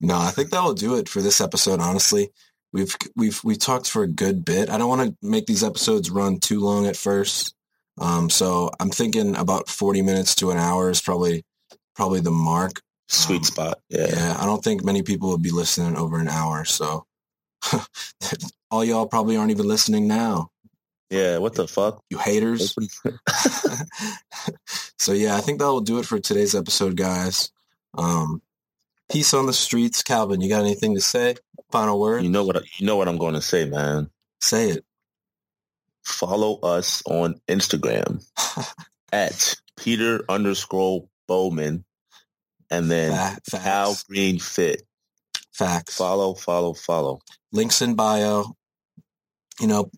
no, 0.00 0.18
I 0.18 0.32
think 0.32 0.50
that 0.50 0.64
will 0.64 0.74
do 0.74 0.96
it 0.96 1.08
for 1.08 1.22
this 1.22 1.40
episode. 1.40 1.78
Honestly, 1.78 2.30
we've 2.72 2.96
we've 3.14 3.40
we 3.44 3.54
talked 3.54 3.88
for 3.88 4.02
a 4.02 4.08
good 4.08 4.44
bit. 4.44 4.68
I 4.68 4.78
don't 4.78 4.88
want 4.88 5.08
to 5.08 5.16
make 5.22 5.46
these 5.46 5.62
episodes 5.62 6.10
run 6.10 6.40
too 6.40 6.58
long 6.58 6.88
at 6.88 6.96
first, 6.96 7.54
um, 8.00 8.30
so 8.30 8.72
I'm 8.80 8.90
thinking 8.90 9.36
about 9.36 9.68
40 9.68 10.02
minutes 10.02 10.34
to 10.36 10.50
an 10.50 10.58
hour 10.58 10.90
is 10.90 11.00
probably 11.00 11.44
probably 11.94 12.18
the 12.18 12.32
mark. 12.32 12.82
Sweet 13.06 13.42
um, 13.42 13.44
spot. 13.44 13.80
Yeah. 13.90 14.08
Yeah. 14.08 14.36
I 14.40 14.44
don't 14.44 14.64
think 14.64 14.82
many 14.82 15.02
people 15.04 15.30
would 15.30 15.42
be 15.42 15.52
listening 15.52 15.96
over 15.96 16.18
an 16.18 16.26
hour. 16.26 16.64
So 16.64 17.06
all 18.72 18.84
y'all 18.84 19.06
probably 19.06 19.36
aren't 19.36 19.52
even 19.52 19.68
listening 19.68 20.08
now. 20.08 20.50
Yeah, 21.10 21.38
what 21.38 21.54
the 21.54 21.66
fuck? 21.66 22.04
You 22.08 22.18
haters. 22.18 22.72
so 24.98 25.12
yeah, 25.12 25.36
I 25.36 25.40
think 25.40 25.58
that 25.58 25.66
will 25.66 25.80
do 25.80 25.98
it 25.98 26.06
for 26.06 26.20
today's 26.20 26.54
episode, 26.54 26.96
guys. 26.96 27.50
Um, 27.94 28.40
peace 29.10 29.34
on 29.34 29.46
the 29.46 29.52
streets, 29.52 30.04
Calvin. 30.04 30.40
You 30.40 30.48
got 30.48 30.60
anything 30.60 30.94
to 30.94 31.00
say? 31.00 31.34
Final 31.72 31.98
word. 31.98 32.22
You 32.22 32.30
know 32.30 32.44
what? 32.44 32.62
You 32.78 32.86
know 32.86 32.96
what 32.96 33.08
I'm 33.08 33.18
going 33.18 33.34
to 33.34 33.42
say, 33.42 33.64
man. 33.64 34.08
Say 34.40 34.70
it. 34.70 34.84
Follow 36.04 36.60
us 36.60 37.02
on 37.06 37.40
Instagram 37.48 38.24
at 39.12 39.56
Peter 39.76 40.24
underscore 40.28 41.08
Bowman, 41.26 41.84
and 42.70 42.88
then 42.88 43.12
Fact, 43.12 43.54
Al 43.66 43.96
Green 44.08 44.38
Fit. 44.38 44.82
Facts. 45.52 45.96
Follow, 45.96 46.34
follow, 46.34 46.72
follow. 46.72 47.20
Links 47.52 47.82
in 47.82 47.96
bio. 47.96 48.56
You 49.60 49.66
know, 49.66 49.90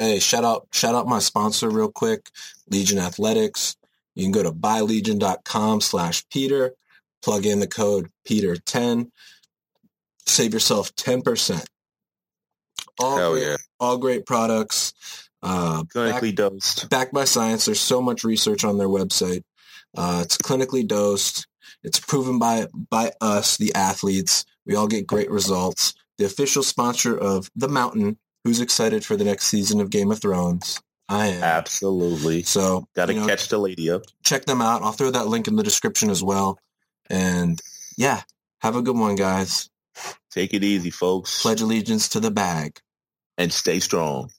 Hey, 0.00 0.18
shout 0.18 0.44
out, 0.44 0.66
shout 0.72 0.94
out 0.94 1.06
my 1.06 1.18
sponsor 1.18 1.68
real 1.68 1.92
quick, 1.92 2.30
Legion 2.70 2.98
Athletics. 2.98 3.76
You 4.14 4.24
can 4.24 4.32
go 4.32 4.42
to 4.42 4.50
buylegion.com 4.50 5.82
slash 5.82 6.26
Peter, 6.30 6.72
plug 7.20 7.44
in 7.44 7.60
the 7.60 7.66
code 7.66 8.08
Peter10, 8.26 9.10
save 10.24 10.54
yourself 10.54 10.96
10%. 10.96 11.66
All 12.98 13.18
Hell 13.18 13.32
great, 13.32 13.42
yeah. 13.42 13.56
All 13.78 13.98
great 13.98 14.24
products. 14.24 14.94
Uh, 15.42 15.82
clinically 15.94 16.34
back, 16.34 16.50
dosed. 16.50 16.88
Backed 16.88 17.12
by 17.12 17.24
science. 17.26 17.66
There's 17.66 17.78
so 17.78 18.00
much 18.00 18.24
research 18.24 18.64
on 18.64 18.78
their 18.78 18.88
website. 18.88 19.42
Uh, 19.94 20.22
it's 20.24 20.38
clinically 20.38 20.86
dosed. 20.88 21.46
It's 21.82 22.00
proven 22.00 22.38
by 22.38 22.68
by 22.88 23.12
us, 23.20 23.58
the 23.58 23.74
athletes. 23.74 24.46
We 24.64 24.76
all 24.76 24.88
get 24.88 25.06
great 25.06 25.30
results. 25.30 25.92
The 26.16 26.24
official 26.24 26.62
sponsor 26.62 27.16
of 27.18 27.50
The 27.54 27.68
Mountain, 27.68 28.18
Who's 28.44 28.60
excited 28.60 29.04
for 29.04 29.16
the 29.16 29.24
next 29.24 29.46
season 29.46 29.80
of 29.80 29.90
Game 29.90 30.10
of 30.10 30.20
Thrones? 30.20 30.80
I 31.08 31.26
am. 31.26 31.42
Absolutely. 31.42 32.42
So 32.44 32.86
gotta 32.94 33.14
you 33.14 33.20
know, 33.20 33.26
catch 33.26 33.48
the 33.48 33.58
lady 33.58 33.90
up. 33.90 34.02
Check 34.24 34.44
them 34.44 34.62
out. 34.62 34.82
I'll 34.82 34.92
throw 34.92 35.10
that 35.10 35.26
link 35.26 35.48
in 35.48 35.56
the 35.56 35.62
description 35.62 36.08
as 36.08 36.22
well. 36.22 36.58
And 37.10 37.60
yeah, 37.96 38.22
have 38.60 38.76
a 38.76 38.82
good 38.82 38.96
one, 38.96 39.16
guys. 39.16 39.68
Take 40.30 40.54
it 40.54 40.62
easy, 40.62 40.90
folks. 40.90 41.42
Pledge 41.42 41.60
allegiance 41.60 42.10
to 42.10 42.20
the 42.20 42.30
bag. 42.30 42.78
And 43.36 43.52
stay 43.52 43.80
strong. 43.80 44.30